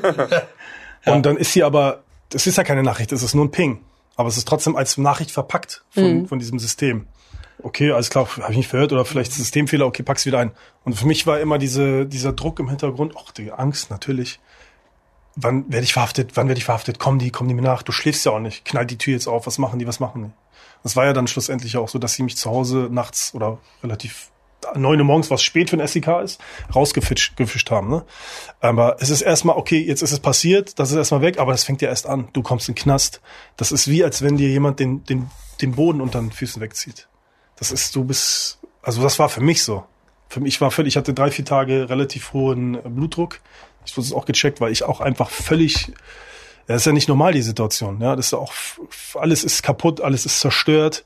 Und 1.06 1.26
dann 1.26 1.38
ist 1.38 1.52
sie 1.54 1.64
aber, 1.64 2.04
das 2.30 2.48
ist 2.48 2.58
ja 2.58 2.64
keine 2.64 2.84
Nachricht, 2.84 3.12
das 3.12 3.24
ist 3.24 3.34
nur 3.34 3.46
ein 3.46 3.52
Ping. 3.52 3.80
Aber 4.16 4.30
es 4.30 4.38
ist 4.38 4.48
trotzdem 4.48 4.76
als 4.76 4.98
Nachricht 4.98 5.32
verpackt 5.32 5.84
von, 5.90 6.28
von 6.28 6.40
diesem 6.40 6.60
System. 6.60 7.08
Okay, 7.62 7.92
alles 7.92 8.10
klar, 8.10 8.28
habe 8.38 8.52
ich 8.52 8.58
nicht 8.58 8.70
verhört 8.70 8.92
oder 8.92 9.06
vielleicht 9.06 9.32
Systemfehler, 9.32 9.86
okay, 9.86 10.04
pack's 10.04 10.26
wieder 10.26 10.40
ein. 10.40 10.52
Und 10.84 10.94
für 10.94 11.06
mich 11.06 11.28
war 11.28 11.40
immer 11.40 11.58
diese, 11.58 12.06
dieser 12.06 12.34
Druck 12.34 12.60
im 12.60 12.70
Hintergrund, 12.70 13.16
ach, 13.18 13.32
die 13.32 13.52
Angst, 13.52 13.90
natürlich. 13.90 14.40
Wann 15.36 15.72
werde 15.72 15.84
ich 15.84 15.94
verhaftet? 15.94 16.32
Wann 16.36 16.48
werde 16.48 16.60
ich 16.60 16.66
verhaftet? 16.66 17.00
Kommen 17.00 17.20
die, 17.20 17.32
kommen 17.32 17.50
die 17.50 17.56
mir 17.56 17.62
nach? 17.62 17.82
Du 17.84 17.92
schläfst 17.92 18.26
ja 18.26 18.34
auch 18.34 18.40
nicht. 18.40 18.66
Knallt 18.66 18.92
die 18.92 19.00
Tür 19.00 19.14
jetzt 19.14 19.28
auf. 19.28 19.48
Was 19.48 19.58
machen 19.58 19.80
die? 19.80 19.88
Was 19.88 20.00
machen 20.00 20.26
die? 20.26 20.32
Das 20.84 20.96
war 20.96 21.06
ja 21.06 21.14
dann 21.14 21.28
schlussendlich 21.28 21.78
auch 21.78 21.90
so, 21.90 21.98
dass 21.98 22.14
sie 22.14 22.24
mich 22.24 22.38
zu 22.38 22.52
Hause 22.52 22.88
nachts 22.92 23.34
oder 23.34 23.58
relativ 23.82 24.30
neun 24.76 25.00
Uhr 25.00 25.06
morgens, 25.06 25.30
was 25.32 25.42
spät 25.42 25.70
für 25.70 25.78
ein 25.78 25.88
SEK 25.88 26.08
ist, 26.24 26.40
rausgefischt 26.74 27.36
gefischt 27.36 27.72
haben. 27.72 27.90
Ne? 27.90 28.06
Aber 28.60 28.98
es 29.00 29.10
ist 29.10 29.22
erstmal, 29.22 29.58
okay, 29.58 29.80
jetzt 29.80 30.02
ist 30.02 30.12
es 30.12 30.20
passiert, 30.20 30.80
das 30.80 30.92
ist 30.92 30.98
erstmal 30.98 31.22
weg, 31.22 31.40
aber 31.40 31.52
das 31.52 31.64
fängt 31.64 31.82
ja 31.82 31.90
erst 31.90 32.08
an. 32.08 32.30
Du 32.34 32.42
kommst 32.44 32.70
in 32.70 32.76
den 32.76 32.82
Knast. 32.82 33.22
Das 33.58 33.72
ist 33.72 33.88
wie, 33.88 34.04
als 34.04 34.22
wenn 34.22 34.38
dir 34.38 34.50
jemand 34.50 34.80
den, 34.80 35.04
den, 35.04 35.30
den 35.62 35.74
Boden 35.74 36.02
unter 36.02 36.20
den 36.20 36.32
Füßen 36.32 36.62
wegzieht. 36.62 37.08
Das 37.64 37.72
ist, 37.72 37.96
du 37.96 38.04
bist, 38.04 38.60
also 38.82 39.02
das 39.02 39.20
war 39.20 39.30
für 39.30 39.40
mich 39.40 39.64
so. 39.64 39.86
Für 40.28 40.42
mich 40.42 40.60
war 40.60 40.70
völlig, 40.70 40.96
ich 40.96 40.98
hatte 40.98 41.14
drei, 41.14 41.32
vier 41.32 41.46
Tage 41.46 41.90
relativ 41.90 42.34
hohen 42.34 42.78
Blutdruck. 42.84 43.40
Ich 43.86 43.96
wurde 43.96 44.06
es 44.06 44.12
auch 44.12 44.26
gecheckt, 44.26 44.60
weil 44.60 44.74
ich 44.74 44.84
auch 44.84 45.00
einfach 45.00 45.30
völlig, 45.30 45.94
ja, 46.68 46.76
ist 46.76 46.86
ja 46.86 46.92
nicht 46.92 47.08
normal, 47.08 47.32
die 47.32 47.42
Situation. 47.42 48.02
Ja, 48.02 48.18
das 48.18 48.28
ist 48.28 48.34
auch, 48.34 48.52
alles 49.16 49.46
ist 49.46 49.64
kaputt, 49.64 50.02
alles 50.02 50.26
ist 50.26 50.42
zerstört. 50.42 51.06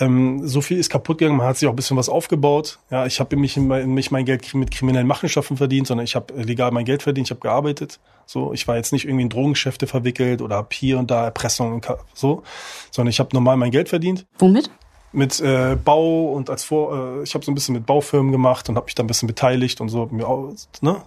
Ähm, 0.00 0.44
so 0.44 0.60
viel 0.60 0.76
ist 0.76 0.90
kaputt 0.90 1.18
gegangen, 1.18 1.36
man 1.36 1.46
hat 1.46 1.58
sich 1.58 1.68
auch 1.68 1.72
ein 1.72 1.76
bisschen 1.76 1.96
was 1.96 2.08
aufgebaut. 2.08 2.80
Ja, 2.90 3.06
ich 3.06 3.20
habe 3.20 3.36
mich, 3.36 3.56
mich 3.56 4.10
mein 4.10 4.24
Geld 4.24 4.52
mit 4.54 4.72
kriminellen 4.72 5.06
Machenschaften 5.06 5.56
verdient, 5.56 5.86
sondern 5.86 6.02
ich 6.02 6.16
habe 6.16 6.34
legal 6.34 6.72
mein 6.72 6.84
Geld 6.84 7.04
verdient, 7.04 7.28
ich 7.28 7.30
habe 7.30 7.42
gearbeitet. 7.42 8.00
So, 8.26 8.52
ich 8.52 8.66
war 8.66 8.74
jetzt 8.74 8.92
nicht 8.92 9.04
irgendwie 9.04 9.22
in 9.22 9.28
Drogengeschäfte 9.28 9.86
verwickelt 9.86 10.42
oder 10.42 10.56
hab 10.56 10.72
hier 10.72 10.98
und 10.98 11.12
da 11.12 11.26
Erpressung 11.26 11.74
und 11.74 11.86
so, 12.12 12.42
sondern 12.90 13.10
ich 13.10 13.20
habe 13.20 13.28
normal 13.34 13.56
mein 13.56 13.70
Geld 13.70 13.88
verdient 13.88 14.26
Womit? 14.40 14.68
Mit 15.12 15.40
äh, 15.40 15.76
Bau 15.82 16.32
und 16.32 16.50
als 16.50 16.64
vor 16.64 17.18
äh, 17.18 17.22
ich 17.22 17.34
habe 17.34 17.44
so 17.44 17.52
ein 17.52 17.54
bisschen 17.54 17.74
mit 17.74 17.86
Baufirmen 17.86 18.32
gemacht 18.32 18.68
und 18.68 18.76
habe 18.76 18.86
mich 18.86 18.94
da 18.94 19.02
ein 19.02 19.06
bisschen 19.06 19.26
beteiligt 19.26 19.80
und 19.80 19.88
so 19.88 20.06
mir 20.10 20.26
auch, 20.26 20.52
ne? 20.80 21.02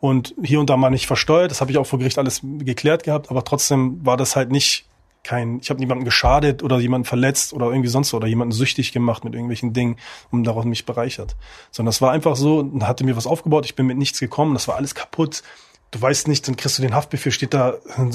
Und 0.00 0.34
hier 0.42 0.60
und 0.60 0.68
da 0.68 0.76
mal 0.76 0.90
nicht 0.90 1.06
versteuert 1.06 1.50
das 1.50 1.60
habe 1.60 1.70
ich 1.70 1.78
auch 1.78 1.86
vor 1.86 1.98
Gericht 1.98 2.18
alles 2.18 2.40
geklärt 2.42 3.04
gehabt 3.04 3.30
aber 3.30 3.44
trotzdem 3.44 4.04
war 4.04 4.16
das 4.16 4.36
halt 4.36 4.50
nicht 4.50 4.86
kein 5.24 5.58
ich 5.60 5.70
habe 5.70 5.80
niemanden 5.80 6.04
geschadet 6.04 6.62
oder 6.62 6.78
jemanden 6.78 7.06
verletzt 7.06 7.52
oder 7.52 7.66
irgendwie 7.66 7.88
sonst 7.88 8.10
so 8.10 8.18
oder 8.18 8.28
jemanden 8.28 8.52
süchtig 8.52 8.92
gemacht 8.92 9.24
mit 9.24 9.34
irgendwelchen 9.34 9.72
Dingen 9.72 9.96
und 10.30 10.44
daraus 10.44 10.66
mich 10.66 10.86
bereichert. 10.86 11.34
Sondern 11.72 11.88
das 11.88 12.02
war 12.02 12.12
einfach 12.12 12.36
so 12.36 12.70
hatte 12.82 13.04
mir 13.04 13.16
was 13.16 13.26
aufgebaut 13.26 13.64
ich 13.64 13.74
bin 13.74 13.86
mit 13.86 13.96
nichts 13.96 14.20
gekommen 14.20 14.54
das 14.54 14.68
war 14.68 14.76
alles 14.76 14.94
kaputt. 14.94 15.42
Du 15.90 16.02
weißt 16.02 16.26
nicht, 16.26 16.48
dann 16.48 16.56
kriegst 16.56 16.76
du 16.76 16.82
den 16.82 16.92
Haftbefehl, 16.92 17.30
steht 17.30 17.54
da 17.54 17.74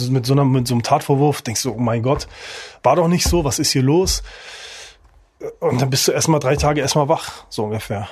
mit 0.09 0.25
so, 0.25 0.33
einer, 0.33 0.43
mit 0.43 0.67
so 0.67 0.73
einem 0.73 0.83
Tatvorwurf, 0.83 1.41
denkst 1.41 1.63
du, 1.63 1.71
oh 1.71 1.79
mein 1.79 2.03
Gott, 2.03 2.27
war 2.83 2.97
doch 2.97 3.07
nicht 3.07 3.23
so, 3.23 3.45
was 3.45 3.57
ist 3.57 3.71
hier 3.71 3.83
los? 3.83 4.21
Und 5.59 5.81
dann 5.81 5.89
bist 5.89 6.07
du 6.07 6.11
erstmal 6.11 6.39
drei 6.39 6.55
Tage 6.55 6.81
erstmal 6.81 7.07
wach, 7.09 7.45
so 7.49 7.63
ungefähr. 7.65 8.07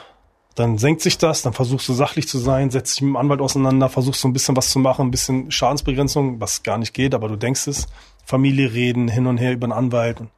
Dann 0.55 0.77
senkt 0.77 1.01
sich 1.01 1.17
das, 1.17 1.41
dann 1.43 1.53
versuchst 1.53 1.87
du 1.87 1.93
sachlich 1.93 2.27
zu 2.27 2.39
sein, 2.39 2.71
setzt 2.71 2.95
dich 2.95 3.01
mit 3.03 3.09
dem 3.09 3.15
Anwalt 3.17 3.41
auseinander, 3.41 3.89
versuchst 3.89 4.21
so 4.21 4.27
ein 4.27 4.33
bisschen 4.33 4.55
was 4.55 4.69
zu 4.71 4.79
machen, 4.79 5.07
ein 5.07 5.11
bisschen 5.11 5.51
Schadensbegrenzung, 5.51 6.39
was 6.41 6.63
gar 6.63 6.77
nicht 6.77 6.93
geht, 6.93 7.13
aber 7.13 7.27
du 7.27 7.35
denkst 7.35 7.67
es. 7.67 7.87
Familie 8.25 8.73
reden, 8.73 9.07
hin 9.07 9.25
und 9.27 9.37
her 9.37 9.53
über 9.53 9.65
einen 9.65 9.71
Anwalt. 9.73 10.19
Und, 10.19 10.29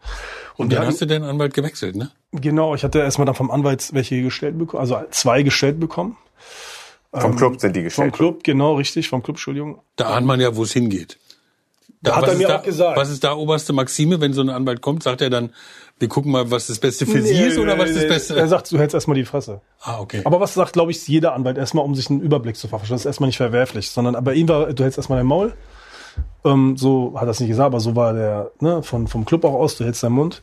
Und 0.58 0.72
dann 0.74 0.80
hatten- 0.80 0.90
hast 0.90 1.02
du 1.02 1.06
den 1.08 1.24
Anwalt 1.24 1.54
gewechselt, 1.54 1.96
ne? 1.96 2.12
genau, 2.34 2.76
ich 2.76 2.84
hatte 2.84 3.00
erstmal 3.00 3.26
dann 3.26 3.34
vom 3.36 3.50
Anwalt 3.50 3.94
welche 3.94 4.22
gestellt 4.22 4.58
bekommen, 4.60 4.82
also 4.82 5.00
zwei 5.12 5.42
gestellt 5.42 5.80
bekommen. 5.80 6.16
Vom 7.12 7.36
Club 7.36 7.60
sind 7.60 7.76
die 7.76 7.80
Vom 7.80 7.86
gestellt. 7.86 8.14
Club, 8.14 8.44
genau, 8.44 8.76
richtig, 8.76 9.10
vom 9.10 9.24
Club, 9.24 9.38
Entschuldigung. 9.38 9.80
Da 9.96 10.10
ahnt 10.12 10.28
man 10.28 10.40
ja, 10.40 10.56
wo 10.56 10.62
es 10.64 10.74
hingeht. 10.74 11.18
Da, 12.02 12.16
Hat 12.18 12.22
was 12.24 12.30
er 12.30 12.36
mir 12.38 12.48
da, 12.48 12.60
auch 12.60 12.64
gesagt. 12.64 12.98
Was 12.98 13.10
ist 13.10 13.24
da 13.24 13.34
oberste 13.34 13.74
Maxime, 13.74 14.22
wenn 14.22 14.32
so 14.34 14.42
ein 14.42 14.50
Anwalt 14.50 14.82
kommt? 14.82 15.02
Sagt 15.04 15.22
er 15.22 15.30
dann, 15.32 15.54
wir 16.00 16.08
gucken 16.08 16.32
mal, 16.32 16.50
was 16.50 16.68
das 16.68 16.80
Beste 16.80 17.06
für 17.06 17.22
Sie 17.22 17.34
ist 17.34 17.58
oder 17.58 17.78
was 17.78 17.93
das 17.93 18.04
Er 18.04 18.10
Beste? 18.10 18.47
sagt, 18.47 18.72
du 18.72 18.80
hältst 18.80 18.93
erstmal 18.93 19.16
die 19.16 19.26
Fresse. 19.26 19.62
Ah, 19.82 20.00
okay. 20.00 20.22
Aber 20.24 20.39
was 20.39 20.54
sagt, 20.54 20.74
glaube 20.74 20.91
ich, 20.91 21.08
jeder 21.08 21.34
Anwalt 21.34 21.58
erstmal, 21.58 21.84
um 21.84 21.93
sich 21.93 22.10
einen 22.10 22.22
Überblick 22.22 22.56
zu 22.56 22.68
verschaffen? 22.68 22.93
Das 22.93 23.02
ist 23.02 23.06
erstmal 23.06 23.28
nicht 23.28 23.38
verwerflich, 23.38 23.89
sondern 23.91 24.16
aber 24.16 24.34
ihm 24.34 24.47
war, 24.47 24.72
du 24.72 24.84
hältst 24.84 24.97
erstmal 24.97 25.20
dein 25.20 25.28
Maul. 25.28 25.54
Ähm, 26.45 26.78
so 26.78 27.14
hat 27.16 27.24
er 27.28 27.30
es 27.32 27.39
nicht 27.39 27.50
gesagt, 27.50 27.68
aber 27.68 27.80
so 27.80 27.95
war 27.95 28.14
der 28.14 28.52
ne, 28.62 28.82
von, 28.82 29.08
vom 29.08 29.26
Club 29.26 29.43
auch 29.43 29.54
aus, 29.54 29.78
du 29.78 29.84
hältst 29.84 30.02
deinen 30.04 30.14
Mund. 30.14 30.41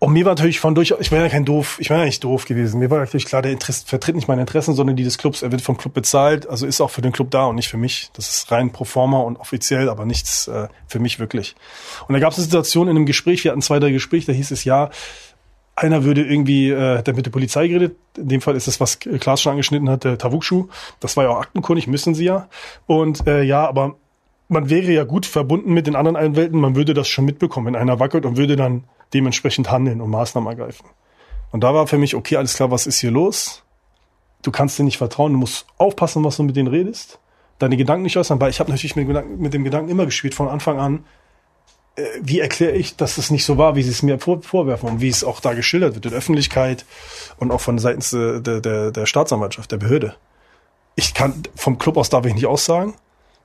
Und 0.00 0.12
mir 0.12 0.24
war 0.24 0.32
natürlich 0.32 0.60
von 0.60 0.76
durchaus, 0.76 1.00
ich 1.00 1.10
war 1.10 1.18
ja 1.18 1.28
kein 1.28 1.44
doof, 1.44 1.78
ich 1.80 1.90
war 1.90 1.98
ja 1.98 2.04
nicht 2.04 2.22
doof 2.22 2.44
gewesen. 2.44 2.78
Mir 2.78 2.88
war 2.90 3.00
natürlich 3.00 3.26
klar, 3.26 3.42
der 3.42 3.50
Interesse, 3.50 3.84
vertritt 3.84 4.14
nicht 4.14 4.28
meine 4.28 4.42
Interessen, 4.42 4.74
sondern 4.74 4.94
die 4.94 5.02
des 5.02 5.18
Clubs. 5.18 5.42
Er 5.42 5.50
wird 5.50 5.60
vom 5.60 5.76
Club 5.76 5.94
bezahlt, 5.94 6.48
also 6.48 6.66
ist 6.66 6.80
auch 6.80 6.90
für 6.90 7.02
den 7.02 7.10
Club 7.10 7.32
da 7.32 7.46
und 7.46 7.56
nicht 7.56 7.68
für 7.68 7.78
mich. 7.78 8.10
Das 8.12 8.28
ist 8.28 8.50
rein 8.52 8.70
pro 8.70 8.84
forma 8.84 9.18
und 9.18 9.38
offiziell, 9.38 9.88
aber 9.88 10.04
nichts 10.06 10.46
äh, 10.46 10.68
für 10.86 11.00
mich 11.00 11.18
wirklich. 11.18 11.56
Und 12.06 12.12
da 12.12 12.20
gab 12.20 12.30
es 12.30 12.38
eine 12.38 12.44
Situation 12.44 12.86
in 12.86 12.96
einem 12.96 13.06
Gespräch, 13.06 13.42
wir 13.42 13.50
hatten 13.50 13.62
zwei, 13.62 13.80
drei 13.80 13.90
Gespräche, 13.90 14.26
da 14.26 14.32
hieß 14.32 14.52
es 14.52 14.62
ja, 14.62 14.90
einer 15.74 16.04
würde 16.04 16.22
irgendwie, 16.24 16.70
äh, 16.70 16.98
hat 16.98 17.08
er 17.08 17.14
mit 17.14 17.26
der 17.26 17.30
Polizei 17.30 17.66
geredet. 17.66 17.96
In 18.16 18.28
dem 18.28 18.40
Fall 18.40 18.56
ist 18.56 18.68
das, 18.68 18.80
was 18.80 18.98
Klaas 18.98 19.42
schon 19.42 19.50
angeschnitten 19.50 19.90
hat, 19.90 20.04
der 20.04 20.18
Tavukschuh. 20.18 20.68
Das 21.00 21.16
war 21.16 21.24
ja 21.24 21.30
auch 21.30 21.40
aktenkundig, 21.40 21.86
müssen 21.86 22.14
sie 22.14 22.24
ja. 22.24 22.48
Und 22.86 23.26
äh, 23.26 23.42
ja, 23.42 23.66
aber 23.66 23.96
man 24.48 24.70
wäre 24.70 24.90
ja 24.90 25.04
gut 25.04 25.26
verbunden 25.26 25.72
mit 25.72 25.86
den 25.86 25.94
anderen 25.94 26.16
Anwälten. 26.16 26.58
Man 26.58 26.74
würde 26.74 26.94
das 26.94 27.08
schon 27.08 27.26
mitbekommen, 27.26 27.66
wenn 27.66 27.76
einer 27.76 28.00
wackelt 28.00 28.24
und 28.24 28.36
würde 28.36 28.56
dann 28.56 28.84
dementsprechend 29.14 29.70
handeln 29.70 30.00
und 30.00 30.10
Maßnahmen 30.10 30.48
ergreifen. 30.48 30.86
Und 31.50 31.64
da 31.64 31.74
war 31.74 31.86
für 31.86 31.98
mich, 31.98 32.14
okay, 32.14 32.36
alles 32.36 32.54
klar, 32.54 32.70
was 32.70 32.86
ist 32.86 32.98
hier 32.98 33.10
los? 33.10 33.62
Du 34.42 34.50
kannst 34.50 34.78
dir 34.78 34.84
nicht 34.84 34.98
vertrauen, 34.98 35.32
du 35.32 35.38
musst 35.38 35.66
aufpassen, 35.78 36.24
was 36.24 36.36
du 36.36 36.42
mit 36.42 36.56
denen 36.56 36.68
redest. 36.68 37.18
Deine 37.58 37.76
Gedanken 37.76 38.02
nicht 38.02 38.16
äußern, 38.16 38.40
weil 38.40 38.50
ich 38.50 38.60
habe 38.60 38.70
natürlich 38.70 38.96
mit, 38.96 39.54
dem 39.54 39.64
Gedanken- 39.64 39.90
immer 39.90 40.06
gespielt 40.06 40.34
von 40.34 40.48
Anfang 40.48 40.78
an, 40.78 41.04
äh, 41.96 42.04
wie 42.22 42.38
erkläre 42.38 42.72
ich, 42.72 42.96
dass 42.96 43.18
es 43.18 43.30
nicht 43.30 43.44
so 43.44 43.58
war, 43.58 43.74
wie 43.74 43.82
sie 43.82 43.90
es 43.90 44.02
mir 44.02 44.18
vor, 44.18 44.42
vorwerfen 44.42 44.88
und 44.88 45.00
wie 45.00 45.08
es 45.08 45.24
auch 45.24 45.40
da 45.40 45.54
geschildert 45.54 45.94
wird 45.94 46.04
in 46.06 46.10
der 46.12 46.18
Öffentlichkeit 46.18 46.86
und 47.38 47.50
auch 47.50 47.60
von 47.60 47.78
seitens 47.78 48.10
der, 48.10 48.40
der, 48.40 48.92
der 48.92 49.06
Staatsanwaltschaft, 49.06 49.72
der 49.72 49.78
Behörde. 49.78 50.14
Ich 50.94 51.14
kann, 51.14 51.42
vom 51.56 51.78
Club 51.78 51.96
aus 51.96 52.10
darf 52.10 52.24
ich 52.26 52.34
nicht 52.34 52.46
aussagen, 52.46 52.94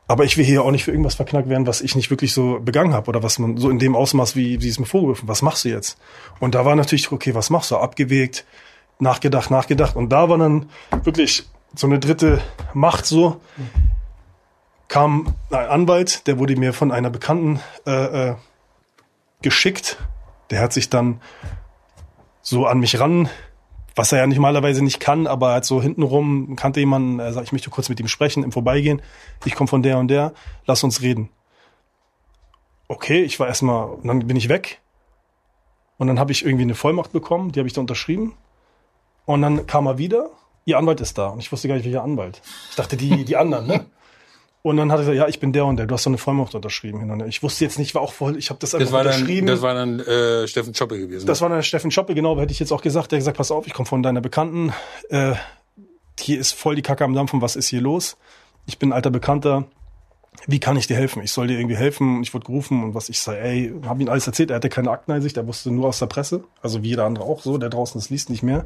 aber 0.08 0.26
ich 0.26 0.38
will 0.38 0.46
hier 0.46 0.64
auch 0.64 0.72
nicht 0.72 0.84
für 0.84 0.92
irgendwas 0.92 1.16
verknackt 1.16 1.50
werden, 1.50 1.66
was 1.66 1.82
ich 1.82 1.96
nicht 1.96 2.10
wirklich 2.10 2.34
so 2.34 2.60
begangen 2.60 2.94
habe 2.94 3.08
oder 3.10 3.24
was 3.24 3.40
man 3.40 3.58
so 3.58 3.70
in 3.70 3.80
dem 3.80 3.96
Ausmaß, 3.96 4.36
wie, 4.36 4.62
wie 4.62 4.68
es 4.68 4.80
mir 4.80 4.86
vorgeworfen, 4.86 5.28
was 5.28 5.42
machst 5.42 5.66
du 5.66 5.70
jetzt? 5.70 5.98
Und 6.40 6.56
da 6.56 6.66
war 6.66 6.76
natürlich, 6.76 7.12
okay, 7.12 7.34
was 7.36 7.50
machst 7.50 7.72
du? 7.72 7.78
Abgewegt, 7.78 8.46
nachgedacht, 9.00 9.50
nachgedacht. 9.50 9.96
Und 9.96 10.10
da 10.10 10.30
war 10.30 10.38
dann 10.38 10.70
wirklich 11.04 11.46
so 11.76 11.88
eine 11.88 12.00
dritte 12.00 12.42
Macht 12.74 13.06
so, 13.06 13.40
kam 14.88 15.36
ein 15.50 15.66
Anwalt, 15.68 16.28
der 16.28 16.38
wurde 16.38 16.56
mir 16.56 16.74
von 16.74 16.92
einer 16.92 17.10
Bekannten 17.10 17.60
äh, 17.88 18.30
äh, 18.30 18.36
geschickt. 19.42 19.98
Der 20.52 20.60
hat 20.60 20.74
sich 20.74 20.90
dann 20.90 21.22
so 22.42 22.68
an 22.68 22.80
mich 22.80 23.00
ran, 23.00 23.30
was 23.96 24.12
er 24.12 24.20
ja 24.20 24.28
normalerweise 24.28 24.84
nicht 24.84 25.00
kann, 25.00 25.28
aber 25.28 25.50
er 25.50 25.56
hat 25.56 25.66
so 25.66 25.82
hintenrum, 25.82 26.56
kannte 26.56 26.80
jemanden, 26.80 27.20
er 27.20 27.34
sagt, 27.34 27.48
ich 27.48 27.52
möchte 27.52 27.70
kurz 27.70 27.90
mit 27.90 28.00
ihm 28.00 28.08
sprechen, 28.08 28.44
im 28.44 28.52
Vorbeigehen. 28.52 29.02
Ich 29.46 29.56
komme 29.56 29.68
von 29.68 29.84
der 29.84 29.98
und 29.98 30.08
der, 30.08 30.34
lass 30.66 30.84
uns 30.84 31.02
reden. 31.02 31.30
Okay, 32.88 33.24
ich 33.24 33.40
war 33.40 33.48
erstmal, 33.48 33.98
dann 34.04 34.28
bin 34.28 34.38
ich 34.38 34.50
weg. 34.50 34.82
Und 35.98 36.08
dann 36.08 36.20
habe 36.20 36.32
ich 36.32 36.44
irgendwie 36.44 36.64
eine 36.64 36.76
Vollmacht 36.76 37.12
bekommen, 37.12 37.52
die 37.52 37.60
habe 37.60 37.68
ich 37.68 37.74
da 37.74 37.82
unterschrieben. 37.82 38.34
Und 39.26 39.42
dann 39.42 39.68
kam 39.68 39.86
er 39.86 39.98
wieder, 39.98 40.30
ihr 40.66 40.78
Anwalt 40.78 41.00
ist 41.02 41.18
da. 41.18 41.28
Und 41.28 41.40
ich 41.40 41.52
wusste 41.52 41.68
gar 41.68 41.76
nicht, 41.76 41.86
welcher 41.86 42.04
Anwalt. 42.04 42.42
Ich 42.70 42.76
dachte, 42.76 42.98
die, 42.98 43.26
die 43.26 43.38
anderen, 43.38 43.68
ne? 43.68 43.86
Und 44.64 44.78
dann 44.78 44.92
hat 44.94 45.00
er 45.00 45.02
gesagt, 45.02 45.18
ja, 45.18 45.28
ich 45.28 45.42
bin 45.42 45.52
der 45.52 45.66
und 45.66 45.76
der, 45.76 45.88
du 45.88 45.94
hast 45.94 46.04
so 46.04 46.10
eine 46.10 46.18
Vollmacht 46.18 46.56
unterschrieben. 46.56 47.22
Ich 47.28 47.44
wusste 47.44 47.66
jetzt 47.66 47.78
nicht, 47.78 47.94
war 47.96 48.02
auch 48.02 48.14
voll, 48.14 48.38
ich 48.38 48.50
habe 48.50 48.60
das 48.62 48.74
einfach 48.74 48.86
Das 48.86 48.94
war 48.94 49.04
dann, 49.04 49.14
unterschrieben. 49.16 49.48
das 49.48 49.62
war 49.62 49.74
dann 49.74 50.00
äh, 50.00 50.48
Steffen 50.48 50.74
Schoppe 50.74 50.98
gewesen. 50.98 51.28
Das 51.28 51.42
war 51.42 51.50
dann 51.50 51.62
Steffen 51.64 51.92
Schoppe, 51.92 52.16
genau, 52.16 52.40
hätte 52.40 52.54
ich 52.54 52.60
jetzt 52.60 52.72
auch 52.72 52.82
gesagt. 52.82 53.12
Der 53.12 53.18
hat 53.18 53.22
gesagt, 53.22 53.38
pass 53.38 53.52
auf, 53.52 53.68
ich 53.68 53.74
komme 53.74 53.88
von 53.88 54.02
deiner 54.02 54.22
Bekannten. 54.22 54.72
Äh, 55.10 55.34
hier 56.18 56.40
ist 56.40 56.54
voll 56.54 56.76
die 56.76 56.82
Kacke 56.82 57.04
am 57.04 57.14
Dampfen, 57.14 57.42
was 57.42 57.58
ist 57.58 57.68
hier 57.68 57.82
los? 57.82 58.16
Ich 58.66 58.80
bin 58.80 58.90
ein 58.90 58.94
alter 58.94 59.12
Bekannter. 59.12 59.66
Wie 60.48 60.60
kann 60.62 60.78
ich 60.78 60.88
dir 60.88 60.96
helfen? 60.96 61.22
Ich 61.24 61.34
soll 61.34 61.48
dir 61.48 61.60
irgendwie 61.60 61.76
helfen. 61.76 62.24
Ich 62.24 62.34
wurde 62.34 62.46
gerufen 62.46 62.86
und 62.86 62.96
was 62.96 63.10
ich 63.10 63.20
sage, 63.20 63.40
ey, 63.40 63.74
habe 63.86 64.02
ihm 64.02 64.08
alles 64.08 64.28
erzählt. 64.28 64.50
Er 64.50 64.56
hatte 64.56 64.70
keine 64.70 64.92
Akteneinsicht, 64.92 65.36
er 65.36 65.46
wusste 65.46 65.72
nur 65.72 65.90
aus 65.90 66.00
der 66.00 66.08
Presse. 66.08 66.46
Also 66.62 66.84
wie 66.84 66.88
jeder 66.88 67.04
andere 67.04 67.26
auch 67.26 67.42
so, 67.42 67.58
der 67.58 67.70
draußen 67.70 68.00
das 68.00 68.10
liest 68.10 68.30
nicht 68.30 68.44
mehr. 68.44 68.66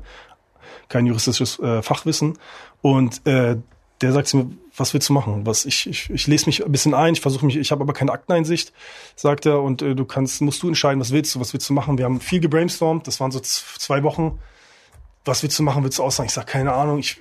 Kein 0.89 1.07
juristisches 1.07 1.57
äh, 1.59 1.81
Fachwissen. 1.81 2.37
Und 2.83 3.25
äh, 3.25 3.57
der 4.01 4.11
sagt 4.11 4.27
zu 4.27 4.37
mir, 4.37 4.49
was 4.77 4.93
willst 4.93 5.09
du 5.09 5.13
machen? 5.13 5.45
Was 5.45 5.65
ich, 5.65 5.87
ich, 5.87 6.09
ich 6.09 6.27
lese 6.27 6.45
mich 6.45 6.63
ein 6.63 6.71
bisschen 6.71 6.93
ein, 6.93 7.13
ich 7.13 7.21
versuche 7.21 7.45
mich, 7.45 7.57
ich 7.57 7.71
habe 7.71 7.81
aber 7.81 7.93
keine 7.93 8.11
Akteneinsicht, 8.11 8.71
sagt 9.15 9.45
er, 9.45 9.61
und 9.61 9.81
äh, 9.81 9.95
du 9.95 10.05
kannst, 10.05 10.41
musst 10.41 10.63
du 10.63 10.67
entscheiden, 10.67 10.99
was 10.99 11.11
willst 11.11 11.35
du, 11.35 11.39
was 11.39 11.53
willst 11.53 11.67
du 11.69 11.73
machen? 11.73 11.97
Wir 11.97 12.05
haben 12.05 12.21
viel 12.21 12.39
gebrainstormt, 12.39 13.07
das 13.07 13.19
waren 13.19 13.31
so 13.31 13.39
zwei 13.39 14.03
Wochen. 14.03 14.39
Was 15.25 15.43
willst 15.43 15.59
du 15.59 15.63
machen? 15.63 15.83
Willst 15.83 15.99
du 15.99 16.03
aussagen? 16.03 16.27
Ich 16.27 16.33
sage, 16.33 16.47
keine 16.49 16.71
Ahnung, 16.71 16.99
ich 16.99 17.19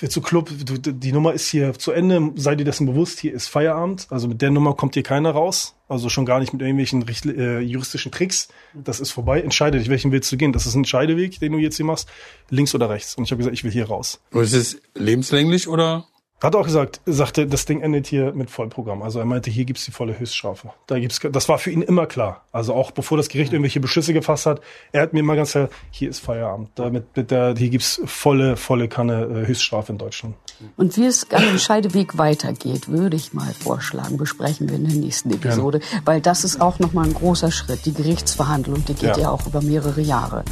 äh, 0.00 0.08
zu 0.08 0.20
Club, 0.20 0.50
du, 0.64 0.78
die 0.78 1.12
Nummer 1.12 1.32
ist 1.32 1.48
hier 1.48 1.74
zu 1.74 1.90
Ende, 1.90 2.32
sei 2.36 2.54
dir 2.54 2.64
dessen 2.64 2.86
bewusst, 2.86 3.18
hier 3.18 3.32
ist 3.32 3.48
Feierabend. 3.48 4.06
Also 4.10 4.28
mit 4.28 4.40
der 4.40 4.50
Nummer 4.50 4.74
kommt 4.74 4.94
hier 4.94 5.02
keiner 5.02 5.30
raus. 5.32 5.74
Also 5.88 6.08
schon 6.08 6.24
gar 6.26 6.38
nicht 6.38 6.52
mit 6.52 6.62
irgendwelchen 6.62 7.06
äh, 7.36 7.60
juristischen 7.60 8.12
Tricks. 8.12 8.48
Das 8.72 9.00
ist 9.00 9.10
vorbei. 9.10 9.40
Entscheide 9.40 9.78
dich, 9.78 9.88
welchen 9.88 10.12
willst 10.12 10.30
du 10.30 10.36
gehen? 10.36 10.52
Das 10.52 10.66
ist 10.66 10.74
ein 10.74 10.84
Scheideweg, 10.84 11.40
den 11.40 11.52
du 11.52 11.58
jetzt 11.58 11.76
hier 11.76 11.86
machst, 11.86 12.08
links 12.50 12.74
oder 12.74 12.88
rechts. 12.88 13.14
Und 13.16 13.24
ich 13.24 13.32
habe 13.32 13.38
gesagt, 13.38 13.54
ich 13.54 13.64
will 13.64 13.72
hier 13.72 13.86
raus. 13.86 14.20
Und 14.30 14.42
ist 14.42 14.54
es 14.54 14.80
lebenslänglich 14.94 15.68
oder? 15.68 16.06
Hat 16.42 16.56
auch 16.56 16.64
gesagt, 16.64 17.00
sagte, 17.06 17.46
das 17.46 17.66
Ding 17.66 17.80
endet 17.82 18.08
hier 18.08 18.32
mit 18.32 18.50
Vollprogramm. 18.50 19.02
Also 19.02 19.20
er 19.20 19.24
meinte, 19.24 19.50
hier 19.50 19.64
gibt's 19.64 19.84
die 19.84 19.92
volle 19.92 20.18
Höchststrafe. 20.18 20.72
Da 20.88 20.98
gibt's, 20.98 21.20
das 21.30 21.48
war 21.48 21.58
für 21.58 21.70
ihn 21.70 21.82
immer 21.82 22.06
klar. 22.06 22.42
Also 22.50 22.74
auch 22.74 22.90
bevor 22.90 23.16
das 23.16 23.28
Gericht 23.28 23.52
irgendwelche 23.52 23.78
Beschlüsse 23.78 24.12
gefasst 24.12 24.46
hat, 24.46 24.60
er 24.90 25.02
hat 25.02 25.12
mir 25.12 25.20
immer 25.20 25.36
ganz 25.36 25.52
klar, 25.52 25.68
hier 25.92 26.10
ist 26.10 26.18
Feierabend. 26.18 26.70
Damit, 26.74 27.16
mit 27.16 27.30
der, 27.30 27.54
hier 27.56 27.70
gibt's 27.70 28.00
volle, 28.06 28.56
volle 28.56 28.88
Kanne 28.88 29.22
äh, 29.22 29.46
Höchststrafe 29.46 29.92
in 29.92 29.98
Deutschland. 29.98 30.34
Und 30.76 30.96
wie 30.96 31.06
es 31.06 31.30
an 31.30 31.42
dem 31.42 31.58
Scheideweg 31.58 32.18
weitergeht, 32.18 32.88
würde 32.88 33.16
ich 33.16 33.32
mal 33.32 33.52
vorschlagen, 33.52 34.16
besprechen 34.16 34.68
wir 34.68 34.76
in 34.76 34.88
der 34.88 34.96
nächsten 34.96 35.32
Episode. 35.32 35.78
Gerne. 35.78 36.02
Weil 36.04 36.20
das 36.20 36.42
ist 36.42 36.60
auch 36.60 36.80
nochmal 36.80 37.06
ein 37.06 37.14
großer 37.14 37.52
Schritt. 37.52 37.86
Die 37.86 37.94
Gerichtsverhandlung, 37.94 38.84
die 38.84 38.94
geht 38.94 39.16
ja, 39.16 39.18
ja 39.18 39.30
auch 39.30 39.46
über 39.46 39.62
mehrere 39.62 40.00
Jahre. 40.00 40.44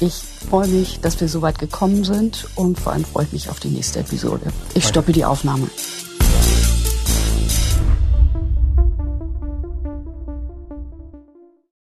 Ich 0.00 0.14
freue 0.14 0.66
mich, 0.66 1.00
dass 1.00 1.20
wir 1.20 1.28
so 1.28 1.42
weit 1.42 1.58
gekommen 1.58 2.04
sind 2.04 2.46
und 2.54 2.80
vor 2.80 2.92
allem 2.92 3.04
freue 3.04 3.26
ich 3.26 3.32
mich 3.32 3.50
auf 3.50 3.60
die 3.60 3.68
nächste 3.68 4.00
Episode. 4.00 4.46
Ich 4.72 4.88
stoppe 4.88 5.12
die 5.12 5.26
Aufnahme. 5.26 5.68